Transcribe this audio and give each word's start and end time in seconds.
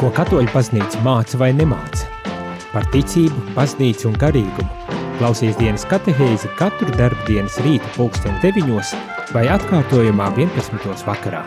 Ko 0.00 0.08
katoļu 0.16 0.48
baznīca 0.48 1.02
māca 1.04 1.36
vai 1.36 1.50
nemāca? 1.52 2.06
Par 2.70 2.86
ticību, 2.88 3.50
baznīcu 3.52 4.06
un 4.08 4.14
garīgumu. 4.16 4.94
Klausies 5.18 5.58
dienas 5.58 5.82
katehēzi 5.90 6.48
katru 6.56 6.88
darbu 6.94 7.26
dienas 7.26 7.58
rīta 7.60 7.84
pulksten 7.98 8.38
9 8.40 8.94
vai 9.34 9.42
atkārtojumā 9.52 10.30
11. 10.38 11.02
vakarā. 11.04 11.42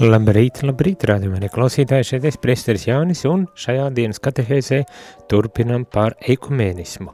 Labrīt, 0.00 0.62
labrīt, 0.64 1.04
rādījumēnie 1.12 1.52
klausītāji, 1.52 2.08
šeit 2.14 2.24
es 2.30 2.40
priesteris 2.40 2.88
Jānis 2.88 3.26
un 3.28 3.44
šajā 3.52 3.90
dienas 3.92 4.24
katehēzē 4.24 4.80
turpinam 5.28 5.84
par 5.84 6.16
ekumēnismu. 6.24 7.12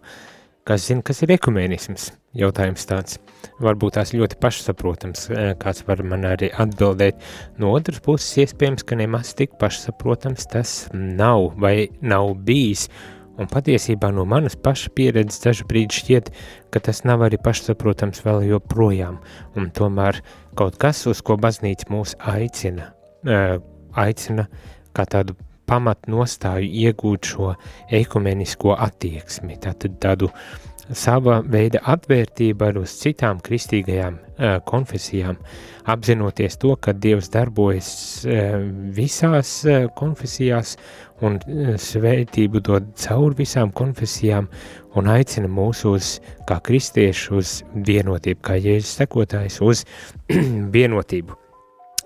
Kas 0.64 0.86
zina, 0.88 1.02
kas 1.04 1.18
ir 1.20 1.28
ekumēnisms? 1.34 2.06
Jautājums 2.40 2.86
tāds. 2.88 3.18
Varbūt 3.60 3.98
tās 3.98 4.14
ļoti 4.16 4.38
pašsaprotams, 4.40 5.26
kāds 5.60 5.84
var 5.84 6.00
man 6.08 6.24
arī 6.24 6.48
atbildēt. 6.56 7.20
No 7.60 7.74
otras 7.76 8.00
puses, 8.00 8.30
iespējams, 8.46 8.86
ka 8.88 8.96
nemaz 8.96 9.34
tik 9.36 9.58
pašsaprotams 9.60 10.48
tas 10.54 10.72
nav 10.94 11.50
vai 11.60 11.90
nav 12.00 12.32
bijis. 12.48 12.86
Un 13.36 13.50
patiesībā 13.50 14.08
no 14.16 14.24
manas 14.24 14.56
paša 14.56 14.94
pieredzes 14.96 15.60
brīdi 15.68 16.00
šķiet, 16.00 16.32
ka 16.72 16.80
tas 16.88 17.04
nav 17.04 17.26
arī 17.28 17.36
pašsaprotams 17.44 18.24
vēl 18.24 18.46
joprojām. 18.54 19.20
Un 19.60 19.68
tomēr 19.68 20.22
kaut 20.56 20.80
kas, 20.80 21.04
uz 21.10 21.20
ko 21.20 21.36
baznīca 21.36 21.92
mūs 21.92 22.16
aicina, 22.24 22.94
aicina 24.00 24.48
kā 24.96 25.04
tādu 25.12 25.36
pamatnostāju 25.68 26.68
iegūt 26.84 27.32
šo 27.32 27.54
ekumenisko 28.02 28.76
attieksmi, 28.76 29.58
tātad 29.62 29.98
tādu 30.02 30.30
sava 30.92 31.38
veida 31.48 31.80
atvērtība 31.88 32.72
uz 32.76 32.92
citām 33.00 33.40
kristīgajām 33.44 34.18
uh, 34.18 34.58
konfesijām, 34.68 35.38
apzinoties 35.88 36.58
to, 36.60 36.74
ka 36.76 36.92
Dievs 36.92 37.30
darbojas 37.32 37.90
uh, 38.26 38.58
visās 38.96 39.56
uh, 39.64 39.86
konfesijās 39.96 40.76
un 41.24 41.38
svētību 41.80 42.60
dod 42.66 42.90
caur 43.00 43.36
visām 43.38 43.72
konfesijām 43.72 44.48
un 44.98 45.08
aicina 45.08 45.48
mūs 45.48 45.84
uz, 45.88 46.10
kā 46.48 46.58
kristieši, 46.64 47.30
uz 47.38 47.54
vienotību, 47.74 48.42
kā 48.44 48.58
jēzus 48.58 48.98
sekotājs, 49.00 49.60
uz 49.64 49.84
vienotību. 50.76 51.38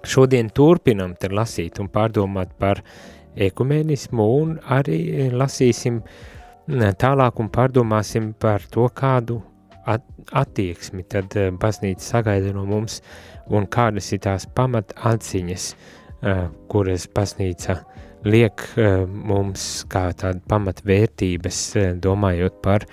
Šodien 0.07 0.53
turpinam 0.55 1.17
te 1.19 1.31
lasīt 1.33 1.81
un 1.83 1.89
pārdomāt 1.91 2.53
par 2.61 2.85
ekumenismu 3.47 4.27
un 4.41 4.57
arī 4.75 5.29
lasīsim 5.33 6.03
tālāk 6.69 7.39
un 7.41 7.53
pārdomāsim 7.55 8.33
par 8.41 8.65
to, 8.73 8.89
kādu 8.95 9.41
at 9.89 10.05
attieksmi 10.37 11.07
tad 11.09 11.33
baznīca 11.61 12.05
sagaida 12.05 12.53
no 12.53 12.67
mums 12.69 13.01
un 13.49 13.65
kādas 13.71 14.11
ir 14.13 14.21
tās 14.27 14.45
pamat 14.55 14.93
atziņas, 15.09 15.71
kuras 16.69 17.07
baznīca 17.15 17.79
liek 18.27 18.65
eh, 18.77 19.05
mums 19.07 19.85
kā 19.91 20.09
tāda 20.19 20.43
pamatvērtības, 20.51 21.61
eh, 21.79 21.95
domājot 22.03 22.61
par 22.65 22.87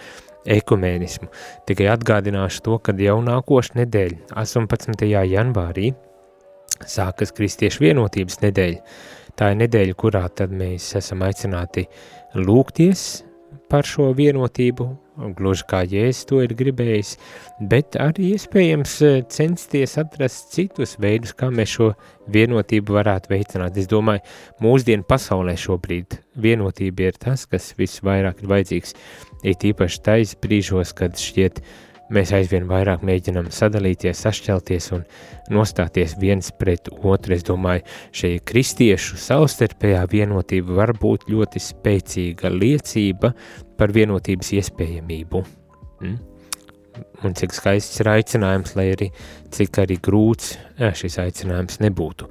ekumēnismu. 0.45 1.29
Tikai 1.65 1.89
atgādināšu 1.95 2.65
to, 2.65 2.77
ka 2.77 2.93
jau 3.01 3.17
nākošu 3.25 3.79
nedēļu, 3.81 4.19
18. 4.37 5.07
janvārī, 5.31 5.93
sākas 6.85 7.33
Kristiešu 7.33 7.87
vienotības 7.87 8.41
nedēļa. 8.43 8.81
Tā 9.35 9.51
ir 9.51 9.57
nedēļa, 9.59 9.95
kurā 9.99 10.23
tad 10.31 10.53
mēs 10.55 10.93
esam 10.95 11.25
aicināti 11.27 11.83
lūgties 12.39 13.25
par 13.71 13.87
šo 13.87 14.11
vienotību, 14.15 14.85
gluži 15.35 15.65
kā 15.67 15.81
Jēzus 15.87 16.27
to 16.29 16.39
ir 16.43 16.53
gribējis, 16.55 17.15
bet 17.71 17.97
arī 17.99 18.29
iespējams 18.35 18.93
eh, 19.03 19.17
censties 19.31 19.97
atrast 19.99 20.53
citus 20.55 20.95
veidus, 21.01 21.33
kā 21.35 21.49
mēs 21.51 21.73
šo 21.77 21.89
vienotību 22.31 22.95
varētu 22.95 23.33
veicināt. 23.33 23.79
Es 23.79 23.89
domāju, 23.91 24.23
mūsdienu 24.63 25.07
pasaulē 25.07 25.57
šobrīd 25.59 26.19
vienotība 26.39 27.09
ir 27.09 27.19
tas, 27.19 27.43
kas 27.49 27.73
visvairāk 27.79 28.43
ir 28.43 28.51
vajadzīgs, 28.53 28.95
ir 29.43 29.67
īpaši 29.71 30.03
tais 30.05 30.35
brīžos, 30.43 30.95
kad 30.95 31.19
šķiet, 31.19 31.59
uh, 31.59 31.94
Mēs 32.13 32.29
aizvien 32.37 32.67
vairāk 32.69 33.01
mēģinām 33.05 33.47
sadalīties, 33.53 34.19
sašķelties 34.21 34.91
un 34.93 35.01
nostāties 35.53 36.13
viens 36.21 36.51
pret 36.53 36.91
otru. 36.93 37.33
Es 37.33 37.45
domāju, 37.47 37.81
šī 38.13 38.35
kristiešu 38.45 39.17
savstarpējā 39.21 40.03
vienotība 40.11 40.77
var 40.83 40.93
būt 41.01 41.25
ļoti 41.33 41.63
spēcīga 41.65 42.53
liecība 42.53 43.33
par 43.79 43.95
vienotības 43.95 44.53
iespējamību. 44.59 45.43
Mm? 46.05 46.21
Un 47.25 47.35
cik 47.35 47.57
skaists 47.57 47.99
ir 47.99 48.11
aicinājums, 48.13 48.77
lai 48.77 48.91
arī 48.93 49.09
cik 49.55 49.81
arī 49.83 49.97
grūts 50.05 50.55
šis 51.01 51.19
aicinājums 51.25 51.81
nebūtu. 51.83 52.29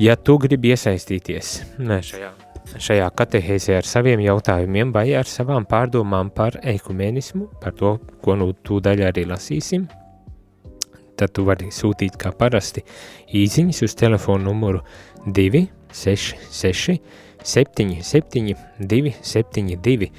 Ja 0.00 0.18
tu 0.18 0.40
gribi 0.42 0.74
iesaistīties 0.74 1.58
ne, 1.78 2.02
šajā 2.04 2.34
šajā 2.78 3.08
katehēzē 3.16 3.78
ar 3.80 3.86
saviem 3.88 4.20
jautājumiem 4.24 4.92
vai 4.94 5.08
ar 5.18 5.28
savām 5.28 5.66
pārdomām 5.68 6.30
par 6.34 6.58
ekumenismu, 6.62 7.48
par 7.62 7.74
to, 7.78 7.96
ko 8.22 8.36
nu 8.38 8.52
tūdaļ 8.52 8.98
arī 9.08 9.24
lasīsim, 9.30 9.88
tad 11.18 11.28
tu 11.36 11.44
vari 11.48 11.70
sūtīt 11.74 12.14
kā 12.20 12.32
parasti 12.36 12.84
īziņas 13.36 13.82
uz 13.86 13.96
telefonu 13.98 14.50
numuru 14.50 14.80
266 15.26 17.00
77 17.42 18.54
272 18.78 20.10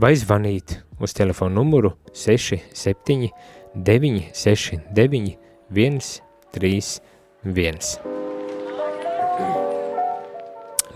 vai 0.00 0.14
zvanīt 0.16 0.78
uz 1.00 1.14
telefonu 1.16 1.62
numuru 1.62 1.90
67 2.12 3.30
969 3.74 5.36
131 5.70 8.19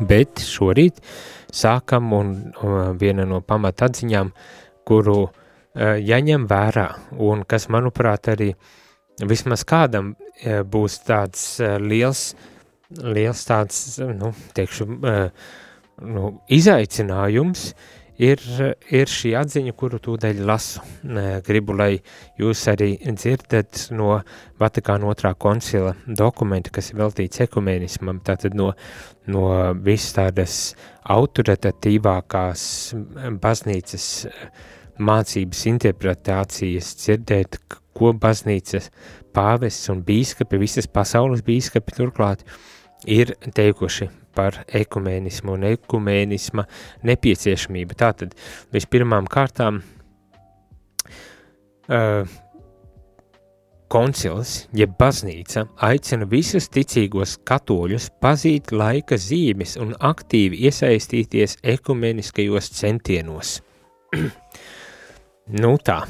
bet 0.08 0.42
šorīt 0.44 1.00
sākam 1.54 2.12
un 2.16 2.34
viena 2.98 3.26
no 3.28 3.40
pamatatziņām, 3.44 4.32
kuru 4.84 5.18
uh, 5.24 5.32
jaņem 6.00 6.46
vērā. 6.50 6.88
Un 7.24 7.44
kas, 7.48 7.68
manuprāt, 7.72 8.28
arī 8.34 8.50
vismaz 9.24 9.64
kādam 9.68 10.14
uh, 10.14 10.62
būs 10.66 11.00
tāds 11.06 11.46
uh, 11.62 11.76
liels, 11.80 12.32
liels 13.00 13.44
tāds, 13.48 13.82
nu, 14.04 14.34
teikšu, 14.54 14.86
nu, 16.04 16.28
izaicinājums, 16.52 17.70
ir, 18.20 18.40
ir 18.90 19.10
šī 19.10 19.34
atziņa, 19.38 19.74
kuru 19.78 19.98
tūdaļ 20.02 20.42
lasu. 20.46 20.82
Gribu, 21.46 21.76
lai 21.76 21.90
jūs 22.40 22.62
arī 22.70 22.94
dzirdat 23.04 23.88
no 23.94 24.20
Vatikāna 24.60 25.10
otrā 25.10 25.34
koncila 25.34 25.94
dokumenta, 26.06 26.72
kas 26.74 26.92
ir 26.92 27.00
veltīts 27.02 27.42
ekumēnismam, 27.46 28.22
tātad 28.26 28.56
no, 28.58 28.72
no 29.26 29.46
visas 29.84 30.16
tādas 30.18 30.58
autoritatīvākās 31.10 32.66
baznīcas 33.42 34.08
mācības 34.94 35.64
interpretācijas 35.72 36.94
dzirdēt, 37.02 37.58
ko 37.94 38.12
baznīcas 38.18 38.90
pāvests 39.34 39.90
un 39.90 40.02
bīskapi, 40.06 40.58
visas 40.62 40.90
pasaules 40.90 41.42
bīskapi 41.46 41.94
turklāt 41.98 42.46
ir 43.06 43.34
teikuši 43.54 44.10
par 44.34 44.62
ekumēnismu 44.68 45.56
un 45.56 45.66
ekumēnisma 45.72 46.66
nepieciešamību. 47.08 47.98
Tātad 47.98 48.34
vispirmām 48.74 49.28
kārtām 49.30 49.82
uh, 51.88 52.24
koncils, 53.94 54.64
jeb 54.74 54.96
baznīca, 54.98 55.68
aicina 55.86 56.26
visus 56.26 56.66
ticīgos 56.72 57.36
katoļus 57.46 58.08
pazīt 58.22 58.72
laika 58.74 59.18
zīmes 59.20 59.76
un 59.80 59.94
aktīvi 59.94 60.64
iesaistīties 60.66 61.60
ekumeniskajos 61.74 62.72
centienos. 62.74 63.60
nu 65.62 65.74
tā, 65.84 66.00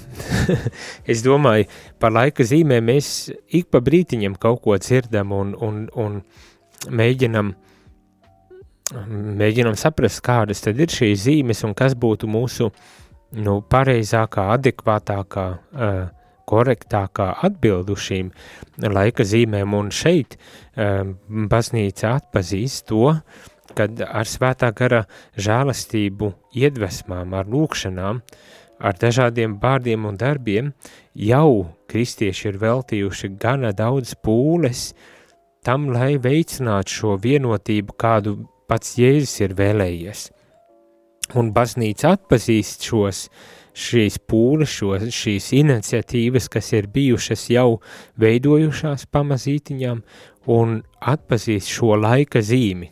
es 1.13 1.25
domāju, 1.27 1.69
par 2.01 2.15
laika 2.15 2.47
zīmēm 2.47 2.89
mēs 2.93 3.11
ik 3.53 3.69
pa 3.75 3.83
brītiņam 3.85 4.39
kaut 4.41 4.63
ko 4.65 4.79
dzirdam 4.81 5.35
un, 5.37 5.53
un, 5.59 5.85
un 5.93 6.21
mēģinam 6.89 7.53
mēģinam 8.93 9.79
saprast, 9.81 10.21
kādas 10.25 10.61
tad 10.65 10.81
ir 10.81 10.93
šīs 10.93 11.25
zīmes 11.25 11.65
un 11.65 11.73
kas 11.77 11.95
būtu 11.97 12.29
mūsu 12.29 12.69
nu, 13.41 13.61
pareizākā, 13.71 14.51
adekvātākā, 14.59 15.47
uh, 15.73 16.03
korektākā 16.45 17.31
atbildu 17.47 17.97
šīm 17.97 18.31
laika 18.93 19.25
zīmēm. 19.25 19.73
Un 19.79 19.89
šeit 19.95 20.37
uh, 20.37 21.01
baznīca 21.25 22.19
atpazīst 22.19 22.87
to, 22.93 23.15
kad 23.75 24.05
ar 24.05 24.29
svētā 24.29 24.71
gara 24.77 25.05
žēlastību 25.41 26.35
iedvesmām, 26.61 27.33
ar 27.35 27.49
lūkšanām, 27.51 28.21
ar 28.85 29.01
dažādiem 29.01 29.57
vārdiem 29.63 30.05
un 30.05 30.21
darbiem 30.21 30.73
jau 31.17 31.71
kristieši 31.89 32.51
ir 32.53 32.61
veltījuši 32.61 33.33
gana 33.41 33.73
daudz 33.73 34.13
pūles 34.21 34.91
tam, 35.65 35.89
lai 35.95 36.19
veicinātu 36.21 36.93
šo 36.93 37.15
vienotību, 37.23 37.97
kādu 37.97 38.43
pats 38.75 38.97
Jēzus 38.99 39.37
ir 39.45 39.55
vēlējies. 39.55 40.29
Un 41.39 41.53
baznīca 41.55 42.17
atpazīst 42.17 42.83
šos 42.89 43.29
šīs 43.75 44.19
pūles, 44.31 44.71
šo, 44.71 44.97
šīs 45.15 45.53
iniciatīvas, 45.61 46.49
kas 46.51 46.73
ir 46.75 46.89
bijušas 46.95 47.47
jau 47.51 47.79
veidojušās 48.23 49.07
pamazītiņām, 49.15 50.03
un 50.55 50.77
atpazīst 51.15 51.71
šo 51.71 51.95
laika 51.99 52.43
zīmi, 52.45 52.91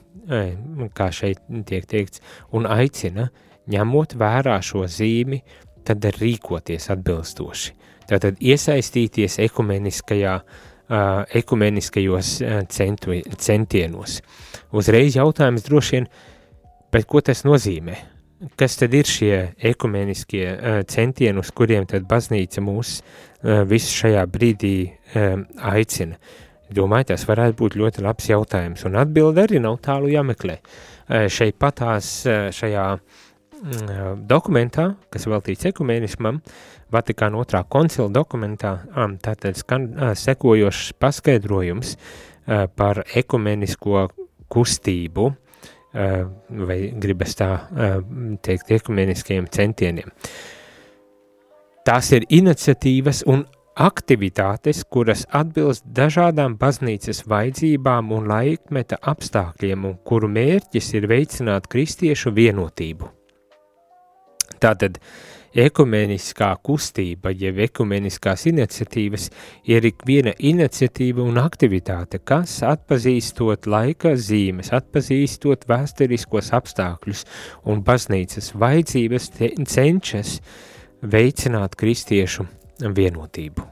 kā 0.97 1.11
šeit 1.15 1.43
tiek 1.69 1.87
teikts, 1.91 2.23
un 2.55 2.67
aicina, 2.71 3.29
ņemot 3.71 4.17
vērā 4.19 4.59
šo 4.63 4.87
zīmi, 4.91 5.43
tad 5.87 6.07
rīkoties 6.19 6.89
atbilstoši. 6.95 7.79
Tātad 8.11 8.39
iesaistīties 8.43 9.39
ekumeniskajā, 9.45 10.35
uh, 10.43 11.23
ekumeniskajos 11.43 12.35
centu, 12.75 13.19
centienos. 13.39 14.19
Uzreiz 14.73 15.19
jautājums 15.19 15.67
droši 15.67 15.99
vien, 15.99 16.07
bet 16.93 17.05
ko 17.09 17.21
tas 17.25 17.45
nozīmē? 17.45 17.99
Kas 18.59 18.75
tad 18.81 18.95
ir 18.97 19.07
šie 19.07 19.35
ekumeniskie 19.71 20.47
uh, 20.51 20.79
centieni, 20.89 21.39
uz 21.39 21.53
kuriem 21.55 21.85
tad 21.87 22.09
baznīca 22.11 22.63
mūs 22.65 22.97
uh, 22.99 23.63
visu 23.69 23.93
šajā 24.01 24.25
brīdī 24.33 24.77
um, 24.89 25.45
aicina? 25.71 26.17
Domāju, 26.73 27.11
tas 27.13 27.27
varētu 27.29 27.59
būt 27.61 27.77
ļoti 27.79 28.03
labs 28.03 28.31
jautājums, 28.31 28.83
un 28.89 28.97
atbilde 28.99 29.45
arī 29.45 29.61
nav 29.63 29.77
tālu 29.85 30.11
jāmeklē. 30.11 30.57
Uh, 30.59 31.29
šeit 31.31 31.59
patās 31.61 32.09
uh, 32.27 32.49
šajā 32.57 32.87
uh, 32.97 34.01
dokumentā, 34.17 34.95
kas 35.13 35.29
veltīts 35.31 35.69
ekumenismam, 35.71 36.41
Vatikāna 36.93 37.39
otrā 37.41 37.63
koncila 37.73 38.11
dokumentā, 38.13 38.75
um, 38.93 39.15
tātad 39.23 39.57
skan 39.57 39.87
sekojošs 40.19 40.91
paskaidrojums 41.01 41.95
par 42.77 43.01
ekumenisko 43.17 44.03
kustību, 44.53 45.31
Eh, 45.93 46.23
vai 46.49 46.79
gribas 46.97 47.35
tā 47.37 47.51
eh, 47.77 47.99
teikt, 48.41 48.71
ekumeniskiem 48.79 49.45
centieniem. 49.53 50.09
Tās 51.85 52.09
ir 52.17 52.25
iniciatīvas 52.33 53.21
un 53.29 53.43
aktivitātes, 53.77 54.87
kuras 54.89 55.27
atbilst 55.37 55.85
dažādām 55.85 56.57
baznīcas 56.57 57.27
vajadzībām 57.29 58.09
un 58.17 58.31
laikmeta 58.31 59.03
apstākļiem, 59.13 59.85
un 59.91 59.99
kuru 60.09 60.33
mērķis 60.33 60.89
ir 60.97 61.11
veicināt 61.13 61.69
kristiešu 61.69 62.33
vienotību. 62.41 63.13
Tātad, 64.65 64.97
uh, 64.97 65.32
Ekumeniskā 65.53 66.49
kustība, 66.65 67.29
jeb 67.37 67.59
ekumeniskās 67.61 68.47
iniciatīvas, 68.49 69.27
ir 69.69 69.85
ikviena 69.85 70.33
iniciatīva 70.41 71.21
un 71.29 71.37
aktivitāte, 71.43 72.23
kas 72.25 72.63
atpazīstot 72.65 73.69
laika 73.69 74.15
zīmes, 74.17 74.71
atpazīstot 74.73 75.67
vēsturiskos 75.69 76.49
apstākļus 76.57 77.27
un 77.69 77.83
baznīcas 77.85 78.55
vajadzības 78.57 79.29
cenšas 79.69 80.39
veicināt 81.03 81.77
kristiešu 81.77 82.47
vienotību. 82.81 83.67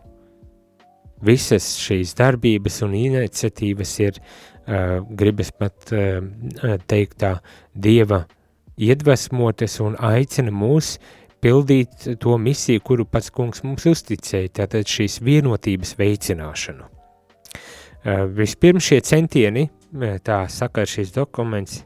Visas 1.24 1.70
šīs 1.80 2.12
darbības 2.16 2.82
un 2.84 2.92
iniciatīvas 2.98 3.94
ir, 4.04 4.20
uh, 4.20 5.00
gribas 5.16 5.48
pat 5.52 5.94
uh, 5.96 6.20
teikt 6.88 7.22
tā, 7.24 7.38
Dieva 7.72 8.26
iedvesmotas 8.80 9.78
un 9.84 9.96
aicina 10.00 10.52
mūs 10.52 10.94
uh, 10.96 11.16
pildīt 11.40 12.08
to 12.20 12.37
misiju, 12.38 12.82
kuru 12.84 13.06
pats 13.08 13.31
kungs 13.34 13.64
mums 13.64 13.87
uzticēja, 13.90 14.54
tātad 14.62 14.88
šīs 14.88 15.20
vienotības 15.25 15.96
veicināšanu. 15.98 16.87
Uh, 16.87 18.26
vispirms 18.32 18.87
šie 18.87 19.00
centieni, 19.04 19.69
tā 20.25 20.44
saka 20.48 20.87
šis 20.88 21.12
dokuments, 21.12 21.82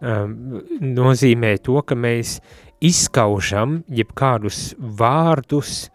um, 0.00 0.62
nozīmē 0.80 1.56
to, 1.62 1.80
ka 1.86 1.94
mēs 1.98 2.38
izskaužam 2.84 3.82
jebkādus 3.88 4.74
vārdus 4.78 5.86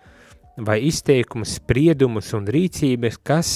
vai 0.58 0.82
izteikumus, 0.88 1.58
spriedumus 1.60 2.34
un 2.38 2.48
rīcības, 2.50 3.18
kas 3.24 3.54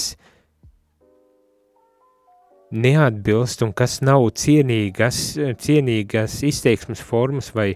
neatbilst 2.74 3.62
un 3.62 3.72
kas 3.76 4.00
nav 4.02 4.26
cienīgas, 4.36 5.36
cienīgas 5.62 6.40
izteiksmes 6.46 7.02
formas 7.02 7.52
vai 7.54 7.74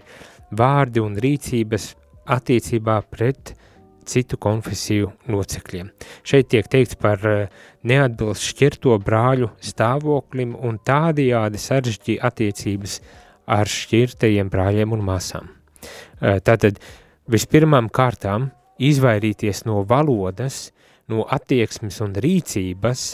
vārdi 0.51 1.01
un 1.03 1.15
rīcības 1.19 1.91
attiecībā 2.31 2.99
pret 3.09 3.53
citu 4.07 4.37
konfesiju 4.41 5.11
locekļiem. 5.31 5.91
Šeit 6.27 6.49
tiek 6.51 6.67
teikts 6.71 6.97
par 6.99 7.21
eh, 7.27 7.49
neatbilst 7.87 8.47
šķirto 8.51 8.97
brāļu 9.05 9.51
stāvoklim 9.63 10.55
un 10.57 10.79
tādajādi 10.85 11.61
sarežģī 11.61 12.17
attiecības 12.21 12.99
ar 13.51 13.69
šķirtajiem 13.69 14.49
brāļiem 14.51 14.95
un 14.97 15.05
māsām. 15.05 15.51
Eh, 16.21 16.41
tātad 16.43 16.81
vispirmām 17.31 17.89
kārtām 17.93 18.49
izvairīties 18.81 19.65
no 19.69 19.83
valodas, 19.87 20.71
no 21.11 21.25
attieksmes 21.29 22.01
un 22.01 22.15
rīcības, 22.17 23.05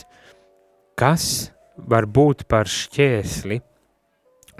kas 0.98 1.52
var 1.78 2.08
būt 2.08 2.48
par 2.50 2.70
šķēsli 2.72 3.60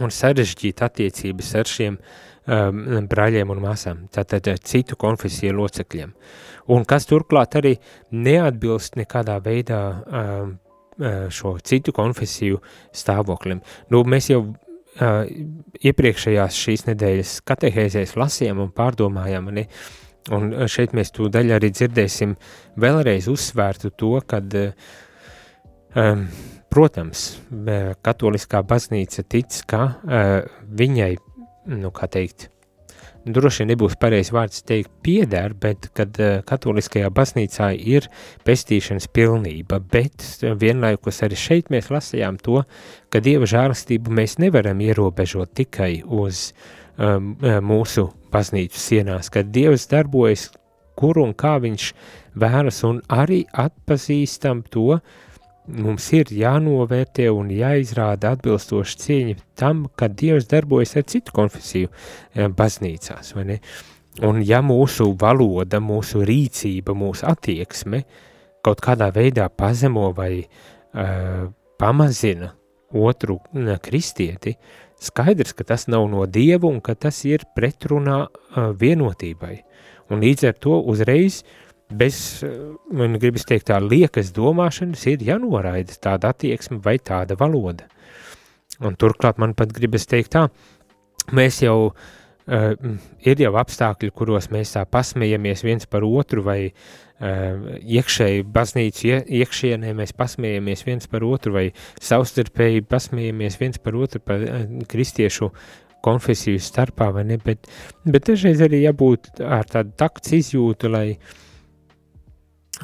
un 0.04 0.14
sarežģīt 0.14 0.84
attiecības 0.86 1.54
ar 1.58 1.70
šiem 1.70 1.96
uh, 1.98 2.27
um, 2.48 3.08
brāļiem 3.10 3.52
un 3.54 3.62
māsām, 3.64 4.06
tātad 4.14 4.48
uh, 4.52 4.60
citu 4.64 4.98
konfesiju 5.00 5.56
locekļiem. 5.58 6.14
Un 6.74 6.86
kas 6.88 7.08
turklāt 7.08 7.56
arī 7.60 7.76
neatbilst 8.12 8.98
nekādā 9.00 9.38
veidā 9.44 9.82
um, 9.92 10.56
uh, 11.00 11.28
šo 11.34 11.58
citu 11.64 11.94
konfesiju 11.96 12.60
stāvoklim. 12.96 13.62
Nu, 13.94 14.04
mēs 14.08 14.32
jau 14.34 14.42
uh, 14.48 15.22
iepriekšējās 15.80 16.60
šīs 16.66 16.88
nedēļas 16.90 17.38
katehēzēs 17.48 18.18
lasījām 18.20 18.66
un 18.66 18.76
pārdomājām, 18.76 19.52
ne? 19.56 19.68
un 20.36 20.52
uh, 20.52 20.68
šeit 20.72 20.96
mēs 20.98 21.14
to 21.16 21.32
daļu 21.32 21.58
arī 21.60 21.72
dzirdēsim 21.76 22.36
vēlreiz 22.80 23.30
uzsvērtu 23.32 23.96
to, 23.96 24.14
kad 24.28 24.60
um, 24.60 26.28
Protams, 26.68 27.22
katoliskā 28.04 28.60
baznīca 28.68 29.24
tic, 29.32 29.56
ka 29.72 29.80
uh, 29.88 30.44
viņai 30.78 31.14
nu, 31.68 31.92
kā 31.96 32.08
teikt, 32.12 32.48
droši 33.28 33.64
vien 33.64 33.72
nebūs 33.74 33.98
pareizs 34.00 34.32
vārds 34.36 34.64
teikt 34.68 34.92
pieder, 35.04 35.54
bet 35.60 35.90
kad 35.98 36.18
uh, 36.22 36.40
katoliskajā 36.48 37.10
baznīcā 37.14 37.72
ir 37.78 38.08
pestīšanas 38.48 39.10
pilnība, 39.14 39.80
bet 39.80 40.26
vienlaikus 40.62 41.24
arī 41.28 41.40
šeit 41.40 41.72
mēs 41.74 41.92
lasījām 41.94 42.40
to, 42.44 42.64
ka 43.12 43.22
Dieva 43.24 43.50
žālastību 43.50 44.14
mēs 44.22 44.38
nevaram 44.44 44.82
ierobežot 44.84 45.54
tikai 45.58 46.02
uz 46.04 46.52
um, 46.96 47.36
mūsu 47.68 48.10
baznīcu 48.34 48.80
sienās, 48.80 49.32
kad 49.34 49.52
Dievs 49.52 49.90
darbojas 49.92 50.50
kur 50.98 51.20
un 51.22 51.36
kā 51.38 51.58
viņš 51.62 51.92
vēlas 52.42 52.82
un 52.88 53.04
arī 53.14 53.44
atpazīstam 53.54 54.64
to, 54.74 54.98
uh, 54.98 55.26
mums 55.68 56.08
ir 56.16 56.32
jānovērtē 56.32 57.28
un 57.34 57.52
jāizrāda 57.52 58.34
atbilstoši 58.36 58.98
cieņa 59.04 59.36
tam, 59.60 59.86
ka 59.96 60.08
Dievs 60.08 60.48
darbojas 60.52 60.96
ar 61.00 61.06
citu 61.10 61.36
konfesiju 61.36 61.92
eh, 61.92 62.48
baznīcās? 62.48 63.34
Un 64.28 64.42
ja 64.42 64.64
mūsu 64.66 65.12
valoda, 65.20 65.82
mūsu 65.84 66.24
rīcība, 66.26 66.96
mūsu 66.98 67.28
attieksme 67.30 68.04
kaut 68.66 68.82
kādā 68.84 69.12
veidā 69.14 69.46
pazemo 69.54 70.10
vai 70.18 70.42
uh, 70.42 71.46
pamazina 71.80 72.50
otru 72.92 73.38
kristieti, 73.84 74.56
skaidrs, 75.00 75.54
ka 75.54 75.68
tas 75.70 75.86
nav 75.88 76.08
no 76.10 76.26
Dieva 76.26 76.68
un 76.68 76.82
ka 76.82 76.98
tas 76.98 77.22
ir 77.30 77.46
pretrunā 77.56 78.18
uh, 78.26 78.74
vienotībai. 78.74 79.54
Un 80.10 80.24
līdz 80.24 80.50
ar 80.50 80.58
to 80.66 80.82
uzreiz 80.90 81.44
uh, 81.44 81.67
bez, 81.90 82.44
man 82.92 83.18
gribas 83.22 83.48
teikt, 83.48 83.70
tā 83.72 83.80
liekas 83.84 84.34
domāšanas 84.36 85.06
ir 85.08 85.24
jānoraida 85.28 85.96
tāda 86.04 86.34
attieksme 86.34 86.82
vai 86.84 86.98
tāda 87.00 87.38
valoda. 87.40 87.88
Un 88.84 88.98
turklāt 89.00 89.40
man 89.42 89.56
pat 89.58 89.72
gribas 89.74 90.06
teikt 90.10 90.36
tā, 90.36 90.48
mēs 91.34 91.62
jau, 91.64 91.94
uh, 91.94 92.98
ir 93.26 93.42
jau 93.42 93.54
apstākļi, 93.62 94.12
kuros 94.14 94.52
mēs 94.54 94.76
tā 94.76 94.84
pasmējamies 94.86 95.64
viens 95.66 95.90
par 95.90 96.06
otru 96.06 96.44
vai 96.46 96.60
uh, 96.68 97.80
iekšēji 97.80 98.46
baznīcu 98.54 99.08
ie, 99.08 99.24
iekšienē 99.42 99.96
mēs 99.98 100.14
pasmējamies 100.18 100.86
viens 100.86 101.10
par 101.10 101.26
otru 101.26 101.56
vai 101.56 101.66
savstarpēji 102.04 102.86
pasmējamies 102.92 103.60
viens 103.64 103.82
par 103.82 103.98
otru 103.98 104.22
par 104.22 104.44
uh, 104.44 104.64
kristiešu 104.92 105.50
konfesiju 106.06 106.60
starpā 106.62 107.10
vai 107.16 107.26
ne, 107.32 107.40
bet, 107.42 107.66
bet 108.06 108.28
dažreiz 108.30 108.62
arī 108.62 108.84
jābūt 108.84 109.42
ar 109.42 109.66
tādu 109.66 109.96
takts 109.98 110.36
izjūtu, 110.38 110.92
lai 110.94 111.08
uh, 111.16 111.36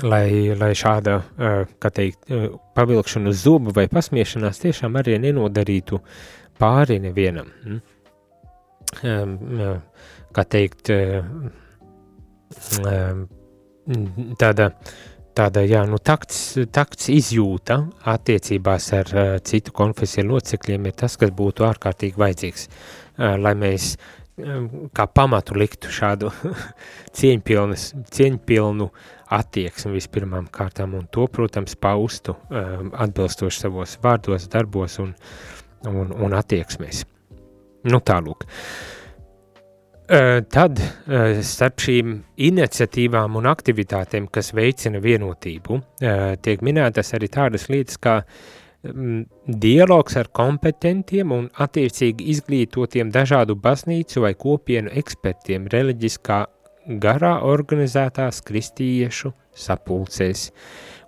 lai, 0.01 0.55
lai 0.57 0.71
šāda, 0.77 1.19
teikt, 1.93 2.31
pavilkšana 2.75 3.29
uz 3.29 3.43
zubu 3.45 3.73
vai 3.75 3.85
pasmiešanās 3.91 4.61
tiešām 4.63 4.97
arī 4.99 5.19
nenodarītu 5.21 5.99
pāri 6.61 6.99
nevienam. 7.03 7.51
Hm? 7.63 7.81
Kā 10.33 10.43
teikt, 10.49 10.89
tāda, 14.41 14.67
tāda 15.37 15.63
jā, 15.65 15.83
nu, 15.89 15.99
takts, 16.01 16.41
takts 16.73 17.09
izjūta 17.13 17.79
attiecībās 18.13 18.89
ar 18.97 19.13
citu 19.45 19.73
konfesiju 19.75 20.29
locekļiem 20.31 20.89
ir 20.89 20.97
tas, 21.03 21.17
kas 21.21 21.33
būtu 21.33 21.65
ārkārtīgi 21.69 22.21
vajadzīgs, 22.21 22.67
lai 23.17 23.55
mēs 23.57 23.95
kā 24.93 25.05
pamatu 25.13 25.57
liktu 25.57 25.91
šādu 25.93 26.31
cieņpilnu 27.17 28.89
attieksmi 29.33 29.95
vispirmām 29.97 30.47
kārtām, 30.53 30.95
un 30.97 31.07
to, 31.13 31.27
protams, 31.31 31.75
paustu 31.79 32.35
um, 32.49 32.91
atbilstoši 33.05 33.65
savos 33.65 33.97
vārdos, 34.03 34.47
darbos 34.51 34.99
un, 35.03 35.13
un, 35.89 36.13
un 36.13 36.35
attieksmēs. 36.37 37.03
Nu 37.89 37.99
tālūk. 37.99 38.45
Uh, 40.03 40.41
tad 40.51 40.79
uh, 40.79 41.39
starp 41.47 41.79
šīm 41.83 42.17
iniciatīvām 42.43 43.37
un 43.39 43.47
aktivitātēm, 43.49 44.27
kas 44.31 44.51
veicina 44.55 44.99
vienotību, 45.03 45.79
uh, 45.79 46.25
tiek 46.43 46.63
minētas 46.65 47.15
arī 47.15 47.29
tādas 47.31 47.69
lietas 47.71 47.97
kā 48.03 48.17
um, 48.21 49.23
dialogs 49.47 50.19
ar 50.19 50.27
kompetentiem 50.35 51.31
un 51.31 51.47
attiecīgi 51.65 52.27
izglītotiem 52.35 53.13
dažādu 53.15 53.55
baznīcu 53.63 54.25
vai 54.27 54.33
kopienu 54.35 54.91
ekspertiem 55.01 55.71
reliģiskā 55.71 56.43
garā 56.87 57.37
organizētās 57.47 58.41
kristiešu 58.45 59.33
sapulcēs, 59.55 60.49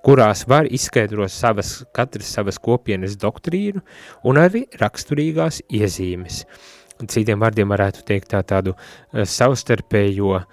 kurās 0.05 0.45
var 0.47 0.69
izskaidrot 0.69 1.33
savas, 1.33 1.79
katras 1.95 2.29
savas 2.37 2.59
kopienas 2.61 3.17
doktrīnu 3.21 3.81
un 4.29 4.39
arī 4.41 4.65
raksturīgās 4.79 5.63
iezīmes. 5.73 6.43
Citiem 7.11 7.41
vārdiem 7.41 7.71
varētu 7.73 8.05
teikt 8.07 8.31
tā 8.31 8.39
tādu 8.47 8.75
uh, 8.75 9.25
savstarpējo 9.27 10.37
uh, 10.37 10.45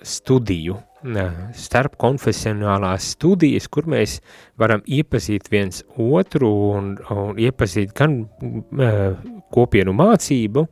studiju, 0.00 0.78
uh, 0.78 1.42
starp 1.58 1.98
konfesionālās 2.00 3.10
studijas, 3.18 3.68
kur 3.68 3.90
mēs 3.90 4.20
varam 4.56 4.80
iepazīt 4.86 5.50
viens 5.52 5.82
otru 6.00 6.48
un, 6.70 6.94
un 7.12 7.36
iepazīt 7.36 7.92
gan 7.98 8.22
uh, 8.22 9.12
kopienu 9.52 9.92
mācību, 9.98 10.64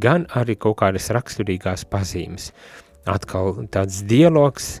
gan 0.00 0.24
arī 0.40 0.56
kaut 0.56 0.78
kādas 0.80 1.10
raksturīgās 1.12 1.84
pazīmes. 1.92 2.48
Uh, 2.48 2.83
atkal 3.10 3.54
tāds 3.72 4.02
dialogs, 4.08 4.78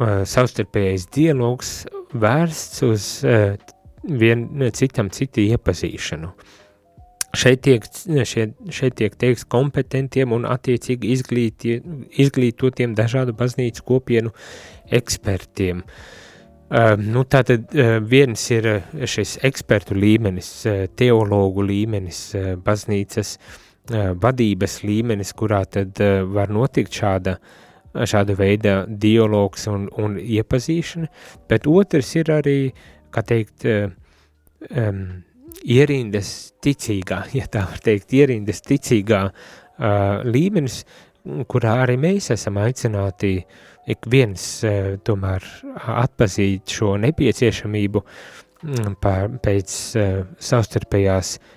uh, 0.00 0.22
savstarpējais 0.28 1.08
dialogs 1.14 1.72
vērsts 2.16 2.84
uz 2.86 3.08
uh, 3.26 3.56
vien 4.06 4.46
citam 4.76 5.10
citu 5.10 5.44
iepazīšanu. 5.46 6.30
Šeit 7.36 7.60
tiek, 7.66 7.84
šeit, 8.24 8.54
šeit 8.72 8.94
tiek 8.96 9.16
teiks 9.20 9.44
kompetentiem 9.52 10.32
un 10.32 10.46
attiecīgi 10.48 11.10
izglīti, 11.12 11.74
izglītotiem 12.22 12.94
dažādu 12.96 13.34
baznīcu 13.36 13.84
kopienu 13.84 14.32
ekspertiem. 14.94 15.82
Uh, 16.66 16.96
nu, 16.98 17.22
tātad 17.30 17.68
uh, 17.76 17.98
viens 18.02 18.42
ir 18.50 18.66
šis 19.06 19.36
ekspertu 19.46 19.94
līmenis, 19.94 20.48
uh, 20.66 20.86
teologu 20.98 21.62
līmenis, 21.62 22.22
uh, 22.34 22.48
baznīcas 22.58 23.36
uh, 23.36 23.65
vadības 23.92 24.80
līmenis, 24.86 25.32
kurā 25.36 25.62
tad 25.70 26.00
var 26.32 26.50
notikt 26.52 26.96
šāda, 26.98 27.36
šāda 27.94 28.36
veida 28.38 28.74
dialogs 28.88 29.66
un, 29.70 29.86
un 30.02 30.16
iepazīšana, 30.20 31.08
bet 31.48 31.68
otrs 31.70 32.14
ir 32.18 32.32
arī, 32.34 32.58
kā 33.14 33.22
teikt, 33.26 33.66
um, 33.66 35.02
ierindas 35.64 36.32
ticīgā, 36.62 37.22
ja 37.36 37.46
tā 37.50 37.64
var 37.70 37.82
teikt, 37.82 38.14
ierindas 38.16 38.62
ticīgā 38.66 39.22
uh, 39.30 40.22
līmenis, 40.26 40.82
kurā 41.50 41.80
arī 41.84 41.96
mēs 42.00 42.30
esam 42.34 42.60
aicināti 42.62 43.38
ik 43.90 44.06
viens 44.10 44.44
uh, 44.66 44.94
tomēr 45.06 45.46
atpazīt 45.96 46.74
šo 46.78 46.94
nepieciešamību 47.02 48.02
pār, 49.02 49.36
pēc 49.42 49.76
uh, 49.98 50.24
savstarpējās 50.42 51.36
uh, 51.38 51.55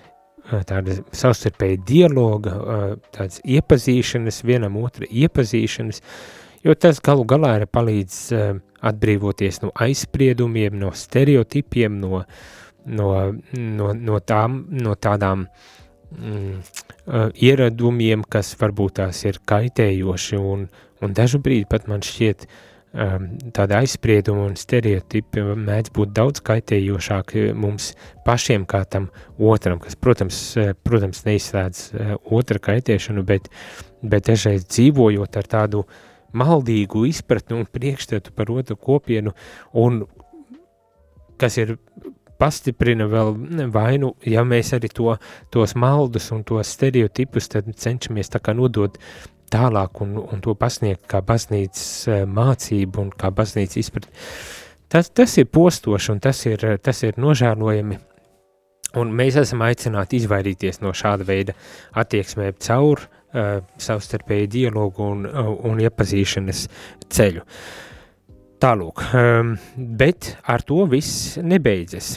tāda 0.68 0.98
savstarpēja 1.14 1.80
dialoga, 1.86 2.54
tādas 3.14 3.40
iepazīšanas, 3.44 4.42
vienam 4.46 4.78
otra 4.80 5.08
iepazīšanas, 5.08 6.02
jo 6.66 6.76
tas 6.78 7.00
galu 7.04 7.26
galā 7.28 7.56
ir 7.60 7.66
palīdz 7.70 8.20
atbrīvoties 8.90 9.60
no 9.64 9.72
aizspriedumiem, 9.86 10.78
no 10.80 10.94
stereotipiem, 10.96 12.00
no, 12.00 12.24
no, 12.86 13.10
no, 13.52 13.92
no, 13.92 14.22
tām, 14.24 14.62
no 14.72 14.96
tādām 14.96 15.46
mm, 16.16 16.56
ieradumiem, 17.50 18.24
kas 18.28 18.54
varbūt 18.60 18.98
tās 19.02 19.22
ir 19.28 19.42
kaitējoši 19.50 20.40
un, 20.40 20.66
un 21.00 21.16
dažu 21.16 21.42
brīdi 21.44 21.68
pat 21.70 21.88
man 21.90 22.04
šķiet, 22.04 22.48
uh, 22.48 22.69
Um, 22.90 23.28
tāda 23.54 23.76
aizsprieduma 23.84 24.48
un 24.48 24.56
stereotipi 24.58 25.44
mēdz 25.54 25.92
būt 25.94 26.10
daudz 26.10 26.40
kaitējošāki 26.42 27.52
mums 27.54 27.92
pašiem 28.26 28.64
kā 28.66 28.80
tam 28.82 29.06
otram, 29.38 29.78
kas, 29.78 29.94
protams, 29.94 30.40
eh, 30.58 30.72
protams 30.74 31.22
neizslēdz 31.22 31.82
eh, 31.94 32.10
otra 32.34 32.58
kaitēšanu, 32.58 33.22
bet, 33.28 33.46
bet 34.02 34.26
dažreiz 34.26 34.66
dzīvojot 34.66 35.38
ar 35.38 35.50
tādu 35.54 35.84
maldīgu 36.34 37.04
izpratni 37.06 37.60
un 37.60 37.70
priekšstatu 37.70 38.34
par 38.34 38.50
otru 38.50 38.74
kopienu, 38.74 39.36
un 39.78 40.02
kas 41.38 41.62
ir 41.62 41.76
pastiprina 42.42 43.06
vēl 43.06 43.36
vainu, 43.70 44.16
ja 44.26 44.42
mēs 44.42 44.74
arī 44.74 44.90
to, 44.90 45.14
tos 45.54 45.76
maldus 45.78 46.30
un 46.34 46.42
tos 46.48 46.74
stereotipus 46.74 47.52
tad 47.54 47.70
cenšamies 47.70 48.34
tā 48.34 48.42
kā 48.42 48.56
nodot 48.56 48.98
tālāk 49.50 50.00
un, 50.04 50.16
un 50.20 50.42
to 50.44 50.54
pasniegt 50.58 51.06
kā 51.10 51.20
baznīcas 51.26 51.86
eh, 52.08 52.24
mācību 52.28 53.04
un 53.04 53.12
kā 53.16 53.32
baznīcas 53.34 53.80
izpratni. 53.82 54.14
Tas, 54.90 55.10
tas 55.14 55.36
ir 55.38 55.46
postoši 55.46 56.14
un 56.14 56.22
tas 56.22 56.40
ir, 56.50 56.64
tas 56.82 57.02
ir 57.06 57.18
nožēlojami. 57.20 57.98
Un 58.98 59.12
mēs 59.14 59.36
esam 59.38 59.62
aicināti 59.62 60.18
izvairīties 60.18 60.80
no 60.82 60.90
šāda 60.96 61.26
veida 61.28 61.54
attieksmēm 62.02 62.56
caur 62.58 63.04
uh, 63.04 63.60
savstarpēju 63.78 64.48
dialogu 64.50 65.06
un, 65.06 65.28
uh, 65.28 65.52
un 65.70 65.78
iepazīšanas 65.84 66.64
ceļu. 67.06 67.44
Tālūk, 68.60 69.04
um, 69.14 69.54
bet 69.78 70.32
ar 70.42 70.66
to 70.66 70.82
viss 70.90 71.38
nebeidzas. 71.38 72.16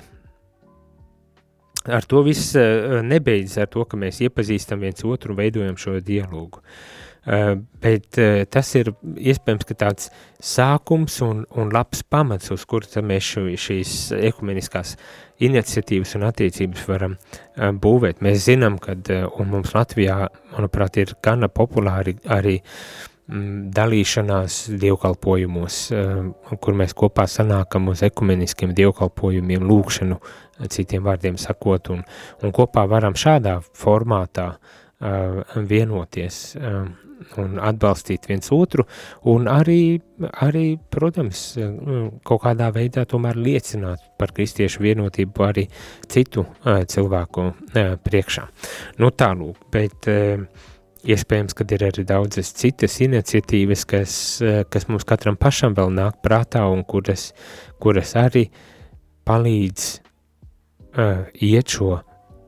Ar 1.85 2.09
to 2.09 2.25
viss 2.25 2.55
uh, 2.57 3.03
nebeidzas 3.05 3.61
ar 3.61 3.69
to, 3.69 3.85
ka 3.85 4.01
mēs 4.01 4.23
iepazīstam 4.25 4.81
viens 4.81 5.05
otru 5.05 5.35
un 5.35 5.43
veidojam 5.43 5.77
šo 5.77 5.99
dialogu. 6.01 6.57
Uh, 6.57 7.02
bet 7.23 8.17
uh, 8.19 8.41
tas 8.51 8.73
ir 8.75 8.89
iespējams 9.15 9.69
tāds 9.79 10.09
sākums 10.43 11.21
un, 11.23 11.45
un 11.55 11.71
labs 11.71 12.03
pamats, 12.03 12.51
uz 12.51 12.65
kura 12.67 13.03
mēs 13.05 13.29
šo, 13.29 13.45
šīs 13.55 13.93
ekumeniskās 14.17 14.97
iniciatīvas 15.43 16.17
un 16.19 16.27
attiecības 16.27 16.83
varam 16.89 17.15
uh, 17.15 17.71
būvēt. 17.71 18.19
Mēs 18.25 18.43
zinām, 18.49 18.75
ka 18.83 18.97
mums 19.39 19.71
Latvijā, 19.75 20.27
manuprāt, 20.51 20.99
ir 20.99 21.15
gana 21.23 21.47
populāri 21.47 22.17
arī 22.27 22.57
mm, 22.59 23.71
dalīšanās 23.77 24.59
dievkalpojumos, 24.83 25.79
kur 26.59 26.79
mēs 26.79 26.95
kopā 26.97 27.23
sanākam 27.31 27.87
uz 27.93 28.03
ekumeniskiem 28.03 28.75
dievkalpojumiem, 28.75 29.63
lūkšanu, 29.63 30.19
citiem 30.67 31.07
vārdiem 31.07 31.39
sakot, 31.39 31.87
un, 31.95 32.03
un 32.43 32.51
kopā 32.55 32.83
varam 32.91 33.15
šādā 33.15 33.61
formātā 33.79 34.51
vienoties 35.71 36.43
un 37.41 37.59
atbalstīt 37.61 38.27
viens 38.29 38.51
otru, 38.53 38.85
un 39.29 39.47
arī, 39.51 39.99
arī, 40.45 40.65
protams, 40.93 41.45
kaut 42.27 42.43
kādā 42.45 42.69
veidā 42.75 43.05
tomēr 43.09 43.39
liecināt 43.39 44.03
par 44.19 44.33
kristiešu 44.35 44.83
vienotību 44.83 45.45
arī 45.45 45.65
citu 46.09 46.45
uh, 46.45 46.83
cilvēku 46.89 47.47
uh, 47.49 47.95
priekšā. 48.03 48.45
Nu 49.01 49.11
tālūk, 49.15 49.65
bet 49.73 50.09
uh, 50.11 50.45
iespējams, 51.03 51.55
ka 51.57 51.67
ir 51.75 51.87
arī 51.89 52.05
daudzas 52.07 52.53
citas 52.55 52.99
iniciatīvas, 53.03 53.85
kas, 53.89 54.15
kas 54.71 54.87
mums 54.87 55.05
katram 55.07 55.37
pašam 55.39 55.75
vēl 55.75 55.91
nāk 55.93 56.21
prātā 56.23 56.63
un 56.71 56.85
kuras, 56.87 57.31
kuras 57.83 58.15
arī 58.19 58.47
palīdz 59.27 59.87
uh, 59.93 61.23
iet 61.43 61.75
šo 61.75 61.97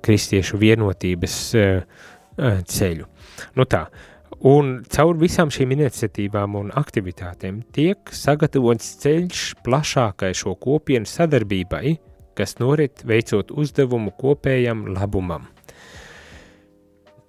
kristiešu 0.06 0.60
vienotības 0.62 1.38
uh, 1.60 2.04
ceļu. 2.70 3.08
Nu 3.60 3.66
tā, 3.68 3.86
uh, 3.90 4.15
Un 4.46 4.84
caur 4.94 5.18
visām 5.18 5.50
šīm 5.50 5.72
iniciatīvām 5.74 6.54
un 6.60 6.68
aktivitātēm 6.78 7.64
tiek 7.74 8.12
sagatavots 8.14 8.92
ceļš 9.02 9.46
plašākai 9.66 10.30
šo 10.38 10.54
kopienu 10.62 11.10
sadarbībai, 11.10 11.96
kas 12.38 12.60
norit 12.62 13.02
veicot 13.10 13.50
uzdevumu 13.50 14.14
kopējam 14.20 14.84
labumam. 14.94 15.48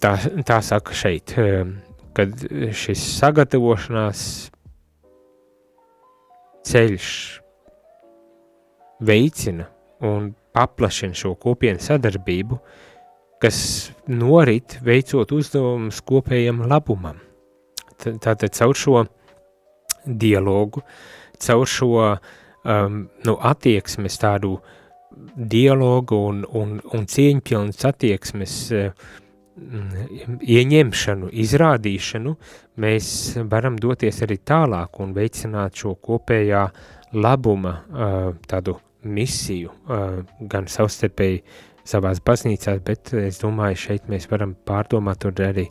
Tā, 0.05 0.13
tā 0.45 0.59
saka 0.61 0.93
šeit, 0.93 1.33
ehm, 1.41 1.79
kad 2.13 2.37
šis 2.77 3.07
sagatavošanās 3.17 4.27
ceļš 6.69 7.09
veicina 9.09 9.71
un 10.05 10.35
paplašina 10.53 11.17
šo 11.17 11.33
kopienu 11.41 11.81
sadarbību, 11.81 12.61
uh, 12.61 12.86
kas 13.43 13.59
norit 14.09 14.79
veicot 14.85 15.33
uzdevumus 15.37 16.01
kopējam 16.07 16.65
labumam. 16.69 17.21
Tātad 18.01 18.53
caur 18.57 18.77
šo 18.77 19.05
dialogu, 20.07 20.83
caur 21.43 21.69
šo 21.69 21.93
um, 22.07 22.99
nu, 23.25 23.37
attieksmes 23.37 24.19
tādu 24.21 24.57
dialogu 25.37 26.19
un, 26.29 26.43
un, 26.59 26.77
un 26.93 27.07
cieņpilnas 27.09 27.87
attieksmes 27.89 28.57
uh, 28.77 29.07
ieņemšanu, 29.57 31.31
izrādīšanu, 31.33 32.35
mēs 32.83 33.09
varam 33.49 33.79
doties 33.81 34.21
arī 34.27 34.37
tālāk 34.45 35.01
un 35.01 35.15
veicināt 35.17 35.81
šo 35.81 35.95
kopējā 35.97 36.67
labuma 37.17 37.73
tādu 38.49 38.77
misiju, 39.07 39.73
gan 40.51 40.69
savstarpēji 40.69 41.43
savās 41.87 42.21
baznīcās, 42.25 42.83
bet 42.87 43.13
es 43.21 43.41
domāju, 43.43 43.83
šeit 43.87 44.11
mēs 44.11 44.29
varam 44.31 44.57
pārdomāt 44.67 45.27
un 45.29 45.45
arī 45.47 45.69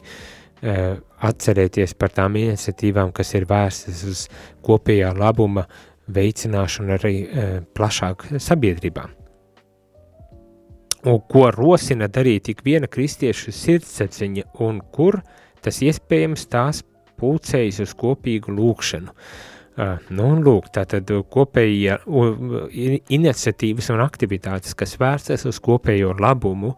atcerēties 1.26 1.94
par 2.00 2.14
tām 2.16 2.38
iniciatīvām, 2.40 3.12
kas 3.14 3.36
ir 3.36 3.46
vērstas 3.50 4.06
uz 4.08 4.24
kopējā 4.66 5.12
labuma 5.18 5.66
veicināšanu 6.16 6.96
arī 6.96 7.14
plašāk 7.76 8.30
sabiedrībā 8.40 9.06
un 11.06 11.20
ko 11.30 11.50
rosina 11.54 12.08
darīt 12.10 12.48
tik 12.50 12.64
viena 12.66 12.90
kristiešu 12.90 13.54
sirdsapziņa, 13.54 14.48
un 14.66 14.82
kur 14.94 15.20
tas 15.62 15.82
iespējams 15.86 16.48
tās 16.50 16.82
pulcējas 17.20 17.84
uz 17.86 17.94
kopīgu 17.98 18.54
lūkšanu. 18.56 19.14
Uh, 19.14 19.55
nu, 19.76 20.28
un 20.32 20.42
lūk, 20.46 20.70
tātad 20.76 21.10
kopējie 21.32 21.98
uh, 22.08 22.78
iniciatīvas 23.12 23.90
un 23.92 24.04
aktivitātes, 24.06 24.76
kas 24.78 24.96
vērstas 25.02 25.44
uz 25.50 25.60
kopējo 25.64 26.14
labumu 26.20 26.76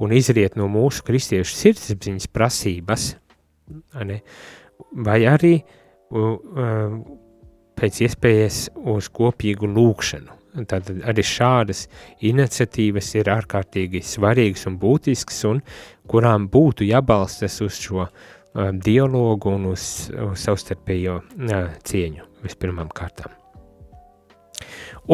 un 0.00 0.14
izriet 0.16 0.56
no 0.56 0.68
mūsu 0.72 1.04
kristiešu 1.04 1.58
sirdsapziņas 1.58 2.30
prasības, 2.32 3.10
ne, 4.00 4.22
vai 5.04 5.18
arī 5.28 5.54
uh, 5.60 6.96
pēc 7.78 8.02
iespējas 8.08 8.64
uz 8.96 9.12
kopīgu 9.12 9.68
lūkšanu. 9.68 10.34
Tātad 10.58 11.04
arī 11.06 11.22
šādas 11.22 11.84
iniciatīvas 12.24 13.12
ir 13.20 13.28
ārkārtīgi 13.30 14.00
svarīgas 14.02 14.64
un 14.66 14.80
būtiskas, 14.80 15.44
un 15.46 15.60
kurām 16.08 16.48
būtu 16.50 16.88
jābalstas 16.88 17.60
uz 17.62 17.76
šo 17.78 18.06
uh, 18.06 18.26
dialogu 18.54 19.52
un 19.54 19.68
uz, 19.72 19.82
uz 20.10 20.46
savstarpējo 20.46 21.20
uh, 21.20 21.68
cieņu 21.84 22.26
vispirmām 22.44 22.90
kārtām. 22.94 23.34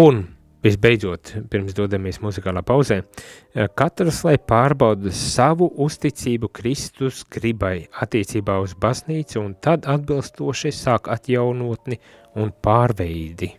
Un 0.00 0.22
visbeidzot, 0.64 1.34
pirms 1.52 1.74
dodamies 1.76 2.20
muzikālā 2.24 2.64
pauzē, 2.66 3.02
uh, 3.02 3.66
katrs, 3.76 4.22
lai 4.26 4.36
pārbauda 4.38 5.12
savu 5.14 5.68
uzticību 5.86 6.50
Kristus 6.54 7.24
gribai 7.30 7.88
attiecībā 8.00 8.60
uz 8.64 8.76
baznīcu 8.80 9.42
un 9.42 9.58
tad 9.60 9.88
atbilstoši 9.90 10.72
sāk 10.74 11.10
atjaunotni 11.12 12.00
un 12.40 12.54
pārveidi 12.64 13.52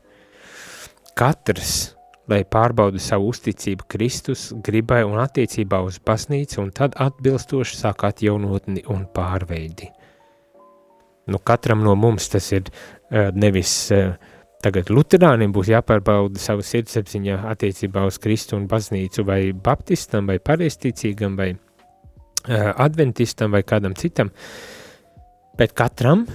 katrs, 1.16 1.95
lai 2.32 2.42
pārbauda 2.50 3.02
savu 3.02 3.30
uzticību 3.34 3.88
Kristus 3.92 4.48
gribai 4.66 5.04
un 5.06 5.20
attiecībā 5.22 5.82
uz 5.86 6.00
baznīcu, 6.06 6.60
un 6.64 6.72
tad 6.76 6.98
atbilstoši 7.02 7.78
sāk 7.80 8.06
atjaunotni 8.08 8.86
un 8.94 9.06
pārveidi. 9.14 9.92
Nu, 11.30 11.42
katram 11.42 11.82
no 11.86 11.96
mums 11.98 12.30
tas 12.30 12.52
ir 12.54 12.68
uh, 12.70 13.30
nevis 13.34 13.74
uh, 13.94 14.16
tagad 14.66 14.92
luterānim 14.94 15.54
būs 15.54 15.70
jāpārbauda 15.74 16.42
savu 16.42 16.66
sirdsapziņā 16.66 17.40
attiecībā 17.54 18.06
uz 18.06 18.20
Kristu 18.22 18.58
un 18.60 18.68
baznīcu, 18.70 19.26
vai 19.26 19.40
baptistam, 19.54 20.30
vai 20.30 20.38
pareisticīgam, 20.38 21.38
vai 21.38 21.52
uh, 21.54 22.70
adventistam, 22.74 23.54
vai 23.54 23.66
kādam 23.66 23.98
citam, 23.98 24.34
bet 25.58 25.74
katram 25.78 26.28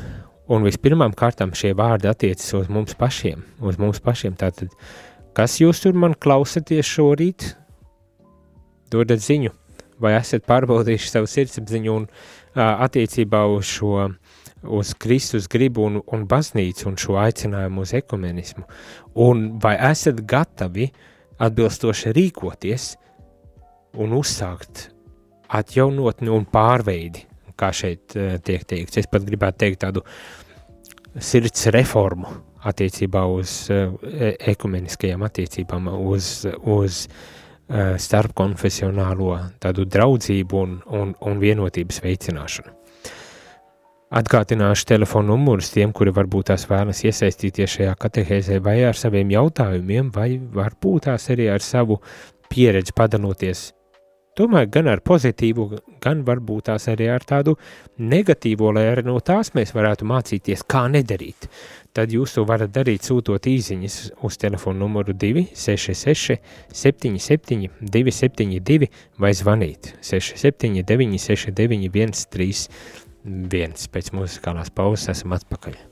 Un 0.50 0.64
vispirmām 0.66 1.12
kārtām 1.14 1.52
šie 1.54 1.76
vārdi 1.78 2.08
attiecas 2.10 2.48
uz 2.58 2.70
mums 2.74 2.96
pašiem, 2.98 3.44
uz 3.62 3.76
mums 3.78 4.00
pašiem. 4.02 4.34
Tātad, 4.38 4.72
kas 5.36 5.58
jūs 5.60 5.82
tur 5.84 5.96
man 5.98 6.16
klausaties 6.18 6.88
šorīt? 6.88 7.46
Dodat 8.90 9.22
ziņu, 9.22 9.52
vai 10.02 10.16
esat 10.18 10.46
pārbaudījuši 10.48 11.12
savu 11.12 11.30
sirdsapziņu 11.30 11.92
un 11.94 12.06
uh, 12.08 12.82
attiecībā 12.86 13.44
uz 13.52 13.68
šo, 13.70 14.08
uz 14.66 14.92
Kristus 14.98 15.46
gribu 15.50 15.86
un, 15.86 16.00
un 16.02 16.26
baznīcu 16.30 16.88
un 16.90 16.98
šo 17.00 17.20
aicinājumu 17.22 17.86
uz 17.86 17.94
ekumenismu, 18.00 18.66
un 19.22 19.46
vai 19.62 19.76
esat 19.92 20.24
gatavi 20.26 20.90
atbilstoši 21.40 22.14
rīkoties 22.16 22.90
un 24.02 24.18
uzsākt 24.18 24.88
atjaunotni 25.50 26.30
un 26.34 26.44
pārveidi, 26.50 27.26
kā 27.58 27.70
šeit 27.74 28.18
uh, 28.18 28.36
tiek 28.42 28.66
teikts. 28.66 28.98
Es 29.04 29.10
pat 29.10 29.26
gribētu 29.26 29.62
teikt 29.64 29.84
tādu 29.86 30.02
sirds 31.18 31.68
reformu 31.74 32.49
attiecībā 32.68 33.22
uz 33.30 33.52
uh, 33.72 33.94
ekumeniskajām 34.52 35.22
attiecībām, 35.26 35.88
uz, 36.10 36.32
uz 36.60 37.06
uh, 37.06 37.94
starpkonfesionālo 38.00 39.38
tādu 39.62 39.86
draudzību 39.88 40.60
un, 40.60 40.76
un, 41.00 41.16
un 41.20 41.40
vienotības 41.42 42.02
veicināšanu. 42.04 42.76
Atgādināšu 44.10 44.88
telefonu 44.90 45.36
numurus 45.36 45.68
tiem, 45.70 45.92
kuri 45.94 46.10
varbūt 46.10 46.48
tās 46.50 46.64
vēlas 46.66 47.04
iesaistīties 47.06 47.76
šajā 47.76 47.92
katehēzē 47.94 48.58
vai 48.64 48.80
ar 48.88 48.98
saviem 48.98 49.30
jautājumiem, 49.36 50.10
vai 50.14 50.32
varbūt 50.40 51.06
tās 51.06 51.30
arī 51.30 51.46
ar 51.52 51.62
savu 51.62 52.00
pieredzi 52.50 52.90
padanoties 52.96 53.68
Domāju, 54.38 54.68
gan 54.72 54.86
ar 54.88 55.00
pozitīvu, 55.02 55.64
gan 56.00 56.20
varbūt 56.24 56.68
tās 56.70 56.86
arī 56.88 57.08
ar 57.10 57.24
tādu 57.26 57.56
negatīvo, 57.98 58.70
lai 58.72 58.86
arī 58.92 59.02
no 59.08 59.18
tās 59.26 59.50
mēs 59.56 59.74
varētu 59.74 60.06
mācīties, 60.06 60.62
kā 60.70 60.84
nedarīt. 60.92 61.48
Tad 61.96 62.12
jūs 62.14 62.36
to 62.36 62.44
varat 62.46 62.70
darīt 62.70 63.02
sūtot 63.06 63.48
īziņas 63.50 63.96
uz 64.26 64.38
telefonu 64.38 64.84
numuru 64.84 65.14
266 65.14 66.38
77 66.70 67.66
272 67.82 68.90
vai 69.18 69.34
zvanīt 69.34 69.94
679 69.98 71.18
69 71.26 72.24
131. 72.30 73.88
Pēc 73.90 74.12
muzikālās 74.16 74.70
pauzes 74.70 75.10
esam 75.16 75.34
atpakaļ. 75.34 75.89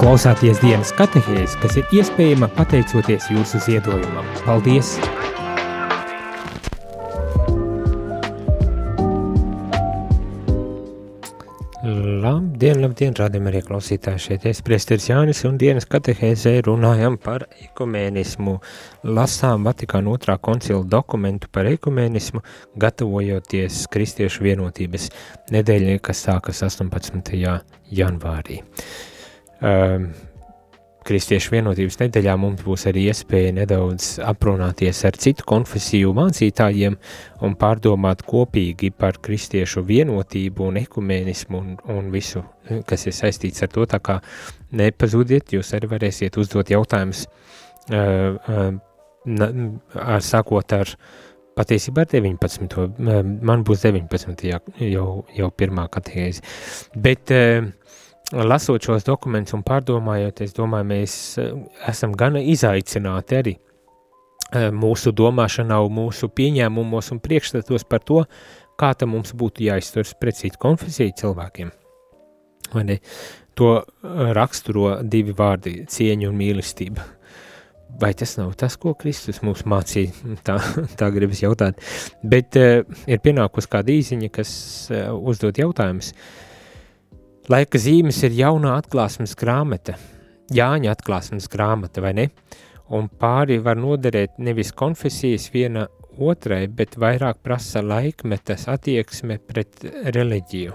Klausāties 0.00 0.60
dienas 0.62 0.94
katehēs, 0.96 1.58
kas 1.60 1.74
ir 1.76 1.90
iespējama 2.00 2.48
pateicoties 2.56 3.26
jūsu 3.34 3.60
ziedojumam. 3.66 4.24
Paldies! 4.46 4.94
Labdien, 12.20 12.80
labdien, 12.80 13.12
rādījumā 13.16 13.52
arī 13.52 13.60
klausītāji 13.64 14.24
šeit 14.24 14.46
es 14.48 14.62
priesteris 14.64 15.10
Jānis 15.10 15.42
un 15.48 15.60
dienas 15.60 15.88
katehēzē 15.90 16.54
runājam 16.64 17.16
par 17.20 17.46
ekumēnismu. 17.66 18.56
Lasām 19.04 19.68
Vatikāna 19.68 20.12
otrā 20.16 20.38
koncila 20.40 20.80
dokumentu 20.84 21.52
par 21.52 21.68
ekumēnismu, 21.68 22.40
gatavojoties 22.80 23.84
Kristiešu 23.92 24.48
vienotības 24.48 25.08
nedēļai, 25.52 26.00
kas 26.08 26.24
sākas 26.28 26.64
18. 26.68 27.40
janvārī. 28.00 28.60
Um, 29.60 30.10
Kristiešu 31.00 31.54
vienotības 31.54 31.96
nedēļā 31.96 32.34
mums 32.36 32.60
būs 32.60 32.82
arī 32.90 33.06
iespēja 33.08 33.54
nedaudz 33.56 34.18
aprunāties 34.20 34.98
ar 35.08 35.16
citu 35.16 35.46
konfesiju 35.48 36.12
mācītājiem 36.16 36.98
un 37.46 37.54
pārdomāt 37.60 38.20
kopīgi 38.28 38.90
par 38.92 39.16
kristiešu 39.24 39.80
vienotību 39.88 40.68
un 40.68 40.76
ekumēnismu 40.82 41.56
un, 41.56 41.72
un 41.96 42.12
visu, 42.12 42.44
kas 42.86 43.08
ir 43.08 43.16
saistīts 43.16 43.64
ar 43.64 43.72
to, 43.72 43.88
tā 43.88 44.02
kā 44.04 44.18
nepazudiet, 44.76 45.56
jūs 45.56 45.72
arī 45.78 45.88
varēsiet 45.94 46.36
uzdot 46.40 46.70
jautājumus 46.70 47.24
uh, 47.24 48.36
uh, 48.36 48.70
ar 50.04 50.24
sākot 50.26 50.76
ar 50.76 50.94
patiesībā 51.56 52.04
ar 52.04 52.12
19. 52.12 52.76
Uh, 52.76 53.20
man 53.24 53.64
būs 53.64 53.88
19. 53.88 54.52
jau, 54.92 55.08
jau 55.32 55.52
pirmā 55.56 55.88
katehēze, 55.96 56.44
bet 57.08 57.32
uh, 57.32 57.72
lasot 58.32 58.84
šos 58.84 59.04
dokumentus 59.06 59.54
un 59.56 59.64
pārdomājot, 59.66 60.44
es 60.44 60.54
domāju, 60.56 60.88
mēs 60.92 61.16
eh, 61.40 61.52
esam 61.90 62.14
gana 62.16 62.42
izaicināti 62.42 63.38
arī 63.38 63.54
eh, 63.56 64.70
mūsu 64.74 65.12
domāšanā, 65.16 65.80
mūsu 65.90 66.30
pieņēmumos 66.34 67.12
un 67.14 67.22
priekšstatos 67.22 67.86
par 67.90 68.04
to, 68.06 68.24
kā 68.80 68.92
tam 68.96 69.14
mums 69.16 69.34
būtu 69.36 69.66
jāizturas 69.66 70.14
pret 70.18 70.38
citu 70.38 70.60
konfesiju 70.62 71.16
cilvēkiem. 71.20 71.72
To 73.58 73.70
eh, 73.80 74.20
raksturo 74.36 75.00
divi 75.02 75.34
vārdi- 75.36 75.80
cieņa 75.94 76.28
un 76.30 76.38
mīlestība. 76.38 77.06
Vai 78.00 78.12
tas 78.14 78.36
nav 78.38 78.52
tas, 78.54 78.76
ko 78.78 78.94
Kristus 78.94 79.40
mums 79.42 79.64
mācīja? 79.66 80.14
Tā, 80.46 80.60
tā 80.96 81.08
gribas 81.10 81.42
jautāt. 81.42 81.80
Bet 82.22 82.54
uh, 82.54 82.86
ir 83.10 83.18
pienākusi 83.18 83.68
kāda 83.68 83.90
īziņa, 83.90 84.28
kas 84.30 84.52
uh, 84.94 85.08
uzdod 85.18 85.58
jautājumus. 85.58 86.12
Uh, 86.14 86.49
Laika 87.48 87.80
zīmes 87.80 88.20
ir 88.26 88.34
jaunā 88.36 88.76
atklāsmes 88.82 89.32
grāmata, 89.38 89.96
Jāņa 90.50 90.90
atklāsmes 90.96 91.46
grāmata, 91.50 92.02
vai 92.02 92.12
ne? 92.18 92.26
Un 92.90 93.06
pāri 93.06 93.60
var 93.62 93.78
noderēt 93.78 94.40
nevis 94.42 94.72
konfesijas 94.74 95.46
viena 95.54 95.86
otrai, 96.18 96.64
bet 96.66 96.96
vairāk 96.98 97.38
prasa 97.44 97.82
laikmetas 97.86 98.66
attieksme 98.68 99.38
pret 99.46 99.84
reliģiju. 100.16 100.74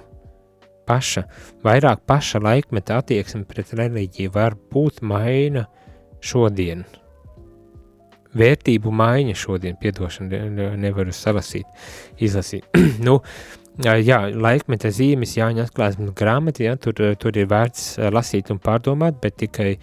Paša, 0.88 1.26
vairāk 1.66 2.06
paša 2.08 2.40
laikmeta 2.46 3.02
attieksme 3.02 3.44
pret 3.50 3.74
reliģiju 3.76 4.32
var 4.32 4.56
būt 4.72 5.02
maina 5.04 5.66
šodien. 6.24 6.86
Vērtību 8.36 8.92
maiņa 8.92 9.36
šodien, 9.40 9.78
piedošana, 9.80 10.76
nevaru 10.80 11.14
salasīt, 11.16 11.68
izlasīt. 12.20 12.68
nu, 13.08 13.22
Jā, 13.84 14.20
laikmeta 14.32 14.88
zīmes, 14.96 15.34
Jāņa 15.36 15.66
atklāsmes 15.66 16.14
grāmata, 16.16 16.64
ja, 16.64 16.78
tur, 16.80 16.96
tur 17.20 17.36
ir 17.36 17.50
vērts 17.52 17.98
lasīt 18.16 18.48
un 18.54 18.62
pārdomāt, 18.64 19.18
bet 19.20 19.36
tikai 19.42 19.74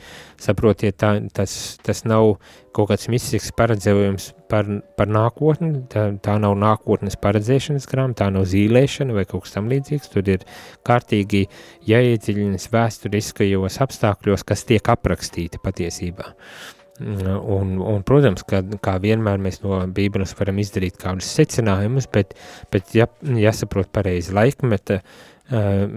saprotiet, 0.41 0.97
tā, 1.03 1.11
tas, 1.37 1.77
tas 1.85 2.01
nav 2.09 2.39
kaut 2.73 2.89
kāds 2.89 3.11
mistisks 3.13 3.53
paredzējums 3.53 4.31
par, 4.49 4.65
par 4.97 5.13
nākotni, 5.13 5.85
tā, 5.93 6.07
tā 6.25 6.39
nav 6.41 6.57
nākotnes 6.57 7.21
paredzēšanas 7.21 7.89
grāmata, 7.91 8.23
tā 8.25 8.33
nav 8.33 8.49
zīlēšana 8.49 9.13
vai 9.19 9.29
kaut 9.29 9.45
kas 9.45 9.59
tam 9.59 9.69
līdzīgs, 9.69 10.13
tur 10.15 10.31
ir 10.39 10.47
kārtīgi 10.89 11.45
jāiedziļinas 11.93 12.71
vēsturiskajos 12.73 13.83
apstākļos, 13.85 14.49
kas 14.49 14.65
tiek 14.73 14.89
aprakstīti 14.97 15.61
patiesībā. 15.61 16.33
Uh, 16.33 16.82
Un, 17.03 17.77
un, 17.81 18.03
protams, 18.07 18.45
ka 18.47 18.63
kā 18.85 18.97
vienmēr 19.03 19.41
mēs 19.43 19.63
no 19.65 19.81
Bībeles 19.95 20.35
varam 20.39 20.61
izdarīt 20.63 20.99
kādus 21.01 21.31
secinājumus, 21.35 22.09
bet, 22.13 22.35
bet 22.73 22.95
ja, 22.97 23.09
jāsaprot 23.23 23.91
pareizi 23.95 24.35
laikmeta 24.37 24.99
uh, 25.01 25.23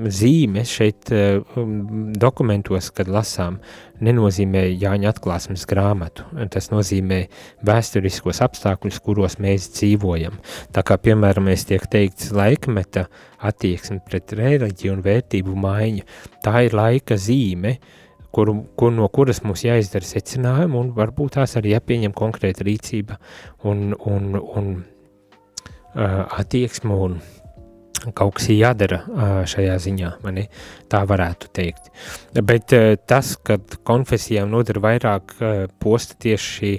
zīme 0.09 0.63
šeit 0.65 1.11
uh, 1.13 1.59
dokumentos, 2.21 2.89
kad 2.95 3.11
lasām, 3.11 3.59
nenozīmē 4.05 4.65
Jāņa 4.71 5.11
atklāsmes 5.13 5.67
grāmatu. 5.69 6.25
Tas 6.51 6.71
nozīmē 6.73 7.21
vēsturiskos 7.67 8.41
apstākļus, 8.47 9.01
kuros 9.05 9.37
mēs 9.43 9.69
dzīvojam. 9.75 10.39
Tā 10.75 10.85
kā, 10.87 10.97
piemēram, 11.01 11.51
mēs 11.51 11.67
tiek 11.69 11.85
teikts 11.91 12.33
laikmeta 12.35 13.05
attieksme 13.45 14.01
pret 14.07 14.33
reliģiju 14.39 14.97
un 14.97 15.05
vērtību 15.05 15.59
maiņa, 15.67 16.09
tā 16.45 16.65
ir 16.65 16.75
laika 16.77 17.19
zīme, 17.19 17.77
uh, 17.77 18.01
kur, 18.35 18.51
kur, 18.75 18.91
no 18.95 19.07
kuras 19.13 19.41
mums 19.45 19.63
jāizdara 19.65 20.07
secinājumi, 20.07 20.75
un 20.81 20.91
varbūt 20.97 21.37
tās 21.37 21.55
arī 21.59 21.75
jāpieņem 21.75 22.15
konkrēta 22.17 22.67
rīcība 22.67 23.19
un, 23.63 23.93
un, 23.95 24.35
un 24.35 24.69
uh, 24.75 26.21
attieksme, 26.41 26.99
un 27.07 27.17
kaut 28.13 28.35
kas 28.37 28.49
ir 28.51 28.59
jādara 28.59 28.99
šajā 29.49 29.75
ziņā, 29.81 30.09
mani 30.21 30.43
tā 30.91 30.99
varētu 31.09 31.49
teikt. 31.55 31.87
Bet 32.45 32.73
tas, 33.09 33.31
kad 33.41 33.77
konfesijām 33.87 34.51
nodara 34.51 34.83
vairāk 34.83 35.33
posta 35.81 36.17
tieši 36.21 36.51
šī 36.57 36.73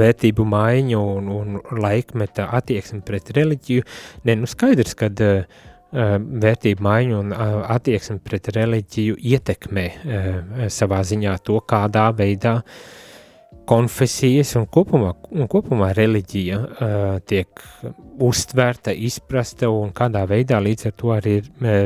vērtību 0.00 0.46
maiņu 0.48 1.00
un, 1.18 1.26
un 1.34 1.58
laikmeta 1.82 2.46
attieksme 2.56 3.02
pret 3.04 3.28
reliģiju, 3.36 3.84
ne, 4.24 4.38
nu 4.40 4.48
skaidrs, 4.48 4.94
kad 4.96 5.20
uh, 5.20 5.60
vērtību 5.92 6.84
maiņu 6.86 7.18
un 7.18 7.32
attieksmi 7.34 8.20
pret 8.22 8.50
reliģiju 8.54 9.16
ietekmē 9.32 9.86
savā 10.70 11.00
ziņā 11.06 11.36
to, 11.46 11.58
kādā 11.66 12.10
veidā 12.14 12.60
konfesijas 13.70 14.54
un 14.58 14.66
kopumā, 14.66 15.12
un 15.30 15.48
kopumā 15.50 15.92
reliģija 15.94 16.58
uh, 16.58 16.94
tiek 17.26 17.62
uztvērta, 18.20 18.92
izprasta 19.08 19.70
un 19.70 19.92
kādā 19.96 20.24
veidā 20.30 20.58
līdz 20.62 20.88
ar 20.90 20.94
to 20.98 21.12
arī 21.14 21.36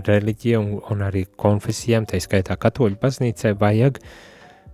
reliģija 0.07 0.61
un, 0.61 0.79
un 0.93 1.05
arī 1.05 1.27
konfesijām, 1.41 2.07
tā 2.09 2.21
skaitā 2.25 2.57
katoļu 2.61 2.97
baznīcai, 3.03 3.53
vajag 3.61 4.01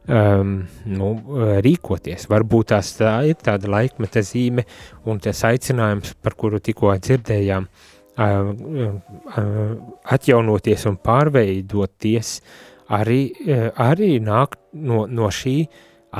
um, 0.07 0.55
nu, 0.87 1.11
rīkoties. 1.67 2.29
Varbūt 2.31 2.71
tās 2.75 2.95
tā 3.01 3.17
ir 3.33 3.41
tāda 3.43 3.73
laikmeta 3.75 4.23
zīme 4.27 4.67
un 5.11 5.23
tas 5.23 5.43
aicinājums, 5.51 6.15
par 6.23 6.39
kuru 6.39 6.63
tikko 6.63 6.95
dzirdējām, 6.95 7.67
uh, 7.67 8.00
atjaunoties 10.17 10.87
un 10.91 10.99
pārveidoties, 11.05 12.35
arī, 12.93 13.21
arī 13.81 14.11
nāk 14.25 14.59
no, 14.73 15.07
no 15.07 15.31
šī 15.33 15.57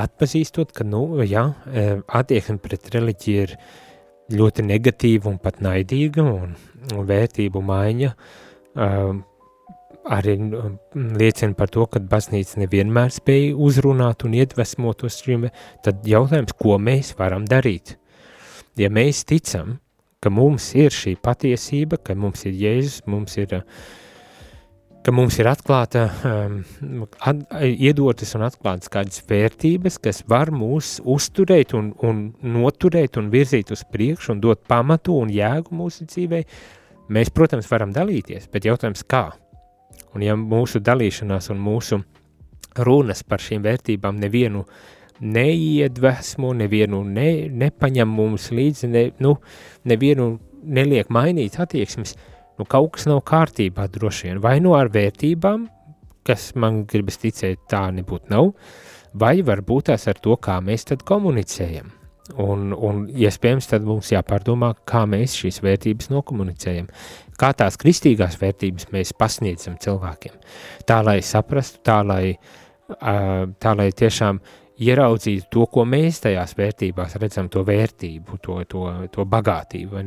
atpazīstot, 0.01 0.71
ka, 0.75 0.87
nu, 0.87 1.03
jā, 1.27 1.45
attieksme 2.07 2.57
pret 2.63 2.89
reliģiju 2.95 3.47
ir 3.47 3.57
ļoti 4.31 4.63
negatīva 4.63 5.29
un 5.33 5.41
pat 5.43 5.59
naidīga 5.63 6.23
un, 6.23 6.55
un 6.95 7.09
vērtību 7.09 7.61
maiņa 7.67 8.13
arī 10.11 10.35
liecina 10.95 11.53
par 11.57 11.69
to, 11.69 11.85
ka 11.85 12.01
baznīca 12.11 12.61
nevienmēr 12.63 13.13
spēja 13.13 13.53
uzrunāt 13.55 14.25
un 14.25 14.35
iedvesmot 14.39 15.03
uz 15.05 15.19
šiem, 15.21 15.49
tad 15.85 16.05
jautājums, 16.07 16.55
ko 16.57 16.77
mēs 16.81 17.13
varam 17.19 17.45
darīt? 17.49 17.97
Ja 18.79 18.89
mēs 18.89 19.25
ticam, 19.27 19.77
ka 20.21 20.29
mums 20.29 20.71
ir 20.77 20.93
šī 20.93 21.15
patiesība, 21.21 21.97
ka 21.97 22.15
mums 22.17 22.45
ir 22.45 22.53
Jēzus, 22.59 23.01
mums 23.09 23.37
ir, 23.41 23.55
ka 25.01 25.13
mums 25.15 25.39
ir 25.41 25.49
atklāta, 25.49 26.03
um, 26.29 27.07
at, 27.25 27.41
iedotas 27.65 28.35
un 28.37 28.45
atklātas 28.45 28.91
kādas 28.93 29.23
vērtības, 29.29 29.97
kas 30.03 30.21
var 30.29 30.53
mūs 30.53 30.99
uzturēt 31.09 31.73
un, 31.77 31.91
un 32.05 32.23
noturēt 32.45 33.17
un 33.17 33.31
virzīt 33.33 33.73
uz 33.73 33.83
priekšu 33.89 34.35
un 34.35 34.45
dot 34.45 34.63
pamatu 34.69 35.17
un 35.23 35.33
jēgu 35.33 35.73
mūsu 35.73 36.05
dzīvei, 36.05 36.45
mēs, 37.09 37.33
protams, 37.33 37.69
varam 37.71 37.93
dalīties, 37.95 38.47
bet 38.53 38.69
jautājums 38.69 39.05
kā? 39.09 39.27
Un 40.13 40.23
ja 40.25 40.37
mūsu 40.37 40.83
dalīšanās 40.83 41.49
un 41.53 41.61
mūsu 41.63 42.01
runas 42.85 43.23
par 43.27 43.41
šīm 43.41 43.63
vērtībām 43.65 44.19
nevienu 44.21 44.61
uh, 44.63 44.89
neiedvesmo, 45.21 46.53
nevienu 46.57 47.03
ne, 47.05 47.29
nepaņem 47.63 48.09
mums 48.09 48.49
līdzi, 48.51 48.89
ne, 48.91 49.03
nu, 49.21 49.35
nevienu 49.87 50.33
neliek 50.61 51.09
mainīt 51.13 51.59
attieksmes, 51.61 52.15
nu 52.59 52.67
kaut 52.69 52.95
kas 52.97 53.07
nav 53.09 53.21
kārtībā 53.29 53.87
droši 53.91 54.29
vien, 54.29 54.41
vai 54.43 54.57
nu 54.63 54.75
ar 54.77 54.91
vērtībām, 54.93 55.67
kas 56.27 56.51
man 56.59 56.83
gribas 56.89 57.19
ticēt 57.21 57.65
tā 57.69 57.87
nebūtu 57.93 58.33
nav, 58.33 58.51
vai 59.17 59.39
varbūt 59.45 59.89
tās 59.89 60.07
ar 60.09 60.19
to, 60.21 60.37
kā 60.41 60.59
mēs 60.63 60.87
tad 60.89 61.05
komunicējam. 61.07 61.91
Un, 62.39 62.69
un 62.71 63.01
iespējams, 63.09 63.67
tad 63.67 63.83
mums 63.83 64.11
jāpārdomā, 64.13 64.71
kā 64.87 65.01
mēs 65.09 65.33
šīs 65.41 65.59
vērtības 65.65 66.11
nokomunicējam, 66.13 66.87
kā 67.41 67.49
tās 67.57 67.75
kristīgās 67.81 68.37
vērtības 68.39 68.87
mēs 68.93 69.11
pasniedzam 69.17 69.75
cilvēkiem. 69.81 70.37
Tā, 70.87 71.01
lai 71.03 71.17
saprastu, 71.25 71.81
tā, 71.83 71.97
lai, 72.07 72.37
tā, 73.01 73.73
lai 73.75 73.89
tiešām 73.97 74.39
ieraudzītu 74.81 75.47
to, 75.53 75.65
ko 75.71 75.85
mēs 75.85 76.23
tajās 76.25 76.55
vērtībās 76.57 77.17
redzam, 77.21 77.49
to 77.53 77.63
vērtību, 77.67 78.41
to, 78.43 78.59
to, 78.69 78.85
to 79.13 79.25
bagātību. 79.29 80.03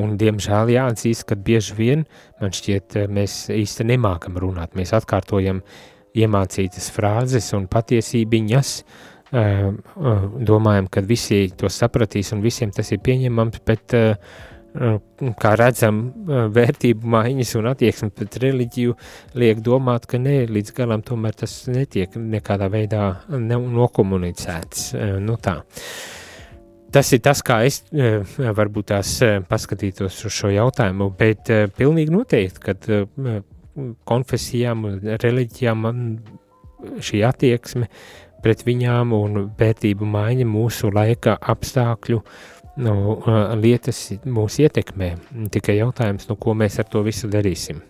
Un, 0.00 0.16
diemžēl 0.20 0.72
jāatzīst, 0.72 1.26
ka 1.28 1.36
bieži 1.36 1.76
vien 1.76 2.04
man 2.40 2.54
šķiet, 2.56 3.02
mēs 3.12 3.46
īsti 3.52 3.88
nemākam 3.92 4.38
runāt. 4.40 4.76
Mēs 4.78 4.94
atkārtojam 4.96 5.60
iemācītas 6.16 6.88
frāzes 6.92 7.52
un 7.56 7.68
patiesībiņas, 7.72 8.76
uh, 8.80 9.12
domājam, 9.32 10.88
ka 10.92 11.00
visi 11.00 11.46
to 11.56 11.70
sapratīs 11.72 12.32
un 12.34 12.42
visiem 12.44 12.70
tas 12.70 12.92
ir 12.92 13.00
pieņemams, 13.04 13.62
bet, 13.64 13.94
kā 14.72 15.52
redzam, 15.60 16.00
vērtību 16.54 17.08
maiņas 17.14 17.54
un 17.60 17.68
attieksme 17.72 18.08
pret 18.16 18.38
reliģiju 18.42 18.96
liek 19.40 19.60
domāt, 19.64 20.06
ka 20.08 20.20
ne, 20.22 20.42
līdz 20.48 20.72
galam 20.76 21.04
tomēr 21.04 21.36
tas 21.42 21.56
netiek 21.68 22.16
nekādā 22.16 22.70
veidā 22.72 23.04
nokomunicēts. 23.28 24.92
Nu 25.20 25.36
tā. 25.42 25.60
Tas 26.92 27.08
ir 27.16 27.22
tas, 27.24 27.40
kā 27.44 27.62
es 27.64 27.82
varbūt 28.36 28.90
tās 28.92 29.14
paskatītos 29.48 30.18
uz 30.28 30.34
šo 30.40 30.50
jautājumu, 30.52 31.08
bet 31.16 31.48
pilnīgi 31.76 32.12
noteikti, 32.12 32.64
kad 32.64 32.88
konfesijām 34.08 34.84
un 34.88 34.98
reliģijām 35.22 35.88
šī 37.00 37.22
attieksme 37.24 37.88
pret 38.42 38.64
viņām 38.66 39.12
un 39.16 39.44
vērtību 39.58 40.08
maiņa 40.12 40.46
mūsu 40.50 40.90
laika 40.92 41.36
apstākļu 41.38 42.18
nu, 42.80 42.94
lietas 43.60 44.04
mūs 44.24 44.58
ietekmē. 44.62 45.14
Tikai 45.52 45.78
jautājums, 45.78 46.28
nu, 46.30 46.36
ko 46.40 46.54
mēs 46.58 46.78
ar 46.80 46.88
to 46.92 47.02
visu 47.06 47.30
darīsim. 47.32 47.82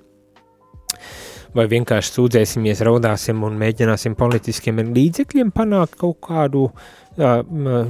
Vai 1.53 1.67
vienkārši 1.69 2.15
sūdzēsimies, 2.15 2.81
raudāsim 2.87 3.43
un 3.45 3.59
mēģināsim 3.61 4.17
politiskiem 4.17 4.81
līdzekļiem 4.97 5.53
panākt 5.53 5.99
kaut 6.01 6.19
kādu 6.25 6.65
uh, 6.71 7.83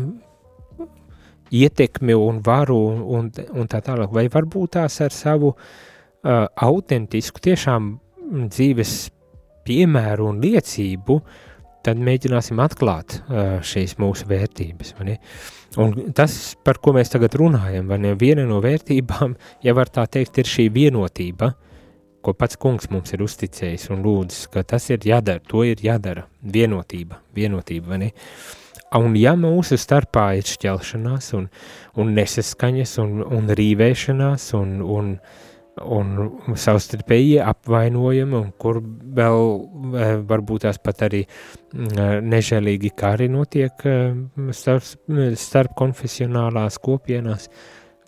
ietekmi 1.53 2.17
un 2.19 2.41
varu 2.43 2.81
un, 3.19 3.31
un 3.31 3.71
tā 3.71 3.83
tālāk, 3.87 4.11
vai 4.11 4.27
varbūt 4.33 4.75
tās 4.81 4.99
ar 5.05 5.15
savu 5.15 5.53
uh, 5.55 6.49
autentisku 6.59 7.45
tiešām 7.45 7.95
dzīves 8.51 8.97
piemēru 9.63 10.27
un 10.33 10.43
liecību 10.43 11.21
uh, 11.21 11.41
tad 11.87 12.01
mēģināsim 12.03 12.61
atklāt 12.63 13.19
uh, 13.21 13.59
šīs 13.65 13.97
mūsu 14.01 14.29
vērtības. 14.31 14.95
Un 15.83 16.13
tas, 16.17 16.37
par 16.65 16.81
ko 16.83 16.95
mēs 16.97 17.13
tagad 17.13 17.37
runājam, 17.41 17.91
ne, 18.01 18.15
viena 18.19 18.47
no 18.49 18.61
vērtībām, 18.65 19.37
ja 19.65 19.75
var 19.77 19.91
tā 19.93 20.07
teikt, 20.07 20.43
ir 20.43 20.51
šī 20.51 20.69
vienotība, 20.75 21.53
ko 22.23 22.35
pats 22.39 22.59
kungs 22.61 22.91
mums 22.93 23.15
ir 23.15 23.25
uzticējis 23.25 23.89
un 23.91 24.03
lūdzis, 24.05 24.47
ka 24.53 24.63
tas 24.63 24.89
ir 24.95 25.03
jādara, 25.07 25.43
to 25.49 25.65
ir 25.67 25.81
jādara, 25.83 26.29
vienotība, 26.43 27.19
vienotība? 27.35 27.99
Un 28.95 29.17
ja 29.17 29.33
mūsu 29.41 29.79
starpā 29.81 30.33
ir 30.39 30.47
šķelšanās 30.47 31.33
un, 31.39 31.49
un 31.99 32.13
nesaskaņas 32.15 32.99
un, 33.03 33.23
un 33.25 33.49
rīvēšanās 33.57 34.53
un, 34.59 34.77
un 34.85 35.17
uh, 35.17 35.41
un 35.81 36.57
savstarpēji 36.59 37.39
apvainojami, 37.43 38.37
un 38.37 38.51
kur 38.61 38.81
vēl 39.17 39.45
eh, 39.97 40.15
varbūt 40.29 40.67
tās 40.67 40.81
pat 40.83 41.07
arī 41.09 41.23
mm, 41.25 42.27
nežēlīgi 42.29 42.93
kari 42.99 43.31
notiek 43.33 43.87
eh, 43.89 44.19
starp, 44.53 44.91
starp 45.41 45.77
konfesionālās 45.79 46.79
kopienās, 46.83 47.49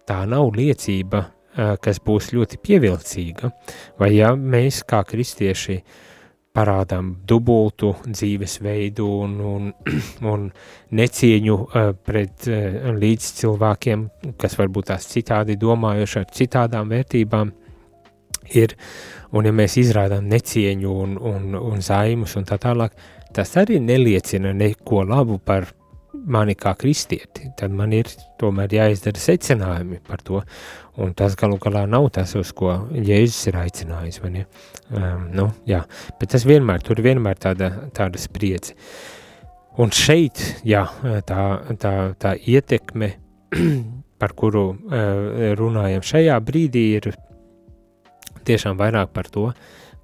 tā 0.09 0.21
nav 0.29 0.53
liecība, 0.57 1.25
eh, 1.57 1.75
kas 1.81 2.03
būs 2.05 2.35
ļoti 2.37 2.61
pievilcīga, 2.65 3.53
vai 4.01 4.15
ja 4.19 4.35
mēs 4.37 4.83
kā 4.89 5.01
kristieši 5.09 5.81
parādām 6.55 7.11
dubultu 7.27 7.93
dzīvesveidu 8.07 9.09
un, 9.25 9.35
un, 9.43 9.73
un 10.33 10.47
necieņu 10.95 11.59
pret 12.07 12.49
līdz 13.03 13.31
cilvēkiem, 13.41 14.07
kas 14.41 14.57
varbūt 14.61 14.93
tās 14.93 15.09
citādi 15.11 15.59
domājuši 15.61 16.21
ar 16.23 16.31
citādām 16.39 16.95
vērtībām, 16.95 17.53
ir, 18.55 18.77
un 19.35 19.49
ja 19.49 19.55
mēs 19.57 19.79
izrādām 19.83 20.29
necieņu 20.31 20.99
un, 21.05 21.17
un, 21.19 21.55
un 21.59 21.83
zaimus 21.83 22.37
un 22.39 22.47
tā 22.49 22.59
tālāk, 22.63 22.95
tas 23.35 23.57
arī 23.59 23.81
neliecina 23.83 24.55
neko 24.55 25.03
labu 25.09 25.41
par 25.43 25.73
mani 26.15 26.55
kā 26.59 26.73
kristieti, 26.79 27.51
tad 27.59 27.75
man 27.75 27.93
ir 27.97 28.09
tomēr 28.41 28.73
jāizdara 28.77 29.21
secinājumi 29.21 30.01
par 30.07 30.23
to, 30.25 30.41
un 31.01 31.15
tas 31.17 31.37
galu 31.39 31.59
galā 31.63 31.85
nav 31.91 32.09
tas, 32.15 32.35
uz 32.39 32.53
ko 32.57 32.73
Jēzus 32.95 33.51
ir 33.51 33.59
aicinājis, 33.61 34.23
ne? 34.31 34.47
Um, 34.95 35.29
nu, 35.35 35.49
jā, 35.69 35.83
bet 36.21 36.35
tas 36.35 36.47
vienmēr, 36.49 36.85
tur 36.85 37.03
vienmēr 37.05 37.41
tāda, 37.41 37.71
tāda 37.97 38.21
spriedze. 38.21 38.77
Un 39.81 39.91
šeit, 39.91 40.41
jā, 40.63 40.85
tā, 41.27 41.45
tā, 41.83 41.95
tā 42.21 42.35
ietekme, 42.39 43.11
par 44.23 44.37
kuru 44.39 44.69
uh, 44.71 45.51
runājam 45.59 46.05
šajā 46.07 46.39
brīdī, 46.47 46.85
ir 47.01 47.11
tiešām 48.47 48.79
vairāk 48.79 49.11
par 49.17 49.29
to, 49.33 49.49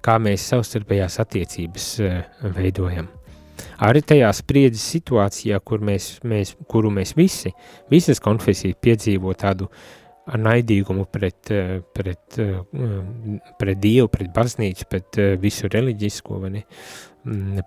kā 0.03 0.17
mēs 0.19 0.49
savstarpējās 0.51 1.21
attiecības 1.23 1.89
uh, 2.03 2.21
veidojam. 2.57 3.07
Arī 3.87 4.03
tajā 4.05 4.29
spriedzes 4.35 4.83
situācijā, 4.95 5.59
kur 5.65 5.83
mēs, 5.85 6.13
mēs, 6.27 6.55
kuru 6.71 6.91
mēs 6.93 7.15
visi, 7.17 7.53
visas 7.91 8.21
konfesijas 8.23 8.79
piedzīvo 8.81 9.33
tādu 9.39 9.69
naidīgumu 10.31 11.07
pret, 11.11 11.51
uh, 11.51 11.77
pret, 11.95 12.39
uh, 12.41 12.59
pret 13.59 13.81
Dievu, 13.81 14.09
pret 14.13 14.33
baznīcu, 14.35 14.89
pret 14.91 15.21
visu 15.41 15.71
reliģisko, 15.71 16.41
vai 16.43 16.51
ne, 16.57 16.65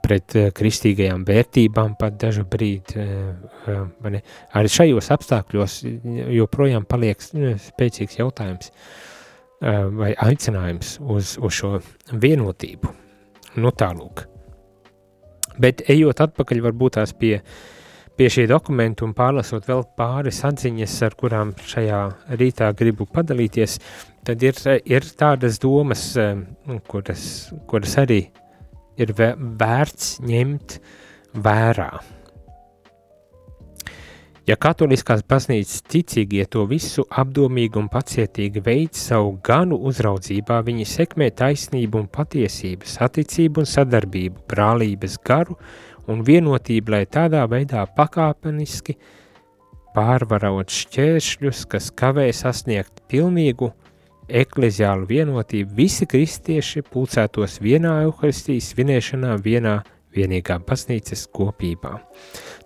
pret 0.02 0.34
kristīgajām 0.56 1.22
vērtībām 1.28 1.94
pat 1.98 2.16
dažu 2.18 2.42
brīdi, 2.50 3.04
vai 4.02 4.10
ne. 4.16 4.22
Arī 4.58 4.72
šajos 4.72 5.12
apstākļos 5.14 5.76
joprojām 6.34 6.88
paliek 6.90 7.22
spēcīgs 7.22 8.18
jautājums– 8.18 8.72
vai 9.96 10.12
aicinājums 10.26 10.98
uz, 11.00 11.36
uz 11.40 11.58
šo 11.60 11.78
vienotību. 12.12 12.92
Nu 13.60 13.70
tālūk. 13.70 14.33
Bet 15.60 15.84
ejot 15.90 16.22
atpakaļ 16.24 16.62
varbūt 16.64 16.96
tās 16.98 17.12
pie, 17.14 17.36
pie 18.18 18.30
šī 18.32 18.46
dokumenta 18.50 19.06
un 19.06 19.14
pārlasot 19.16 19.68
vēl 19.68 19.84
pāris 19.98 20.42
atziņas, 20.46 20.96
ar 21.06 21.16
kurām 21.20 21.52
šajā 21.58 22.00
rītā 22.40 22.72
gribu 22.78 23.06
padalīties, 23.10 23.78
tad 24.26 24.42
ir, 24.42 24.58
ir 24.84 25.06
tādas 25.18 25.60
domas, 25.62 26.08
eh, 26.18 26.34
kuras, 26.90 27.52
kuras 27.70 27.96
arī 28.02 28.24
ir 28.98 29.14
vērts 29.14 30.18
ņemt 30.24 30.78
vērā. 31.34 31.90
Ja 34.44 34.58
katoliskās 34.60 35.22
baznīcas 35.24 35.78
ticīgie 35.88 36.44
to 36.52 36.66
visu 36.68 37.06
apdomīgi 37.08 37.78
un 37.80 37.86
pacietīgi 37.88 38.60
veids 38.66 39.06
savu 39.08 39.38
ganu 39.46 39.78
uzraudzībā, 39.88 40.58
viņi 40.66 40.84
sekmē 40.84 41.30
taisnību 41.32 42.02
un 42.02 42.10
patiesību, 42.12 42.84
saticību 42.84 43.62
un 43.62 43.70
sadarbību, 43.70 44.42
brālības 44.52 45.16
garu 45.24 45.56
un 46.12 46.20
vienotību, 46.28 46.92
lai 46.92 47.06
tādā 47.08 47.46
veidā 47.48 47.86
pakāpeniski 47.96 48.98
pārvarot 49.96 50.76
šķēršļus, 50.76 51.64
kas 51.72 51.88
kavē 51.96 52.28
sasniegt 52.36 53.00
pilnīgu 53.08 53.70
ekleziālu 54.28 55.08
vienotību, 55.08 55.72
visi 55.80 56.04
kristieši 56.04 56.84
pulcētos 56.92 57.62
vienā 57.64 58.02
euharistijas 58.10 58.74
svinēšanā, 58.74 59.38
vienā 59.40 59.78
vienīgā 60.14 60.60
baznīcas 60.68 61.24
kopībā. 61.32 61.96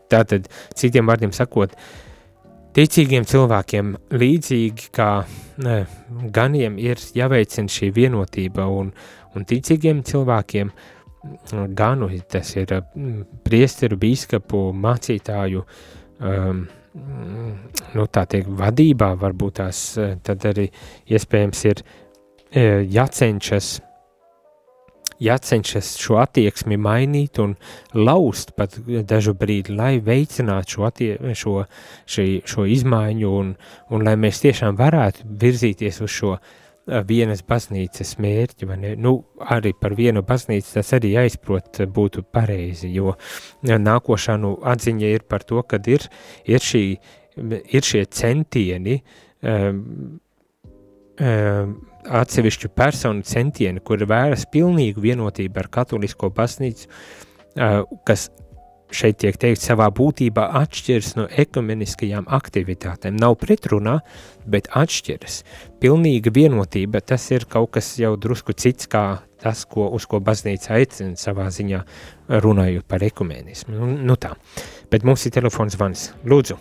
Tātad, 0.09 0.49
citiem 0.79 1.09
vārdiem 1.09 1.33
sakot, 1.37 1.75
ticīgiem 2.77 3.27
cilvēkiem 3.29 3.95
līdzīgi 4.15 4.91
kā 4.95 5.09
ne, 5.65 5.81
ganiem 6.35 6.79
ir 6.81 7.01
jāveicina 7.17 7.73
šī 7.73 7.91
vienotība 7.97 8.69
un, 8.73 8.93
un 9.35 9.49
ticīgiem 9.49 10.05
cilvēkiem 10.07 10.73
ganu, 11.77 12.09
tas 12.31 12.55
ir 12.57 12.73
priesteru, 13.45 13.99
bīskapu, 14.01 14.69
mācītāju, 14.85 15.65
um, 16.23 16.63
nu 17.95 18.07
tā 18.13 18.25
tiek 18.31 18.47
vadībā 18.61 19.11
varbūt 19.19 19.59
tās, 19.61 19.83
tad 20.25 20.47
arī 20.49 20.69
iespējams 21.11 21.65
ir 21.69 21.83
jācenšas 22.95 23.75
jācenšas 25.23 25.95
šo 26.01 26.19
attieksmi 26.23 26.79
mainīt 26.81 27.41
un 27.43 27.57
laust 27.95 28.55
pat 28.59 28.79
dažu 28.87 29.35
brīdi, 29.39 29.75
lai 29.79 29.99
veicinātu 30.05 30.77
šo, 30.77 30.87
attie, 30.89 31.11
šo, 31.39 31.65
šī, 32.07 32.29
šo 32.49 32.69
izmaiņu 32.69 33.35
un, 33.41 33.53
un 33.91 34.07
lai 34.07 34.17
mēs 34.21 34.43
tiešām 34.45 34.79
varētu 34.79 35.29
virzīties 35.43 36.03
uz 36.07 36.15
šo 36.15 36.39
vienas 37.09 37.43
baznīcas 37.45 38.15
mērķi, 38.23 38.67
vai 38.69 38.79
ne? 38.81 38.95
Nu, 38.97 39.13
arī 39.53 39.75
par 39.77 39.95
vienu 39.99 40.23
baznīcu 40.27 40.79
tas 40.79 40.93
arī 40.97 41.15
aizprot 41.21 41.83
būtu 41.95 42.25
pareizi, 42.33 42.89
jo 42.95 43.15
nākošā, 43.63 44.39
nu, 44.41 44.55
atziņa 44.65 45.13
ir 45.19 45.27
par 45.29 45.45
to, 45.49 45.61
kad 45.69 45.89
ir, 45.91 46.07
ir, 46.49 46.65
šī, 46.65 46.85
ir 47.77 47.91
šie 47.91 48.07
centieni, 48.09 49.03
um, 49.43 49.83
um, 51.21 51.77
atsevišķu 52.09 52.73
personu 52.77 53.25
centieni, 53.27 53.83
kur 53.85 54.03
vēras 54.09 54.47
pilnīgu 54.53 55.03
vienotību 55.05 55.63
ar 55.63 55.71
katolisko 55.79 56.31
baznīcu, 56.35 56.89
kas 58.09 58.29
šeit 58.95 59.19
tiek 59.21 59.37
teikt, 59.37 59.61
savā 59.61 59.89
būtībā 59.93 60.47
atšķiras 60.63 61.15
no 61.19 61.27
ekumeniskajām 61.29 62.29
aktivitātēm. 62.33 63.19
Nav 63.21 63.37
pretrunā, 63.41 63.99
bet 64.49 64.71
atšķiras. 64.77 65.43
Pilnīga 65.83 66.33
vienotība, 66.35 67.03
tas 67.05 67.29
ir 67.35 67.45
kaut 67.51 67.75
kas 67.77 67.95
jau 68.01 68.15
drusku 68.17 68.57
cits 68.57 68.89
kā 68.91 69.21
tas, 69.43 69.65
ko, 69.71 69.89
uz 69.95 70.09
ko 70.09 70.23
baznīca 70.25 70.75
aicina 70.79 71.19
savā 71.21 71.47
ziņā 71.55 71.85
runājot 72.43 72.89
par 72.89 73.05
ekumenismu. 73.07 73.77
Nu, 73.77 73.93
nu 74.09 74.19
tā. 74.21 74.35
Bet 74.91 75.07
mums 75.07 75.27
ir 75.29 75.37
telefons 75.37 75.77
zvans. 75.77 76.09
Lūdzu. 76.27 76.59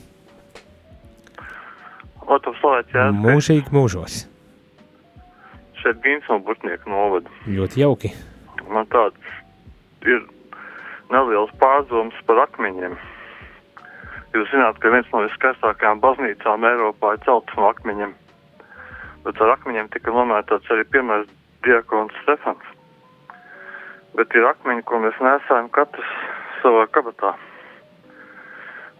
Otrs 2.28 2.60
slavēts, 2.60 2.92
jā. 2.92 3.08
Mūžīgi 3.16 3.72
mūžos. 3.72 4.26
Šeit 5.82 6.00
Gins 6.04 6.26
no 6.32 6.40
Burtnieku 6.46 6.90
novada. 6.90 7.32
Ļoti 7.46 7.84
jauki. 7.84 8.14
Man 8.68 8.88
tāds 8.92 9.36
ir 10.08 10.24
neliels 11.14 11.54
pārdoms 11.62 12.18
par 12.28 12.42
akmeņiem. 12.48 12.98
Jūs 14.36 14.50
zināt, 14.52 14.80
ka 14.84 14.92
viens 14.92 15.08
no 15.14 15.24
viskaistākajām 15.24 16.02
baznīcām 16.04 16.66
Eiropā 16.68 17.14
ir 17.16 17.22
celts 17.26 17.54
no 17.58 17.70
akmeņiem, 17.72 18.14
bet 19.26 19.42
ar 19.42 19.54
akmeņiem 19.56 19.92
tika 19.94 20.14
nomētāts 20.14 20.74
arī 20.74 20.84
pirmais 20.92 21.30
diakons 21.66 22.16
Stefans. 22.24 22.74
Bet 24.18 24.34
ir 24.36 24.50
akmeņi, 24.50 24.84
ko 24.90 25.00
mēs 25.04 25.18
nesājam 25.24 25.70
katrs 25.74 26.12
savā 26.62 26.88
kabatā. 26.92 27.36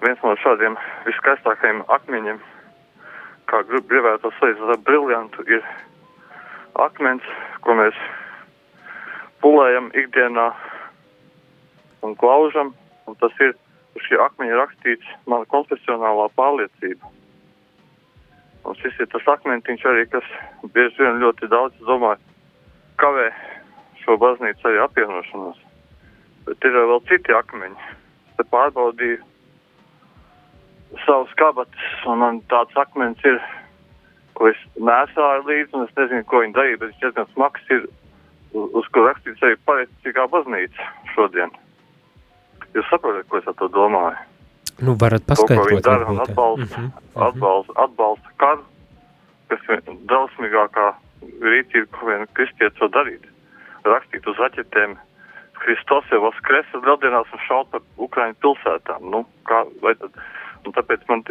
Viens 0.04 0.22
no 0.24 0.36
šādiem 0.44 0.78
viskaistākajiem 1.08 1.84
akmeņiem, 1.98 2.40
kā 3.50 3.64
gribētu 3.68 4.32
salīdzināt 4.38 4.76
ar 4.78 4.84
briljantu, 4.86 5.46
ir 5.50 5.64
akmens, 6.84 7.26
ko 7.66 7.76
mēs 7.78 7.98
pulējam 9.44 9.90
ikdienā 9.98 10.48
un 12.06 12.16
klaužam, 12.20 12.74
un 13.08 13.18
tas 13.22 13.34
ir 13.44 13.54
uz 13.98 14.06
šī 14.08 14.20
akmeņa 14.22 14.58
rakstīts 14.62 15.14
mana 15.30 15.48
konfesionālā 15.54 16.28
pārliecība. 16.38 17.14
Un 18.68 18.76
šis 18.82 18.98
ir 19.00 19.08
tas 19.14 19.30
akmentiņš 19.38 19.86
arī, 19.88 20.04
kas 20.12 20.28
bieži 20.76 21.00
vien 21.00 21.22
ļoti 21.24 21.48
daudz, 21.52 21.78
domāju, 21.88 22.20
kavē 23.02 23.30
šo 24.02 24.18
baznīcu 24.20 24.68
arī 24.68 24.82
apvienošanos. 24.84 25.64
Bet 26.48 26.68
ir 26.68 26.76
vēl 26.76 27.02
citi 27.08 27.36
akmeņi. 27.36 27.96
Te 28.38 28.46
pārbaudīju 28.52 29.24
savus 31.06 31.34
kabatas, 31.40 31.88
un 32.08 32.22
man 32.24 32.42
tāds 32.52 32.76
akmens 32.80 33.24
ir, 33.28 33.40
ko 34.38 34.52
es 34.52 34.60
nesāju 34.78 35.46
līdzi, 35.50 35.74
un 35.74 35.88
es 35.88 35.94
nezinu, 35.98 36.26
ko 36.30 36.44
viņi 36.44 36.56
darīja, 36.58 36.80
bet 36.82 36.92
viņš 36.92 37.04
diezgan 37.04 37.30
smags 37.34 37.72
ir, 37.74 37.88
uz 38.54 38.90
kur 38.94 39.08
rakstīts 39.10 39.46
arī 39.46 39.58
pareizcīgā 39.70 40.28
baznīca 40.34 40.90
šodien. 41.16 41.54
Jūs 42.76 42.90
saprotat, 42.92 43.26
ko 43.32 43.42
es 43.42 43.50
ar 43.50 43.58
to 43.58 43.70
domāju? 43.74 44.26
Nu, 44.86 44.94
varat 45.02 45.26
paskaidrot. 45.26 45.58
To, 45.58 45.64
ko 45.64 45.72
viņi 45.72 45.86
dara 45.88 46.10
un 46.12 46.22
atbalsta, 46.22 46.82
mm 46.82 46.86
-hmm. 46.86 47.24
atbalsta, 47.28 47.74
atbalsta 47.86 48.34
karu, 48.44 48.64
kas 49.50 49.70
ir 49.74 49.82
drausmīgākā 50.12 50.88
rīcība, 51.42 51.88
ko 51.98 52.12
vien 52.12 52.28
kristietis 52.38 52.82
var 52.86 52.92
darīt. 53.00 53.26
Rakstīt 53.88 54.28
uz 54.28 54.38
raķetēm 54.38 54.98
Kristos 55.58 56.06
jau 56.12 56.22
vaskresa 56.22 56.82
lieldienās 56.86 57.32
un 57.34 57.42
šaut 57.48 57.72
par 57.72 57.82
Ukraiņu 57.98 58.36
pilsētām. 58.44 59.10
Nu, 59.10 59.26
kā, 59.50 59.64
vai 59.82 59.96
tad, 59.96 60.14
un 60.66 60.76
tāpēc 60.78 61.08
man, 61.10 61.24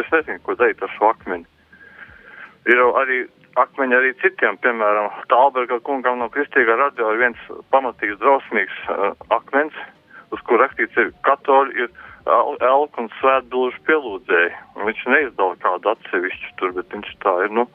es 0.00 0.12
nezinu, 0.12 0.38
ko 0.46 0.54
darīt 0.54 0.82
ar 0.82 0.92
šo 0.94 1.10
akmeni. 1.10 1.46
Ir 2.70 2.80
arī 2.80 3.24
akmeņi 3.60 3.96
arī 3.96 4.12
citiem, 4.22 4.56
piemēram, 4.64 5.10
Tālberga 5.30 5.78
kungam 5.86 6.18
no 6.22 6.30
Kristīgā 6.32 6.78
radio 6.80 7.12
ir 7.12 7.20
viens 7.20 7.44
pamatīgs, 7.74 8.18
drausmīgs 8.22 8.80
uh, 8.88 9.12
akmens, 9.36 9.76
uz 10.34 10.42
kur 10.48 10.62
rakstīts 10.62 10.96
ir 10.98 11.12
katoļi, 11.28 11.84
ir 11.84 11.92
elku 12.64 13.04
un 13.04 13.10
svētbilžu 13.20 13.80
pielūdzēji. 13.86 14.52
Viņš 14.80 15.02
neizdala 15.12 15.58
kādu 15.60 15.92
atsevišķu 15.92 16.52
tur, 16.60 16.72
bet 16.78 16.96
viņš 16.96 17.10
tā 17.22 17.34
ir, 17.44 17.52
nu, 17.52 17.66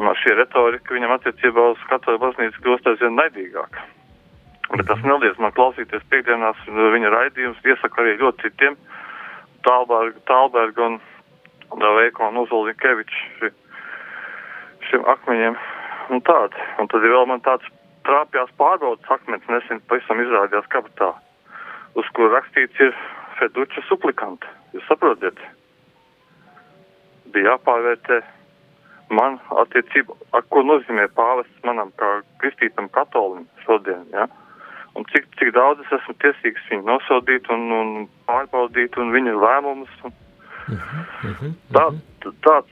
un 0.00 0.10
šī 0.18 0.34
retorika 0.40 0.96
viņam 0.96 1.14
attiecībā 1.16 1.68
uz 1.72 1.86
katoļu 1.92 2.22
baznīcu 2.26 2.64
kļūst 2.64 2.90
aizvien 2.92 3.16
naidīgāk. 3.20 3.78
Bet 4.72 4.86
tas 4.88 5.02
neliedz 5.06 5.38
man 5.42 5.54
klausīties 5.54 6.04
piekdienās 6.10 6.58
viņa 6.66 7.14
raidījums, 7.14 7.62
iesaka 7.64 8.02
arī 8.02 8.18
ļoti 8.18 8.48
citiem, 8.48 8.76
Tālberga, 9.62 10.18
Tālberga 10.26 10.88
un 10.88 11.00
Veiko 11.78 12.26
un 12.28 12.40
Uzolņikevičs 12.42 13.52
šiem 14.92 15.08
akmeņiem 15.16 15.58
un 16.12 16.22
tādi. 16.28 16.70
Un 16.78 16.92
tad 16.92 17.04
vēl 17.08 17.26
man 17.32 17.42
tāds 17.42 17.66
trāpjās 18.06 18.52
pārbaudas 18.60 19.12
akmens 19.16 19.48
nesen 19.48 19.80
pavisam 19.88 20.20
izrādījās 20.20 20.68
kabatā 20.70 21.14
uz 21.98 22.08
kur 22.16 22.32
rakstīts 22.32 22.80
ir 22.80 22.94
Feduča 23.38 23.82
suplikanta. 23.88 24.48
Jūs 24.76 24.84
saprotat? 24.88 25.38
Bija 27.32 27.54
jāpārvērtē 27.54 28.20
man 29.16 29.38
attiecība, 29.62 30.14
ar 30.36 30.44
ko 30.52 30.62
nozīmē 30.64 31.08
pāvests 31.16 31.64
manam 31.66 31.90
kā 32.00 32.10
kristītam 32.42 32.88
katolim 32.92 33.46
šodien, 33.64 34.04
ja? 34.12 34.28
Un 34.96 35.06
cik, 35.08 35.28
cik 35.40 35.54
daudz 35.56 35.80
es 35.84 35.92
esmu 35.96 36.14
tiesīgs 36.20 36.68
viņu 36.68 36.84
nosodīt 36.84 37.48
un, 37.52 37.62
un 37.72 37.92
pārbaudīt 38.28 38.98
un 39.00 39.12
viņa 39.14 39.38
lēmumus. 39.40 39.94
Un... 40.04 40.12
Uh 40.68 40.78
-huh, 40.78 41.30
uh 41.30 41.36
-huh. 41.42 41.52
Tā, 41.72 41.84
tāds 42.46 42.70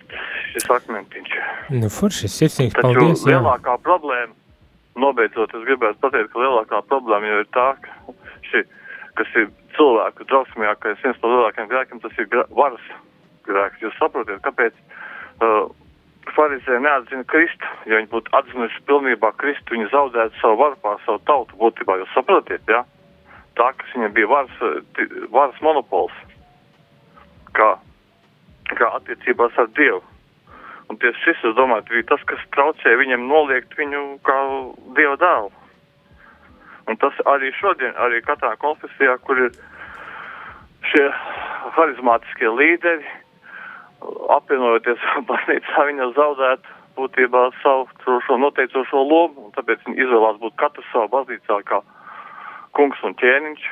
šis 0.52 0.70
akmentiņš. 0.70 1.30
Nu, 1.70 1.88
foršis, 1.88 2.36
sirsnīgs 2.38 2.76
paldies. 2.80 3.24
Jā. 3.26 3.38
lielākā 3.38 3.78
problēma, 3.82 4.34
nobeidzot, 4.94 5.54
es 5.54 5.64
gribētu 5.68 5.98
pateikt, 6.00 6.32
ka 6.32 6.38
lielākā 6.38 6.82
problēma 6.92 7.26
jau 7.26 7.40
ir 7.40 7.48
tā, 7.56 7.68
ka 7.82 7.90
šī 8.50 8.64
kas 9.20 9.36
ir 9.36 9.50
cilvēku 9.76 10.24
drausmīgākais, 10.30 11.02
viens 11.04 11.20
no 11.22 11.28
lielākajiem 11.34 11.68
grēkiem, 11.70 12.00
tas 12.00 12.18
ir 12.18 12.28
varas 12.56 12.86
grēks. 13.48 13.82
Jūs 13.84 13.98
saprotat, 13.98 14.40
kāpēc 14.46 14.74
uh, 15.44 15.68
farizēji 16.36 16.84
neatzina 16.84 17.26
Kristu? 17.32 17.74
Ja 17.90 18.00
viņi 18.00 18.10
būtu 18.14 18.32
atzinuši 18.38 18.82
pilnībā 18.88 19.32
Kristu, 19.42 19.76
viņi 19.76 19.90
zaudētu 19.94 20.40
savu 20.40 20.60
varu 20.62 20.80
pār 20.84 20.98
savu 21.06 21.22
tautu 21.30 21.60
būtībā. 21.60 22.00
Jūs 22.02 22.16
saprotat, 22.16 22.64
jā? 22.68 22.80
Ja? 22.80 23.36
Tā, 23.58 23.72
kas 23.76 23.94
viņiem 23.96 24.12
bija 24.16 24.30
varas, 24.30 24.60
varas 25.34 25.58
monopols, 25.64 26.14
kā, 27.56 27.70
kā 28.72 28.90
attiecībās 29.00 29.58
ar 29.60 29.70
Dievu. 29.78 30.02
Un 30.90 30.98
tieši 30.98 31.22
šis, 31.22 31.42
es 31.50 31.54
domāju, 31.54 31.86
bija 31.90 32.08
tas, 32.10 32.22
kas 32.26 32.42
traucēja 32.56 32.98
viņiem 32.98 33.28
noliegt 33.30 33.76
viņu 33.78 34.02
kā 34.26 34.38
Dieva 34.96 35.16
dēlu. 35.20 35.52
Un 36.90 36.98
tas 36.98 37.14
arī 37.30 37.52
šodien, 37.54 37.94
arī 38.02 38.18
katrā 38.26 38.56
konfesijā, 38.58 39.14
kur 39.22 39.38
ir 39.38 39.52
šie 40.90 41.06
harizmātiskie 41.76 42.50
līderi, 42.50 43.06
apvienojoties 44.34 45.06
baznīcā, 45.30 45.86
viņi 45.90 46.10
zaudētu 46.18 46.78
būtībā 46.98 47.44
savu 47.62 48.20
šo 48.26 48.40
noteicošo 48.42 49.04
lomu, 49.06 49.46
un 49.46 49.54
tāpēc 49.54 49.86
viņi 49.86 50.02
izvēlās 50.06 50.40
būt 50.42 50.58
katrs 50.60 50.90
savā 50.92 51.06
baznīcā 51.14 51.60
kā 51.70 51.82
kungs 52.76 53.02
un 53.06 53.14
ķēniņš, 53.20 53.68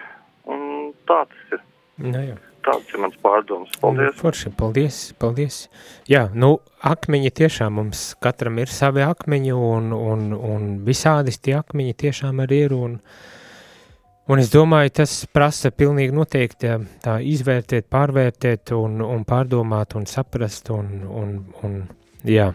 un 0.54 0.62
tā 1.10 1.24
tas 1.32 1.56
ir. 1.56 1.64
Nu, 1.98 2.22
jā. 2.30 2.36
Tāds 2.66 2.92
ir 2.92 3.00
mans 3.02 3.16
pārdoms. 3.22 3.72
Paldies. 3.80 4.12
Nu, 4.12 4.18
forši, 4.18 4.50
paldies, 4.58 4.98
paldies. 5.20 5.58
Jā, 6.10 6.26
nu, 6.34 6.56
akmeņi 6.86 7.32
tiešām 7.40 7.78
mums 7.78 8.02
katram 8.22 8.58
ir 8.62 8.72
savi 8.72 9.04
akmeņi 9.06 9.54
un, 9.54 9.92
un, 9.94 10.28
un 10.34 10.68
visādi 10.86 11.34
tie 11.38 11.58
akmeņi 11.60 11.96
tiešām 12.02 12.42
arī 12.44 12.60
ir 12.66 12.74
un, 12.76 12.98
un 14.28 14.42
es 14.42 14.50
domāju, 14.52 14.96
tas 15.00 15.14
prasa 15.32 15.70
pilnīgi 15.70 16.16
noteikti 16.16 16.74
tā 17.04 17.18
izvērtēt, 17.34 17.88
pārvērtēt 17.92 18.74
un, 18.76 19.00
un 19.06 19.24
pārdomāt 19.28 19.96
un 19.98 20.08
saprast 20.10 20.72
un, 20.74 20.92
un, 21.22 21.34
un 21.62 21.80
jā, 22.26 22.50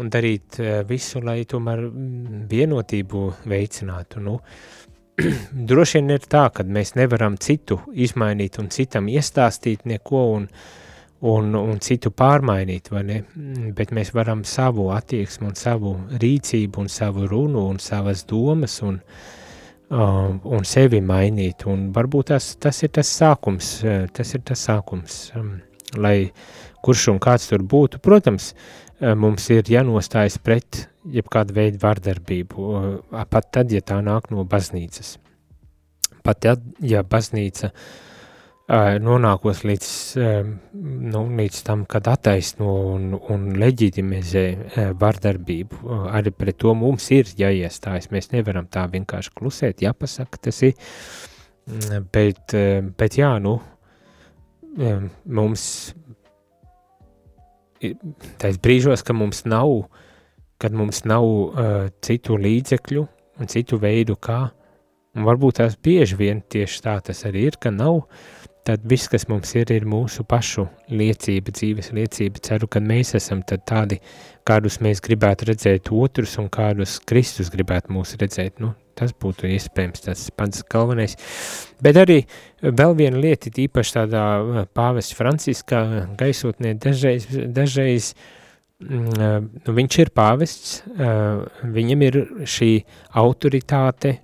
un 0.00 0.12
darīt 0.12 0.60
eh, 0.60 0.80
visu, 0.88 1.20
lai 1.24 1.42
tomēr 1.48 1.82
mm, 1.88 2.44
vienotību 2.52 3.26
veicinātu, 3.48 4.22
nu, 4.24 4.38
uh, 4.38 4.81
droši 5.68 6.00
vien 6.00 6.14
ir 6.14 6.24
tā, 6.30 6.46
ka 6.54 6.64
mēs 6.64 6.94
nevaram 6.96 7.36
citu 7.40 7.80
izmainīt 7.92 8.58
un 8.62 8.70
citam 8.72 9.10
iestāstīt 9.12 9.84
neko 9.88 10.22
un, 10.36 10.46
un, 11.28 11.52
un 11.58 11.80
citu 11.84 12.12
pārmainīt, 12.16 12.88
vai 12.94 13.02
ne? 13.08 13.18
Bet 13.76 13.92
mēs 13.92 14.14
varam 14.16 14.44
savu 14.48 14.88
attieksmu 14.94 15.50
un 15.50 15.58
savu 15.58 15.94
rīcību 16.22 16.84
un 16.84 16.88
savu 16.92 17.28
runu 17.28 17.66
un 17.68 17.80
savas 17.82 18.24
domas 18.28 18.78
un, 18.86 19.00
uh, 19.92 20.30
un 20.32 20.64
sevi 20.68 21.02
mainīt. 21.04 21.66
Un 21.68 21.90
varbūt 21.92 22.32
tas, 22.32 22.54
tas 22.56 22.82
ir 22.82 22.94
tas 22.96 23.12
sākums, 23.20 23.74
uh, 23.84 24.06
tas 24.16 24.32
ir 24.32 24.46
tas 24.48 24.64
sākums, 24.68 25.26
um, 25.36 25.58
lai 26.00 26.32
kurš 26.82 27.10
un 27.12 27.20
kāds 27.22 27.50
tur 27.52 27.62
būtu. 27.68 28.00
Protams, 28.00 28.54
uh, 28.54 29.12
mums 29.12 29.50
ir 29.52 29.68
jānostājas 29.68 30.40
pret 30.40 30.86
jebkāda 31.10 31.54
veida 31.56 31.80
vardarbību, 31.82 32.70
pat 33.30 33.50
tad, 33.54 33.72
ja 33.74 33.82
tā 33.84 33.98
nāk 34.04 34.30
no 34.30 34.44
baznīcas. 34.48 35.16
Pat 36.22 36.42
tad, 36.44 36.64
ja 36.78 37.02
baznīca 37.02 37.72
nonākos 39.02 39.64
līdz, 39.66 39.88
nu, 41.12 41.22
līdz 41.36 41.58
tam, 41.66 41.82
kad 41.90 42.06
attaisno 42.08 42.70
un, 42.92 43.10
un 43.34 43.48
leģitimizē 43.58 44.44
vardarbību, 45.00 45.82
arī 46.14 46.32
pret 46.36 46.60
to 46.62 46.72
mums 46.78 47.10
ir 47.12 47.28
jāiestājas. 47.38 48.12
Mēs 48.14 48.30
nevaram 48.32 48.70
tā 48.70 48.86
vienkārši 48.92 49.34
klusēt, 49.34 49.82
jāpasaka, 49.82 50.40
tas 50.46 50.62
ir, 50.70 50.78
bet, 52.14 52.54
bet 52.96 53.18
jā, 53.18 53.34
nu, 53.42 53.58
mums 55.26 55.66
tais 58.38 58.56
brīžos, 58.62 59.02
ka 59.02 59.12
mums 59.16 59.42
nav, 59.44 59.82
kad 60.62 60.74
mums 60.78 61.02
nav 61.08 61.24
uh, 61.26 61.88
citu 62.04 62.36
līdzekļu 62.38 63.02
un 63.42 63.50
citu 63.50 63.78
veidu, 63.82 64.14
kā, 64.22 64.44
un 65.16 65.26
varbūt 65.26 65.58
tās 65.58 65.74
bieži 65.74 66.18
vien 66.20 66.42
tieši 66.54 66.84
tā 66.84 66.98
tas 67.08 67.24
arī 67.26 67.48
ir, 67.50 67.58
ka 67.58 67.72
nav, 67.74 68.04
tad 68.62 68.84
viss, 68.86 69.10
kas 69.10 69.26
mums 69.26 69.50
ir, 69.58 69.72
ir 69.74 69.86
mūsu 69.90 70.22
pašu 70.28 70.68
liecība, 70.92 71.50
dzīves 71.54 71.90
liecība. 71.96 72.42
Ceru, 72.46 72.68
ka 72.70 72.82
mēs 72.82 73.16
esam 73.18 73.42
tādi, 73.42 73.98
kādus 74.46 74.78
mēs 74.84 75.02
gribētu 75.02 75.50
redzēt 75.50 75.90
otrus 75.90 76.36
un 76.38 76.46
kādus 76.52 77.00
Kristus 77.02 77.50
gribētu 77.50 77.94
mūs 77.96 78.14
redzēt. 78.22 78.62
Nu, 78.62 78.76
Tas 78.92 79.14
būtu 79.16 79.48
iespējams 79.48 80.02
tas 80.04 80.26
pats 80.36 80.60
galvenais. 80.68 81.14
Bet 81.82 81.96
arī 81.96 82.18
vēl 82.60 82.92
viena 82.98 83.16
lieta, 83.16 83.48
īpaši 83.48 83.94
tādā 83.96 84.24
uh, 84.36 84.58
pāvests 84.76 85.16
Franciskā 85.16 85.80
gaisotnē, 86.20 86.74
dažreiz, 86.76 87.24
dažreiz 87.56 88.10
uh, 88.12 88.41
nu, 88.82 89.74
viņš 89.78 89.98
ir 90.02 90.12
pāvests, 90.16 90.78
uh, 90.92 91.42
viņam 91.74 92.06
ir 92.08 92.18
šī 92.48 92.70
autoritāte, 93.22 94.16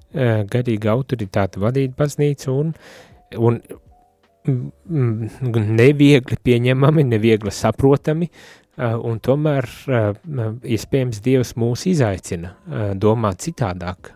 garīga 0.52 0.94
autoritāte 0.94 1.60
vadīt 1.62 1.94
baznīcu 1.98 2.54
un, 2.54 2.72
un 3.36 3.58
mm, 4.48 5.60
neviegli 5.78 6.40
pieņemami, 6.44 7.06
neviegli 7.12 7.52
saprotami, 7.54 8.30
un 8.78 9.18
tomēr 9.18 9.66
iespējams 10.62 11.18
Dievs 11.24 11.56
mūs 11.58 11.82
izaicina 11.90 12.52
domāt 12.94 13.42
citādāk, 13.42 14.12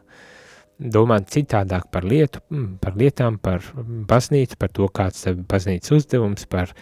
domāt 0.91 1.31
citādāk 1.33 1.89
par 1.93 2.05
lietu, 2.09 2.41
mm, 2.51 2.77
par 2.83 2.97
lietām, 2.99 3.39
par 3.39 3.63
baznīcu, 4.09 4.59
par 4.59 4.71
to, 4.75 4.89
kāds 4.89 5.27
ir 5.27 5.37
baznīcas 5.49 5.95
uzdevums, 5.97 6.47
par 6.51 6.73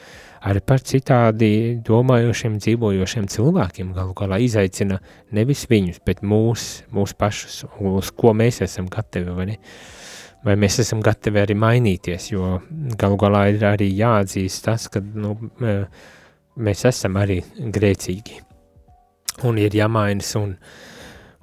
arī 0.40 0.60
par 0.64 0.80
citādi 0.80 1.80
domājošiem, 1.84 2.58
dzīvojošiem 2.58 3.28
cilvēkiem. 3.28 3.92
Galu 3.94 4.14
galā 4.14 4.40
izaicina 4.40 5.00
nevis 5.32 5.66
viņus, 5.70 6.00
bet 6.04 6.22
mūs, 6.22 6.84
mūs 6.92 7.14
pašus, 7.14 7.64
uz 7.80 8.10
ko 8.10 8.32
mēs 8.32 8.62
esam 8.62 8.88
gatavi, 8.88 9.34
vai 9.36 9.46
ne? 9.52 9.58
Vai 10.44 10.54
mēs 10.56 10.78
esam 10.80 11.02
gatavi 11.04 11.42
arī 11.42 11.54
mainīties, 11.54 12.30
jo 12.32 12.60
galu 12.96 13.18
galā 13.20 13.50
ir 13.52 13.64
arī 13.68 13.90
jāatzīst 13.92 14.64
tas, 14.64 14.88
ka 14.88 15.02
nu, 15.04 15.34
mēs 16.56 16.86
esam 16.88 17.18
arī 17.20 17.42
grēcīgi 17.60 18.40
un 19.44 19.60
ir 19.60 19.76
jāmainas 19.76 20.32
un 20.40 20.54
uh, 20.54 20.88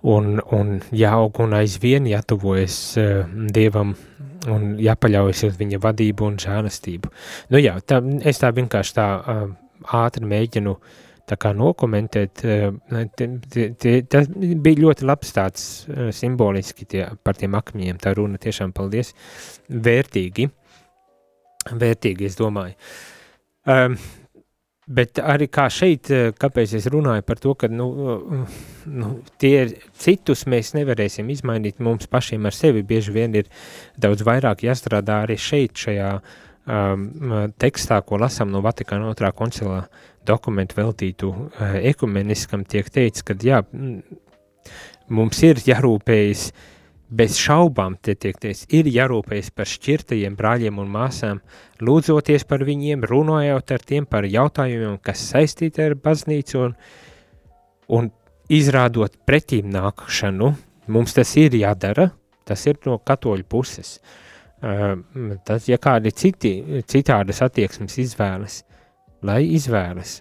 un, 0.08 0.38
un 0.56 0.78
jāaug 0.96 1.42
un 1.44 1.56
aizvien 1.58 2.08
jātuvojas 2.10 2.78
uh, 3.02 3.26
Dievam 3.54 3.96
un 4.52 4.76
jāpaļaujas 4.82 5.44
uz 5.50 5.58
viņa 5.60 5.80
vadību 5.84 6.28
un 6.28 6.38
žēlastību. 6.42 7.12
Nu 7.54 7.62
jā, 7.62 7.78
tā, 7.86 8.00
es 8.28 8.40
tā 8.42 8.52
vienkārši 8.56 8.96
tā 8.98 9.08
uh, 9.18 9.44
ātri 9.98 10.28
mēģinu 10.30 10.76
tā 11.28 11.36
kā 11.42 11.52
nokomentēt, 11.58 12.44
uh, 12.48 12.78
tas 14.12 14.30
bija 14.32 14.84
ļoti 14.86 15.08
labs 15.08 15.34
tāds 15.36 15.66
uh, 15.90 16.08
simboliski 16.16 16.88
tie, 16.88 17.04
par 17.24 17.40
tiem 17.40 17.58
akmeņiem, 17.60 18.00
tā 18.04 18.16
runa 18.16 18.40
tiešām 18.42 18.72
paldies, 18.78 19.12
vērtīgi, 19.68 20.48
vērtīgi 21.74 22.30
es 22.30 22.40
domāju. 22.40 22.78
Um, 23.68 23.98
Bet 24.88 25.20
arī 25.20 25.50
kā 25.52 25.66
šeit, 25.68 26.08
eh, 26.16 26.30
kāpēc 26.32 26.74
es 26.78 26.86
runāju 26.88 27.26
par 27.28 27.42
to, 27.44 27.54
ka 27.60 27.68
nu, 27.68 27.88
nu, 28.88 29.10
tie 29.38 29.68
citus 30.00 30.46
mēs 30.48 30.72
nevarēsim 30.78 31.28
izmainīt, 31.34 31.82
mums 31.84 32.08
pašiem 32.08 32.48
ar 32.48 32.56
sevi 32.56 32.86
bieži 32.88 33.12
vien 33.12 33.36
ir 33.36 33.50
daudz 34.00 34.24
vairāk 34.24 34.64
jāstrādā 34.64 35.26
arī 35.26 35.36
šeit, 35.36 35.76
šajā 35.76 36.14
um, 36.16 37.04
tekstā, 37.60 38.00
ko 38.08 38.22
lasām 38.22 38.54
no 38.54 38.64
Vatikāna 38.64 39.12
otrā 39.12 39.34
koncilā 39.36 39.84
dokumentu 40.28 40.80
veltītu 40.80 41.34
uh, 41.36 41.76
ekumeniskam, 41.92 42.64
tiek 42.64 42.88
teikts, 42.88 43.28
ka 43.28 43.36
jā, 43.44 43.60
mums 45.12 45.44
ir 45.44 45.60
jārūpējas 45.68 46.48
uh, 46.54 46.74
Bez 47.08 47.38
šaubām, 47.40 47.94
teiks, 48.04 48.66
ir 48.76 48.88
jārūpējas 48.92 49.54
par 49.56 49.70
šķirtajiem 49.72 50.34
brāļiem 50.36 50.80
un 50.82 50.90
māsām, 50.92 51.40
lūdzoties 51.80 52.44
par 52.50 52.66
viņiem, 52.68 53.06
runājot 53.08 53.72
ar 53.72 53.84
tiem 53.88 54.08
par 54.10 54.28
jautājumiem, 54.28 54.98
kas 55.00 55.22
saistīti 55.30 55.86
ar 55.86 55.96
baznīcu 56.04 56.66
un, 56.66 56.74
un 57.96 58.10
izrādot 58.52 59.16
pretīm 59.28 59.70
nākšanu. 59.72 60.52
Mums 60.92 61.16
tas 61.16 61.32
ir 61.40 61.56
jādara, 61.56 62.10
tas 62.48 62.66
ir 62.68 62.80
no 62.88 62.98
katoļu 63.00 63.48
puses. 63.48 63.98
Tas, 64.60 65.68
ja 65.70 65.78
kādi 65.80 66.12
citi, 66.12 66.52
citādas 66.92 67.40
attieksmes 67.46 67.96
izvēlas, 68.04 68.64
lai 69.24 69.44
izvēlas, 69.54 70.18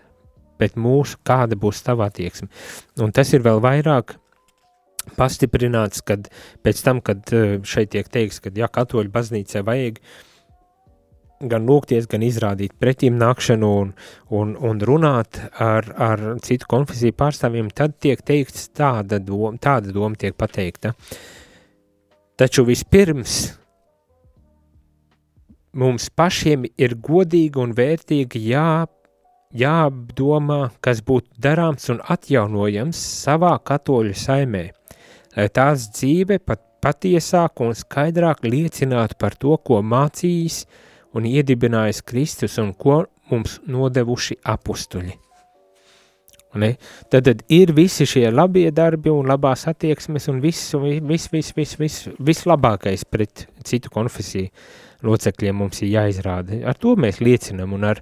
bet 0.60 0.78
mūsu 0.78 1.18
kāda 1.26 1.58
būs 1.58 1.82
tava 1.86 2.06
attieksme. 2.10 2.46
Un 3.02 3.14
tas 3.16 3.32
ir 3.34 3.42
vēl 3.46 3.58
vairāk 3.64 4.14
pastiprināts, 5.14 6.02
kad 6.06 6.30
pēc 6.66 6.82
tam, 6.84 7.02
kad 7.04 7.22
eh, 7.34 7.58
šeit 7.66 7.92
tiek 7.94 8.08
teikts, 8.12 8.40
ka 8.42 8.52
ja 8.56 8.68
katoļu 8.72 9.12
baznīcai 9.14 9.62
vajag 9.66 10.00
gan 11.44 11.66
lūgties, 11.68 12.08
gan 12.08 12.24
izrādīt 12.24 12.72
pretīm 12.80 13.18
nākšanu 13.20 13.68
un, 13.82 13.92
un, 14.32 14.54
un 14.56 14.80
runāt 14.80 15.40
ar, 15.60 15.88
ar 16.00 16.24
citu 16.44 16.68
konfesiju 16.70 17.16
pārstāvjiem, 17.16 17.68
tad 17.76 17.98
tiek 18.00 18.22
teikts 18.24 18.70
tāda 18.76 19.20
doma, 19.20 19.52
tāda 19.60 19.92
doma 19.92 20.16
tiek 20.16 20.36
pateikta. 20.38 20.94
Taču 22.40 22.64
vispirms 22.68 23.36
mums 25.76 26.08
pašiem 26.16 26.64
ir 26.80 26.96
godīgi 27.04 27.60
un 27.60 27.76
vērtīgi 27.76 28.40
jā, 28.48 28.86
jāapdomā, 29.56 30.60
kas 30.80 31.04
būtu 31.04 31.36
darāms 31.40 31.92
un 31.92 32.00
atjaunojams 32.00 33.00
savā 33.26 33.56
katoļu 33.60 34.16
saimē 34.16 34.66
tās 35.36 35.90
dzīve 35.92 36.40
pat 36.44 36.62
patiesāk 36.84 37.60
un 37.64 37.74
skaidrāk 37.76 38.44
liecinātu 38.46 39.18
par 39.18 39.36
to, 39.40 39.56
ko 39.58 39.82
mācījis 39.82 40.64
un 41.16 41.26
iedibinājis 41.28 42.02
Kristus 42.06 42.58
un 42.62 42.72
ko 42.76 43.04
mums 43.30 43.60
nodevuši 43.66 44.38
apustuļi. 44.46 45.16
Ne? 46.56 46.70
Tad, 47.12 47.26
tad 47.26 47.42
ir 47.52 47.72
visi 47.76 48.06
šie 48.08 48.30
labie 48.32 48.70
darbi 48.72 49.12
un 49.12 49.28
labās 49.28 49.66
attieksmes 49.68 50.28
un 50.32 50.40
viss, 50.40 50.72
viss, 50.72 51.28
viss, 51.32 51.52
viss, 51.56 51.76
viss, 51.76 52.06
vislabākais 52.16 53.04
pret 53.04 53.44
citu 53.66 53.92
konfesiju 53.92 54.48
locekļiem 55.04 55.58
mums 55.60 55.82
ir 55.84 55.92
jāizrāda. 55.92 56.62
Ar 56.64 56.78
to 56.80 56.94
mēs 56.96 57.20
liecinam 57.20 57.74
un 57.76 57.84
ar, 57.90 58.00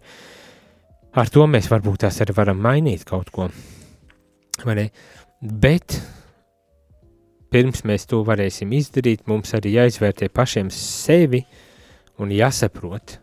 ar 1.19 1.33
to 1.35 1.49
mēs 1.51 1.67
varbūt 1.73 2.05
tās 2.05 2.21
arī 2.23 2.37
varam 2.37 2.63
mainīt 2.63 3.03
kaut 3.09 3.33
ko. 3.35 3.49
Bet 5.43 5.99
pirms 7.55 7.85
mēs 7.87 8.09
to 8.11 8.25
varēsim 8.27 8.73
izdarīt, 8.75 9.29
mums 9.31 9.55
arī 9.55 9.77
jāizvērtē 9.77 10.27
pašiem 10.35 10.73
sevi 10.75 11.45
un 12.19 12.33
jāsaprot, 12.35 13.19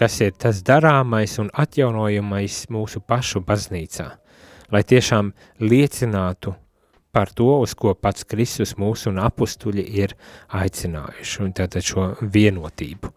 kas 0.00 0.16
ir 0.24 0.32
tas 0.40 0.62
darāmais 0.64 1.36
un 1.42 1.50
atjaunojamais 1.52 2.62
mūsu 2.72 3.02
pašu 3.04 3.42
baznīcā, 3.44 4.08
lai 4.72 4.82
tiešām 4.88 5.34
liecinātu 5.60 6.54
par 7.12 7.32
to, 7.36 7.50
uz 7.60 7.74
ko 7.76 7.92
pats 7.94 8.24
Kristus 8.24 8.76
mūsu 8.80 9.10
un 9.10 9.20
apustuļi 9.20 9.84
ir 10.00 10.14
aicinājuši, 10.56 11.40
un 11.44 11.52
tātad 11.58 11.84
šo 11.84 12.12
vienotību. 12.22 13.10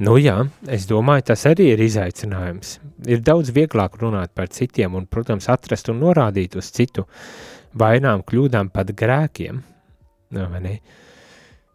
Nu 0.00 0.16
jā, 0.20 0.38
es 0.72 0.86
domāju, 0.88 1.26
tas 1.30 1.44
arī 1.48 1.70
ir 1.74 1.80
izaicinājums. 1.84 2.78
Ir 3.08 3.20
daudz 3.24 3.52
vieglāk 3.56 3.98
runāt 4.00 4.32
par 4.36 4.48
citiem 4.52 4.96
un, 4.96 5.04
protams, 5.08 5.48
atrast 5.52 5.92
un 5.92 6.00
norādīt 6.00 6.56
uz 6.56 6.70
citu, 6.72 7.04
vainām, 7.78 8.24
kļūdām, 8.26 8.72
pat 8.74 8.90
grēkiem. 8.96 9.62
No, 10.34 10.46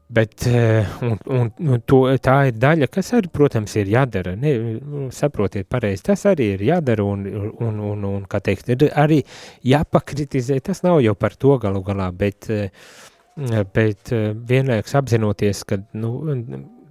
Bet 0.07 0.45
eh, 0.47 0.85
un, 1.01 1.17
un, 1.25 1.47
un 1.65 1.81
to, 1.81 2.03
tā 2.21 2.35
ir 2.51 2.59
daļa, 2.61 2.87
kas 2.93 3.07
arī, 3.17 3.29
protams, 3.33 3.73
ir 3.81 3.89
jādara. 3.89 4.35
Ne, 4.37 4.51
saprotiet, 5.13 5.65
pareizi, 5.69 6.03
tas 6.11 6.27
arī 6.29 6.51
ir 6.53 6.63
jādara 6.67 7.03
un, 7.03 7.25
un, 7.25 7.79
un, 7.89 8.05
un 8.11 8.27
kā 8.29 8.39
teikt, 8.45 8.69
ir 8.69 8.85
arī 8.93 9.23
jāpakritizē. 9.65 10.59
Tas 10.61 10.83
nav 10.85 11.01
jau 11.01 11.15
par 11.17 11.33
to 11.41 11.57
galu 11.63 11.81
galā, 11.87 12.11
bet, 12.13 12.51
eh, 12.53 12.69
bet 13.73 14.13
eh, 14.13 14.29
vienlaikus 14.53 14.93
apzinoties, 15.01 15.65
ka, 15.65 15.81
nu, 15.97 16.13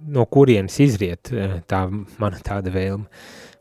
no 0.05 0.27
kurienes 0.27 0.75
izriet 0.83 1.31
tā 1.71 1.85
mana 2.19 2.43
tāda 2.43 2.73
vēlme. 2.75 3.07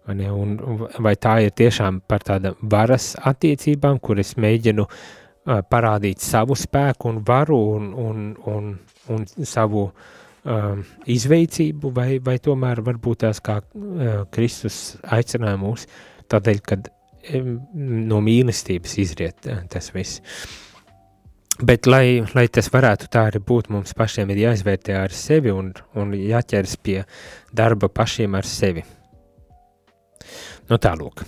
Vai, 0.04 0.18
ne, 0.18 0.32
un, 0.34 0.58
vai 1.00 1.14
tā 1.16 1.38
ir 1.46 1.54
tiešām 1.56 2.02
par 2.10 2.26
tāda 2.26 2.56
varas 2.60 3.14
attiecībām, 3.30 4.02
kur 4.04 4.18
es 4.20 4.34
mēģinu 4.36 4.84
uh, 4.84 4.98
parādīt 5.44 6.24
savu 6.24 6.56
spēku 6.56 7.10
un 7.10 7.22
varu 7.26 7.58
un, 7.76 7.92
un, 8.00 8.26
un, 8.50 8.74
un 9.12 9.26
savu 9.44 9.84
um, 9.88 10.82
izveicību, 11.10 11.92
vai, 11.94 12.18
vai 12.24 12.38
tomēr 12.42 12.82
varbūt 12.84 13.24
tās 13.26 13.42
kā 13.44 13.60
uh, 13.60 14.24
Kristus 14.32 14.96
aicināja 15.04 15.60
mūs, 15.60 15.86
tādēļ, 16.32 16.60
kad 16.64 16.88
um, 17.36 17.56
no 18.08 18.20
mīlestības 18.24 18.98
izriet 19.04 19.50
uh, 19.50 19.64
tas 19.70 19.92
viss. 19.94 20.22
Bet, 21.62 21.86
lai, 21.86 22.24
lai 22.34 22.48
tas 22.50 22.66
varētu 22.72 23.06
tā 23.14 23.28
arī 23.28 23.38
būt, 23.46 23.68
mums 23.70 23.94
pašiem 23.94 24.32
ir 24.34 24.40
jāizvērtē 24.48 24.96
ar 24.98 25.12
sevi 25.14 25.52
un, 25.54 25.70
un 25.94 26.16
jāķers 26.18 26.74
pie 26.82 27.04
darba 27.54 27.86
pašiem 27.92 28.34
ar 28.34 28.48
sevi. 28.48 28.82
Nu 30.66 30.80
tālūk. 30.80 31.22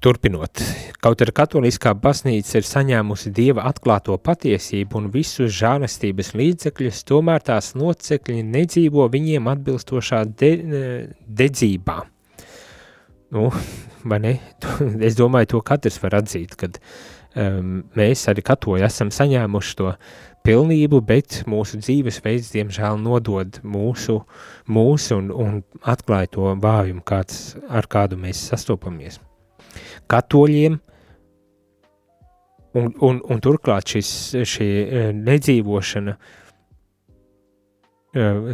Turpinot, 0.00 0.62
kaut 1.04 1.20
arī 1.20 1.32
katoliskā 1.36 1.90
baznīca 1.92 2.54
ir 2.56 2.64
saņēmusi 2.64 3.34
dieva 3.36 3.66
atklāto 3.68 4.14
patiesību 4.16 4.96
un 4.96 5.10
visus 5.12 5.52
žēlastības 5.58 6.32
līdzekļus, 6.40 7.02
tomēr 7.10 7.44
tās 7.44 7.74
locekļi 7.76 8.46
nedzīvo 8.48 9.04
viņiem 9.12 9.52
atbilstošā 9.52 10.22
de, 10.40 10.50
dedzībā. 11.28 11.98
Nu, 13.36 13.52
vai 14.08 14.22
ne? 14.24 14.34
Es 15.10 15.20
domāju, 15.20 15.52
to 15.52 15.62
katrs 15.68 16.00
var 16.00 16.16
atzīt, 16.22 16.56
kad 16.56 16.80
um, 17.36 17.82
mēs 17.92 18.24
arī 18.32 18.48
katoļi 18.48 18.88
esam 18.88 19.12
saņēmuši 19.12 19.78
to 19.84 19.92
pilnību, 20.48 21.04
bet 21.04 21.42
mūsu 21.44 21.84
dzīvesveids, 21.84 22.54
diemžēl, 22.56 22.96
nodod 23.04 23.60
mūsu, 23.60 24.22
mūsu 24.64 25.20
un, 25.20 25.32
un 25.44 25.64
atklāja 25.84 26.38
to 26.38 26.54
vājumu, 26.56 27.04
kāds, 27.04 27.50
ar 27.68 27.84
kādu 27.84 28.16
mēs 28.16 28.48
sastopamies 28.48 29.26
katoļiem, 30.10 30.78
un, 32.78 32.92
un, 33.02 33.20
un 33.26 33.42
turklāt 33.42 33.94
šis, 33.94 34.10
šī 34.46 34.68
e, 34.82 35.04
nedzīvošana 35.16 36.14
e, 36.14 36.18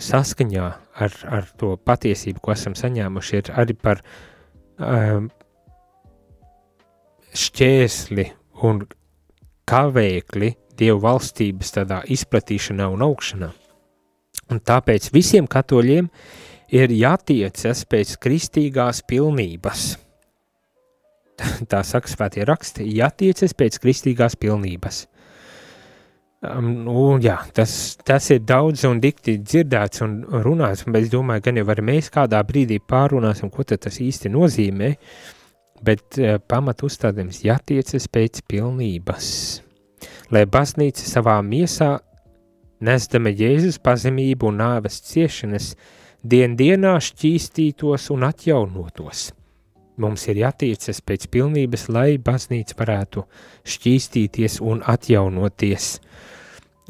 saskaņā 0.09 0.69
ar, 1.05 1.19
ar 1.39 1.51
to 1.61 1.75
patiesību, 1.77 2.43
ko 2.45 2.55
esam 2.55 2.77
saņēmuši, 2.79 3.37
ir 3.41 3.53
arī 3.61 3.77
par 3.77 4.01
um, 4.81 5.29
šķēsli 7.37 8.31
un 8.69 8.87
kavēkli 9.69 10.55
Dievu 10.77 11.01
valstības 11.01 11.71
tādā 11.73 12.03
izplatīšanā 12.13 12.85
un 12.93 13.01
augšanā. 13.07 13.47
Un 14.53 14.59
tāpēc 14.61 15.09
visiem 15.15 15.49
katoļiem 15.49 16.11
ir 16.77 16.93
jātiecas 16.93 17.87
pēc 17.89 18.19
kristīgās 18.21 19.01
pilnības– 19.09 19.87
tā 21.71 21.83
saka 21.87 22.11
svētie 22.11 22.47
raksti, 22.49 22.87
jātiecas 22.97 23.55
pēc 23.57 23.79
kristīgās 23.83 24.37
pilnības. 24.41 25.05
Um, 26.47 26.69
nu, 26.85 27.05
jā, 27.23 27.39
tas, 27.57 27.97
tas 28.07 28.29
ir 28.31 28.43
daudz 28.47 28.85
un 28.87 29.01
dikti 29.03 29.39
dzirdēts 29.41 30.03
un 30.05 30.19
runāts, 30.45 30.85
bet 30.87 31.07
es 31.07 31.13
domāju, 31.13 31.47
gan 31.47 31.61
jau 31.61 31.67
arī 31.73 31.85
mēs 31.89 32.11
kādā 32.13 32.43
brīdī 32.47 32.77
pārunāsim, 32.79 33.51
ko 33.51 33.65
tas 33.65 34.01
īsti 34.05 34.31
nozīmē, 34.35 34.91
bet 35.87 36.21
uh, 36.21 36.37
pamat 36.39 36.85
uzstādījums 36.87 37.41
jātiecas 37.47 38.09
pēc 38.13 38.45
pilnības. 38.53 39.31
Lai 40.35 40.45
baznīca 40.51 41.07
savā 41.09 41.39
miesā 41.47 41.95
nesdama 42.85 43.33
Jēzus 43.33 43.81
pazemību 43.81 44.51
un 44.51 44.61
nāves 44.61 45.01
ciešanas, 45.09 45.73
dien 46.21 46.55
dienā 46.59 46.99
šķīstītos 47.09 48.11
un 48.13 48.29
atjaunotos– 48.29 49.31
Mums 50.03 50.27
ir 50.29 50.43
jātiecas 50.43 51.01
pēc 51.01 51.29
pilnības, 51.33 51.87
lai 51.89 52.19
baznīca 52.21 52.77
varētu 52.77 53.23
šķīstīties 53.65 54.59
un 54.65 54.83
atjaunoties. 54.85 55.87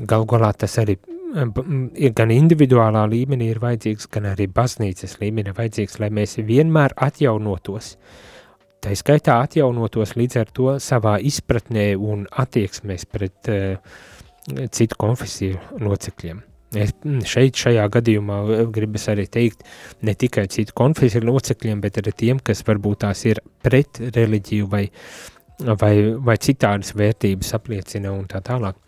Galu 0.02 0.26
galā 0.28 0.50
tas 0.59 0.74
arī 0.82 0.98
ir 1.36 2.14
gan 2.16 2.32
individuālā 2.32 3.04
līmenī 3.11 3.50
ir 3.52 3.61
vajadzīgs, 3.62 4.09
gan 4.12 4.30
arī 4.32 4.48
baznīcas 4.52 5.18
līmenī 5.20 5.52
ir 5.52 5.59
vajadzīgs, 5.59 5.98
lai 6.02 6.11
mēs 6.14 6.38
vienmēr 6.46 6.96
atjaunotos. 7.07 7.94
Tā 8.82 8.94
skaitā 8.98 9.38
atjaunotos 9.44 10.14
līdz 10.18 10.40
ar 10.42 10.52
to 10.54 10.76
savā 10.82 11.16
izpratnē 11.30 11.88
un 11.96 12.26
attieksmēs 12.30 13.07
pret 13.11 13.50
uh, 13.52 13.96
citu 14.70 14.98
konfesiju 15.00 15.80
locekļiem. 15.82 16.42
Es 16.77 16.93
mm, 16.95 17.24
šeit, 17.29 17.57
šajā 17.59 17.87
gadījumā, 17.97 18.39
eh, 18.53 18.64
gribas 18.72 19.09
arī 19.12 19.27
teikt 19.33 19.64
ne 20.07 20.14
tikai 20.18 20.47
citu 20.53 20.77
konfesiju 20.77 21.27
locekļiem, 21.29 21.83
bet 21.85 22.01
arī 22.03 22.14
tiem, 22.24 22.43
kas 22.43 22.64
varbūt 22.66 23.05
tās 23.07 23.24
ir 23.29 23.41
pret 23.64 24.01
reliģiju 24.16 24.70
vai, 24.72 24.87
vai, 25.59 25.95
vai 26.29 26.39
citādas 26.43 26.95
vērtības 26.97 27.55
apliecina 27.59 28.12
un 28.14 28.27
tā 28.31 28.43
tālāk. 28.45 28.79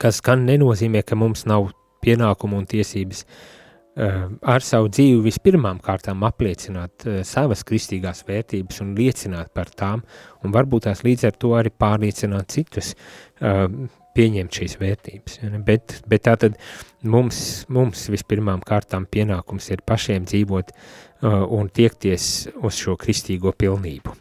Kas 0.00 0.20
gan 0.24 0.46
nenozīmē, 0.48 1.04
ka 1.06 1.16
mums 1.18 1.44
nav 1.46 1.70
pienākumu 2.04 2.58
un 2.60 2.66
tiesības 2.68 3.22
uh, 3.24 4.24
ar 4.42 4.64
savu 4.64 4.90
dzīvi 4.92 5.22
vispirmām 5.24 5.78
kārtām 5.84 6.24
apliecināt 6.26 7.06
uh, 7.06 7.20
savas 7.24 7.62
kristīgās 7.68 8.24
vērtības 8.28 8.82
un 8.84 8.94
liecināt 8.98 9.52
par 9.54 9.70
tām, 9.70 10.02
un 10.44 10.54
varbūt 10.56 10.88
tās 10.88 11.04
līdz 11.06 11.28
ar 11.30 11.38
to 11.38 11.54
arī 11.58 11.72
pārliecināt 11.72 12.56
citus, 12.56 12.94
uh, 13.40 13.68
pieņemt 14.14 14.58
šīs 14.58 14.76
vērtības. 14.80 15.38
Bet, 15.66 15.98
bet 16.10 16.24
tā 16.28 16.36
tad 16.40 16.58
mums, 17.02 17.38
mums 17.68 18.06
vispirmām 18.12 18.62
kārtām 18.66 19.08
pienākums 19.10 19.70
ir 19.74 19.84
pašiem 19.86 20.26
dzīvot 20.30 20.72
uh, 20.74 21.44
un 21.44 21.70
tiekties 21.74 22.48
uz 22.62 22.80
šo 22.80 22.96
kristīgo 23.00 23.54
pilnību. 23.58 24.14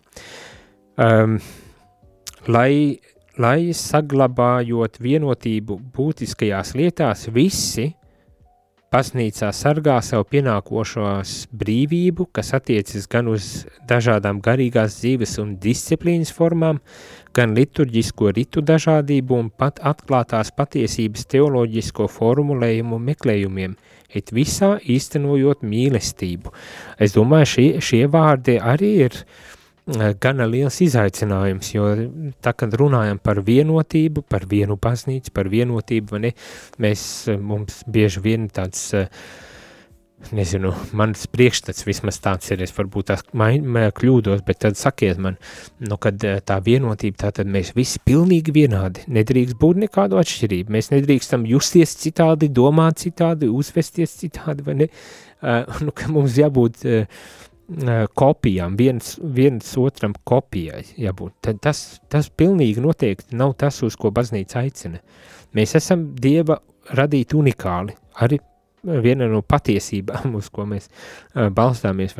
Um, 1.04 1.40
lai, 2.48 3.00
lai 3.42 3.74
saglabājot 3.78 5.02
vienotību 5.02 5.80
būtiskajās 5.96 6.76
lietās, 6.78 7.28
visi 7.34 7.92
Baznīcā 8.94 9.48
sargā 9.58 9.96
sev 10.06 10.22
pienākošos 10.30 11.48
brīvību, 11.58 12.28
kas 12.30 12.52
attiecas 12.54 13.08
gan 13.10 13.32
uz 13.32 13.48
dažādām 13.90 14.38
garīgās 14.46 15.00
dzīves 15.00 15.40
un 15.42 15.56
disciplīnas 15.64 16.30
formām, 16.36 16.78
gan 17.36 17.56
liturģisko 17.58 18.34
ritu 18.38 18.62
dažādību 18.66 19.40
un 19.40 19.50
pat 19.50 19.82
atklātās 19.84 20.54
patiesības 20.56 21.26
teoloģisko 21.34 22.08
formulējumu 22.12 23.00
meklējumiem, 23.10 23.76
it 24.14 24.32
visā 24.36 24.76
īstenojot 24.80 25.66
mīlestību. 25.66 26.54
Es 27.02 27.18
domāju, 27.18 27.52
šie, 27.56 27.68
šie 27.82 28.06
vārdi 28.14 28.60
arī 28.62 28.94
ir 29.08 29.18
uh, 29.24 29.54
Eh, 29.84 30.14
gana 30.16 30.46
liels 30.48 30.78
izaicinājums, 30.80 31.74
jo 31.74 31.90
tā, 32.40 32.54
kad 32.56 32.72
runājam 32.80 33.18
par 33.20 33.42
vienotību, 33.44 34.22
par 34.32 34.46
vienu 34.48 34.78
baznīcu, 34.80 35.34
par 35.36 35.50
vienotību, 35.52 36.22
ne, 36.24 36.32
mēs, 36.80 37.28
eh, 37.28 37.36
mums 37.36 37.82
bieži 37.84 38.24
vien 38.24 38.48
tāds, 38.48 38.94
eh, 38.94 39.10
nezinu, 40.32 40.72
mans 40.96 41.26
priekšstats 41.34 41.86
vismaz 41.88 42.20
tāds 42.24 42.52
ir, 42.54 42.64
es 42.64 42.74
varbūt 42.76 43.10
tās 43.12 43.24
kļūdos, 43.28 44.44
bet 44.48 44.62
tad 44.64 44.80
sakiet 44.80 45.20
man, 45.22 45.38
nu, 45.84 45.98
kad 46.02 46.22
tā 46.22 46.60
vienotība, 46.64 47.20
tā 47.26 47.32
tad 47.40 47.52
mēs 47.52 47.74
visi 47.76 48.02
pilnīgi 48.06 48.56
vienādi, 48.56 49.04
nedrīkst 49.12 49.60
būt 49.60 49.84
nekādu 49.86 50.20
atšķirību, 50.22 50.74
mēs 50.74 50.92
nedrīkstam 50.94 51.48
justies 51.50 51.98
citādi, 52.00 52.52
domāt 52.54 53.04
citādi, 53.04 53.52
uzvesties 53.52 54.16
citādi, 54.22 54.66
vai 54.66 54.78
ne, 54.84 54.90
uh, 54.90 55.82
nu, 55.84 55.96
ka 55.96 56.12
mums 56.14 56.38
jābūt 56.40 56.86
uh, 56.88 57.26
kopijām, 58.16 58.78
viens, 58.78 59.18
viens 59.24 59.76
otram 59.80 60.14
kopijai 60.28 60.84
jābūt. 61.00 61.36
Tad 61.48 61.62
tas, 61.64 61.84
tas 62.12 62.30
pilnīgi 62.30 62.84
noteikti 62.84 63.36
nav 63.40 63.56
tas, 63.58 63.82
uz 63.84 63.96
ko 64.00 64.12
baznīca 64.12 64.62
aicina. 64.64 65.00
Mēs 65.56 65.76
esam 65.80 66.10
Dieva 66.20 66.60
radīti 66.94 67.38
unikāli, 67.40 67.96
arī 68.22 68.40
viena 68.84 69.28
no 69.32 69.42
patiesībām, 69.46 70.34
uz 70.40 70.50
ko 70.54 70.66
mēs 70.70 70.90
uh, 70.90 71.50
balstāmies? 71.54 72.16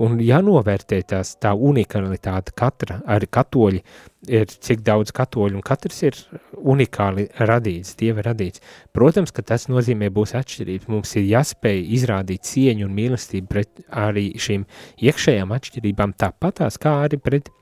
Un 0.00 0.18
jānovērtē 0.24 1.00
tās, 1.08 1.36
tā 1.40 1.52
unikalitāte 1.54 2.54
katra, 2.58 3.00
arī 3.10 3.28
katoļi, 3.30 3.82
ir 4.30 4.50
cik 4.50 4.82
daudz 4.84 5.14
katoļu, 5.16 5.60
un 5.60 5.64
katrs 5.64 6.02
ir 6.04 6.18
unikāli 6.58 7.28
radīts, 7.38 7.94
Dieva 8.00 8.24
radīts. 8.26 8.62
Protams, 8.96 9.32
ka 9.32 9.44
tas 9.46 9.68
nozīmē 9.70 10.10
būs 10.12 10.34
atšķirības. 10.38 10.90
Mums 10.92 11.14
ir 11.16 11.30
jāspēj 11.30 11.80
izrādīt 11.96 12.44
cieņu 12.48 12.88
un 12.88 12.98
mīlestību 12.98 13.48
pret 13.50 13.80
arī 13.88 14.30
šīm 14.40 14.66
iekšējām 15.00 15.56
atšķirībām, 15.56 16.18
tāpatās 16.20 16.80
kā 16.80 17.00
arī 17.06 17.22
pret 17.22 17.54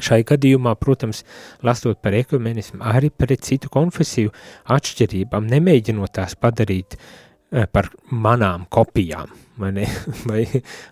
Šai 0.00 0.20
gadījumā, 0.22 0.76
protams, 0.78 1.24
lasot 1.66 1.98
par 2.00 2.14
ekumenismu, 2.14 2.78
arī 2.86 3.08
pret 3.10 3.42
citu 3.42 3.68
konfesiju 3.74 4.30
atšķirībām, 4.70 5.48
nemēģinot 5.50 6.14
tās 6.14 6.36
padarīt 6.38 6.94
uh, 6.94 7.29
par 7.50 7.90
manām 8.10 8.66
kopijām, 8.70 9.30
vai, 9.58 9.72
ne? 9.74 9.86
vai 10.30 10.44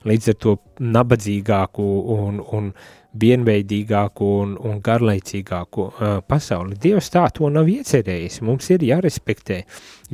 līdz 0.08 0.32
ar 0.32 0.38
to 0.42 0.56
nabadzīgāku 0.82 1.90
un, 2.14 2.40
un 2.54 2.72
vienveidīgāku 3.18 4.26
un, 4.42 4.54
un 4.68 4.80
garlaicīgāku 4.84 5.84
uh, 5.86 6.18
pasauli. 6.28 6.76
Dievs 6.80 7.10
tā 7.14 7.24
to 7.34 7.48
nav 7.52 7.68
iecerējis. 7.70 8.40
Mums 8.46 8.68
ir 8.74 8.84
jārespektē, 8.86 9.62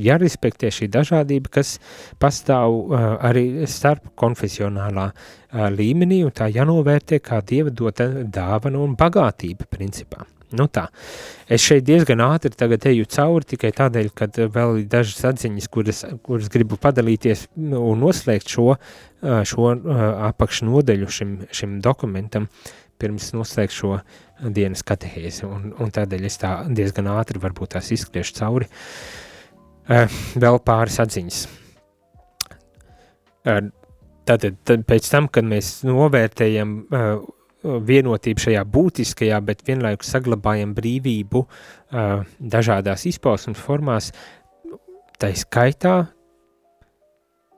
jārespektē 0.07 0.71
šī 0.75 0.89
dažādība, 0.95 1.53
kas 1.59 1.77
pastāv 2.23 2.77
uh, 2.77 3.09
arī 3.25 3.67
starp 3.71 4.13
konfesionālā 4.21 5.09
uh, 5.11 5.67
līmenī, 5.75 6.23
un 6.27 6.35
tā 6.35 6.49
jānovērtē 6.55 7.21
kā 7.25 7.43
Dieva 7.45 7.75
dota 7.75 8.09
dāvana 8.25 8.81
un 8.85 8.97
bagātība 8.99 9.69
principā. 9.71 10.25
Nu 10.55 10.67
tā, 10.71 10.87
es 11.51 11.65
šeit 11.65 11.85
diezgan 11.87 12.23
ātri 12.25 12.53
tagad 12.55 12.87
eju 12.91 13.09
cauri 13.11 13.49
tikai 13.55 13.73
tādēļ, 13.75 14.11
ka 14.15 14.29
vēl 14.55 14.83
ir 14.83 14.87
dažas 14.93 15.25
atziņas, 15.33 15.69
kuras, 15.73 16.05
kuras 16.27 16.51
gribu 16.53 16.79
padalīties 16.81 17.49
un 17.59 18.01
noslēgt 18.03 18.55
šo, 18.55 18.77
šo 19.51 19.73
apakšnodeļu 20.31 21.11
šim, 21.19 21.37
šim 21.55 21.81
dokumentam, 21.85 22.49
pirms 23.03 23.33
noslēgt 23.35 23.75
šo 23.75 23.99
dienas 24.55 24.85
katehēzi, 24.87 25.45
un, 25.49 25.73
un 25.81 25.93
tādēļ 25.95 26.27
es 26.29 26.39
tā 26.43 26.55
diezgan 26.71 27.11
ātri 27.15 27.43
varbūt 27.43 27.75
tās 27.75 27.91
izskriešu 27.95 28.39
cauri. 28.39 28.71
Vēl 30.41 30.61
pāris 30.65 31.01
atziņas. 31.03 31.45
Tātad 34.25 34.77
pēc 34.89 35.09
tam, 35.13 35.29
kad 35.29 35.45
mēs 35.45 35.83
novērtējam 35.85 36.77
vienotību 37.65 38.45
šajā 38.47 38.65
būtiskajā, 38.69 39.39
bet 39.45 39.65
vienlaikus 39.67 40.13
saglabājam 40.15 40.75
brīvību 40.77 41.45
uh, 41.45 42.25
dažādās 42.39 43.07
izpausmes 43.11 43.61
formās, 43.61 44.11
tā 45.21 45.31
skaitā 45.39 45.97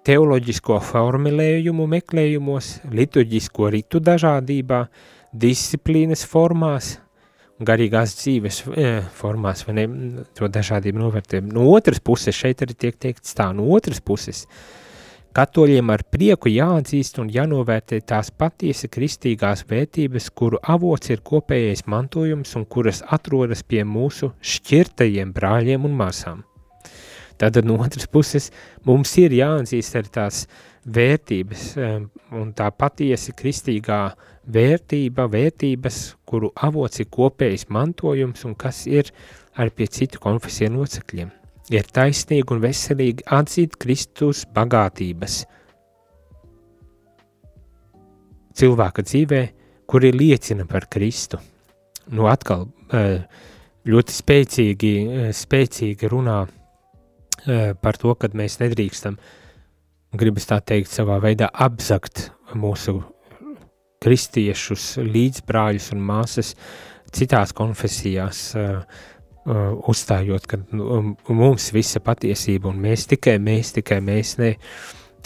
teoloģisko 0.06 0.78
formulējumu 0.86 1.88
meklējumos, 1.96 2.76
liturģisko 2.94 3.72
ritu 3.74 4.00
dažādībā, 4.06 4.84
disciplīnas 5.34 6.22
formās, 6.30 6.94
garīgās 7.66 8.14
dzīves 8.20 8.62
formās, 9.16 9.64
vai 9.66 9.74
ne, 9.80 9.86
to 10.36 10.46
dažādību 10.52 11.02
novērtējumu. 11.02 11.54
No 11.56 11.66
otras 11.72 11.98
puses, 12.04 12.36
šeit 12.36 12.62
arī 12.62 12.76
tiek 12.78 12.98
teikts 13.00 13.34
tā, 13.34 13.48
no 13.56 13.66
otras 13.74 13.98
puses, 14.04 14.44
uh, 14.44 14.85
Katoļiem 15.36 15.90
ar 15.92 16.00
prieku 16.08 16.48
jāatzīst 16.48 17.18
un 17.20 17.28
jānovērtē 17.28 17.98
tās 18.08 18.30
patiesi 18.32 18.88
kristīgās 18.88 19.66
vērtības, 19.68 20.30
kuru 20.32 20.56
avots 20.64 21.12
ir 21.12 21.20
kopējais 21.20 21.84
mantojums 21.92 22.56
un 22.56 22.64
kuras 22.64 23.02
atrodas 23.12 23.60
pie 23.60 23.82
mūsu 23.84 24.30
šķirtajiem 24.40 25.36
brāļiem 25.36 25.84
un 25.84 25.98
māsām. 26.00 26.40
Tātad 27.36 27.68
no 27.68 27.76
otras 27.84 28.08
puses 28.08 28.48
mums 28.88 29.12
ir 29.20 29.36
jāatzīst 29.36 30.00
arī 30.00 30.14
tās 30.16 30.42
vērtības 30.88 31.68
um, 31.76 32.10
un 32.40 32.56
tā 32.56 32.72
patiesi 32.72 33.36
kristīgā 33.36 34.02
vērtība, 34.56 35.28
vērtības, 35.36 36.04
kuru 36.24 36.54
avots 36.56 37.04
ir 37.04 37.12
kopējais 37.12 37.68
mantojums 37.68 38.48
un 38.48 38.56
kas 38.56 38.86
ir 38.88 39.12
arī 39.52 39.82
pie 39.82 39.96
citu 40.00 40.22
konfesiju 40.22 40.78
locekļiem 40.78 41.42
ir 41.74 41.88
taisnīgi 41.94 42.54
un 42.54 42.62
veselīgi 42.62 43.26
atzīt 43.36 43.76
Kristus 43.80 44.44
bagātības 44.54 45.40
cilvēka 48.56 49.04
dzīvē, 49.04 49.40
kuri 49.86 50.12
liecina 50.14 50.66
par 50.68 50.86
Kristu. 50.90 51.40
Nu 52.14 52.28
atkal 52.30 52.68
ļoti 53.86 54.14
spēcīgi, 54.14 54.92
spēcīgi 55.36 56.10
runā 56.10 56.38
par 57.82 57.98
to, 58.00 58.14
ka 58.18 58.30
mēs 58.34 58.58
nedrīkstam, 58.62 59.18
gribas 60.16 60.48
tā 60.48 60.60
teikt, 60.64 60.90
savā 60.90 61.18
veidā 61.22 61.50
apzakt 61.52 62.30
mūsu 62.56 63.02
kristiešus, 64.02 64.96
līdzbrāļus 65.02 65.90
un 65.94 66.02
māsas 66.08 66.54
citās 67.16 67.52
konfesijās, 67.56 68.40
uh, 68.58 68.80
uzstājot, 69.46 70.46
ka 70.50 70.58
um, 70.74 71.12
mums 71.30 71.70
visa 71.74 72.00
patiesība 72.02 72.70
un 72.72 72.80
mēs 72.82 73.06
tikai 73.12 73.36
mēs, 73.42 73.72
tikai 73.76 74.00
mēs, 74.02 74.32
ne, 74.40 74.56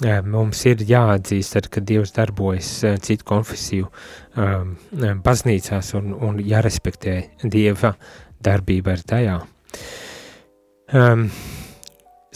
uh, 0.05 0.19
mums 0.29 0.61
ir 0.69 0.85
jāatzīst, 0.85 1.57
ar, 1.57 1.69
ka 1.73 1.81
Dievs 1.81 2.13
darbojas 2.17 2.73
uh, 2.85 2.99
citu 3.01 3.25
konfesiju 3.31 3.89
um, 3.89 4.75
um, 4.77 5.23
baznīcās 5.25 5.95
un, 5.97 6.13
un 6.13 6.43
jārespektē 6.45 7.17
Dieva 7.45 7.95
darbība 8.45 8.97
ar 8.99 9.07
tajā. 9.15 9.41
Um, 10.93 11.27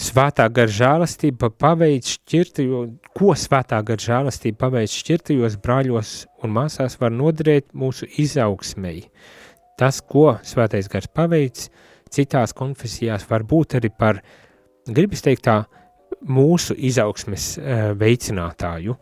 svētā 0.01 0.49
gar 0.57 0.73
žēlastība 0.73 1.53
paveic 1.53 2.09
šķirtajos, 2.17 2.97
ko 3.15 3.37
svētā 3.37 3.85
gar 3.85 4.01
žēlastība 4.01 4.65
paveic 4.67 4.97
šķirtajos 4.97 5.61
brāļos 5.61 6.19
un 6.41 6.57
māsās 6.57 6.97
var 7.01 7.13
noderēt 7.13 7.75
mūsu 7.77 8.09
izaugsmei. 8.25 9.03
Uh, 9.05 9.44
tas, 9.79 10.01
ko 10.01 10.37
svētais 10.47 10.89
gars 10.91 11.11
paveic, 11.11 11.67
citās 12.15 12.55
konfesijās 12.57 13.27
var 13.31 13.45
būt 13.49 13.79
arī 13.81 13.91
par, 13.91 14.21
gribas 14.87 15.25
teikt 15.25 15.47
tā, 15.49 15.63
mūsu 16.25 16.77
izaugsmes 16.79 17.55
uh, 17.59 17.93
veicinātāju. 17.99 18.97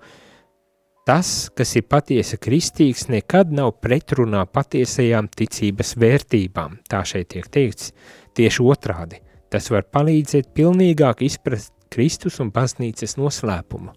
Tas, 1.02 1.50
kas 1.50 1.74
ir 1.76 1.88
patiesi 1.90 2.38
kristīgs, 2.38 3.08
nekad 3.10 3.50
nav 3.50 3.72
pretrunā 3.82 4.44
patiesajām 4.46 5.28
ticības 5.34 5.96
vērtībām, 5.98 6.78
tā 6.88 7.02
šeit 7.06 7.32
tiek 7.34 7.48
teikts, 7.50 7.90
tieši 8.38 8.62
otrādi. 8.62 9.18
Tas 9.50 9.66
var 9.74 9.84
palīdzēt 9.90 10.52
pilnīgāk 10.54 11.24
izprast 11.26 11.74
Kristus 11.92 12.38
un 12.40 12.52
baznīcas 12.54 13.18
noslēpumu. 13.18 13.92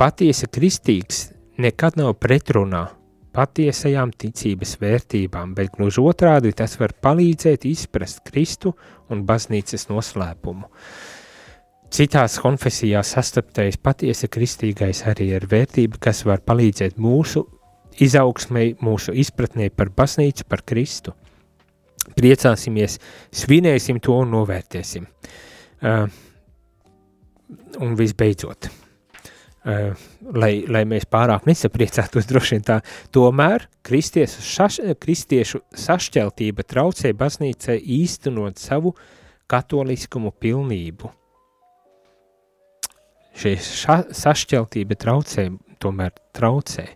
Patiesi 0.00 0.46
kristīgs 0.48 1.26
nekad 1.60 1.98
nav 2.00 2.14
pretrunā 2.22 2.86
patiesajām 3.34 4.12
ticības 4.18 4.76
vērtībām, 4.80 5.54
bet 5.54 5.72
gluži 5.76 6.02
otrādi 6.02 6.52
tas 6.56 6.76
var 6.80 6.94
palīdzēt 7.02 7.66
izprast 7.70 8.24
Kristu 8.26 8.74
un 9.10 9.24
baznīcas 9.28 9.88
noslēpumu. 9.90 10.68
Citās 11.90 12.36
konfesijās 12.38 13.14
sastaptais 13.16 13.78
patiesi 13.82 14.28
kristīgais 14.30 15.02
arī 15.10 15.32
ir 15.34 15.48
vērtība, 15.50 15.98
kas 15.98 16.22
var 16.26 16.42
palīdzēt 16.46 17.00
mūsu 17.02 17.42
izaugsmei, 17.98 18.76
mūsu 18.80 19.14
izpratnē 19.18 19.70
par 19.74 19.90
baznīcu, 19.96 20.46
par 20.46 20.62
Kristu. 20.66 21.16
Priecāsimies, 22.16 22.98
svinēsim 23.34 23.98
to 24.02 24.16
un 24.22 24.30
novērtēsim. 24.34 25.06
Uh, 25.80 26.06
un 27.80 27.96
visbeidzot, 27.98 28.70
lai, 29.64 30.52
lai 30.68 30.82
mēs 30.88 31.06
pārāk 31.10 31.46
nesapriecātos, 31.48 32.28
droši 32.28 32.56
vien 32.56 32.66
tā. 32.66 32.78
Tomēr 33.12 33.66
kristiešu, 33.86 34.42
šaš, 34.44 34.80
kristiešu 35.00 35.62
sašķeltība 35.76 36.64
traucē 36.68 37.12
baznīcai 37.16 37.78
īstenot 38.00 38.60
savu 38.60 38.94
katoliskumu 39.50 40.32
pilnību. 40.40 41.12
Šī 43.40 43.54
ša, 43.62 44.02
sašķeltība 44.16 44.96
traucē, 45.00 45.50
tomēr 45.80 46.16
traucē. 46.36 46.88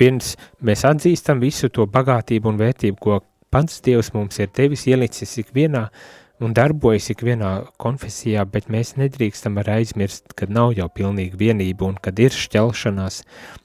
Viens, 0.00 0.34
mēs 0.64 0.84
atzīstam 0.88 1.40
visu 1.40 1.68
to 1.68 1.84
bagātību 1.84 2.48
un 2.48 2.60
vērtību, 2.60 2.96
ko 2.96 3.20
pats 3.52 3.82
Dievs 3.84 4.14
mums 4.16 4.40
ir 4.40 4.48
devis, 4.56 4.86
ielicis 4.88 5.36
ikvienā 5.44 5.84
uh, 5.84 6.06
un 6.42 6.54
darbojas 6.56 7.08
ikvienā 7.14 7.50
konfesijā, 7.80 8.44
bet 8.50 8.68
mēs 8.72 8.94
nedrīkstam 9.00 9.56
arī 9.62 9.80
aizmirst, 9.80 10.34
ka 10.36 10.48
nav 10.50 10.74
jau 10.76 10.88
pilnīga 10.92 11.38
vienība 11.40 11.88
un 11.88 11.96
kad 12.02 12.18
ir 12.20 12.34
šķelšanās 12.34 13.22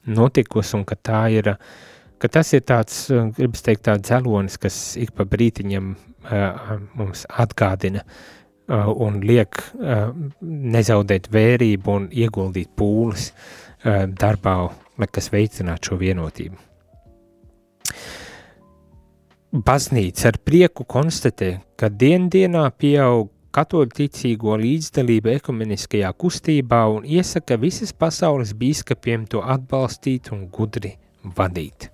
notikusi 0.07 0.77
un 0.79 0.85
ka 0.87 0.95
tā 0.95 1.23
ir, 1.35 1.53
ka 2.21 2.31
tas 2.31 2.53
ir 2.55 2.63
tāds, 2.67 3.03
gribas 3.37 3.65
teikt, 3.65 3.85
tāds 3.89 4.07
dzelonis, 4.07 4.59
kas 4.61 4.79
ik 5.01 5.13
pa 5.17 5.27
brītiņam 5.27 5.91
uh, 5.95 6.71
mums 6.95 7.25
atgādina 7.43 8.05
uh, 8.05 8.87
un 8.93 9.19
liek 9.25 9.59
uh, 9.59 10.09
nezaudēt 10.41 11.31
vērību 11.33 11.97
un 11.97 12.09
ieguldīt 12.11 12.71
pūles 12.79 13.31
uh, 13.31 14.07
darbā, 14.07 14.57
kas 15.11 15.31
veicinātu 15.33 15.91
šo 15.91 15.97
vienotību. 15.99 16.67
Baznīca 19.51 20.29
ar 20.29 20.37
prieku 20.47 20.85
konstatē, 20.87 21.57
ka 21.75 21.89
diendienā 21.91 22.69
pieaug 22.79 23.33
katoļu 23.51 23.91
ticīgo 23.97 24.53
līdzdalība 24.61 25.33
ekumeniskajā 25.41 26.11
kustībā 26.15 26.85
un 26.87 27.03
iesaka 27.03 27.57
visas 27.59 27.91
pasaules 27.91 28.53
bīskapiem 28.55 29.25
to 29.27 29.41
atbalstīt 29.43 30.31
un 30.31 30.45
gudri 30.47 30.93
vadīt. 31.35 31.89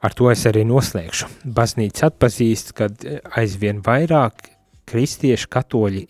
Ar 0.00 0.16
to 0.16 0.30
es 0.32 0.46
arī 0.48 0.64
noslēgšu. 0.64 1.28
Baznīca 1.44 2.08
atpazīst, 2.08 2.72
ka 2.72 2.88
aizvien 3.36 3.84
vairāk 3.84 4.48
kristiešu 4.88 5.52
katoļi 5.52 6.06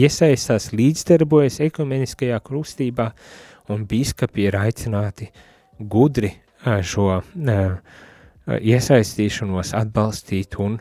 iesaistās 0.00 0.72
līdzdarbojas 0.72 1.60
ekumeniskajā 1.68 2.40
krustībā 2.40 3.12
un 3.68 3.84
bīskapi 3.84 4.48
ir 4.48 4.62
aicināti 4.64 5.28
gudri 5.76 6.32
šo 6.64 7.18
uh, 7.20 7.80
iesaistīšanos 8.56 9.74
atbalstīt 9.76 10.56
un 10.62 10.78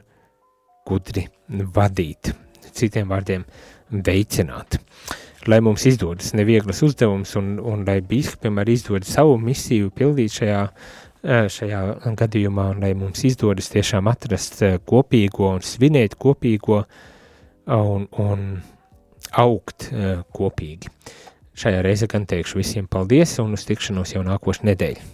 gudri 0.87 1.27
vadīt, 1.47 2.31
citiem 2.71 3.09
vārdiem 3.11 3.43
veicināt. 3.91 4.79
Lai 5.47 5.59
mums 5.63 5.85
izdodas 5.87 6.33
nevieglas 6.35 6.81
uzdevums 6.83 7.35
un, 7.39 7.55
un 7.63 7.85
lai 7.87 7.99
bīskapiem 8.03 8.59
arī 8.59 8.75
izdodas 8.75 9.13
savu 9.15 9.37
misiju 9.39 9.91
pildīt 9.95 10.33
šajā, 10.39 10.63
šajā 11.53 11.83
gadījumā 12.19 12.69
un 12.73 12.83
lai 12.83 12.93
mums 12.99 13.23
izdodas 13.27 13.71
tiešām 13.71 14.09
atrast 14.11 14.59
kopīgo 14.87 15.53
un 15.55 15.63
svinēt 15.63 16.17
kopīgo 16.19 16.81
un, 17.67 18.07
un 18.11 18.49
augt 19.39 19.89
kopīgi. 20.35 20.91
Šajā 21.57 21.79
reize 21.81 22.07
gan 22.11 22.27
teikšu 22.29 22.59
visiem 22.59 22.87
paldies 22.91 23.39
un 23.41 23.55
uz 23.57 23.65
tikšanos 23.69 24.13
jau 24.13 24.23
nākošu 24.27 24.67
nedēļu. 24.67 25.13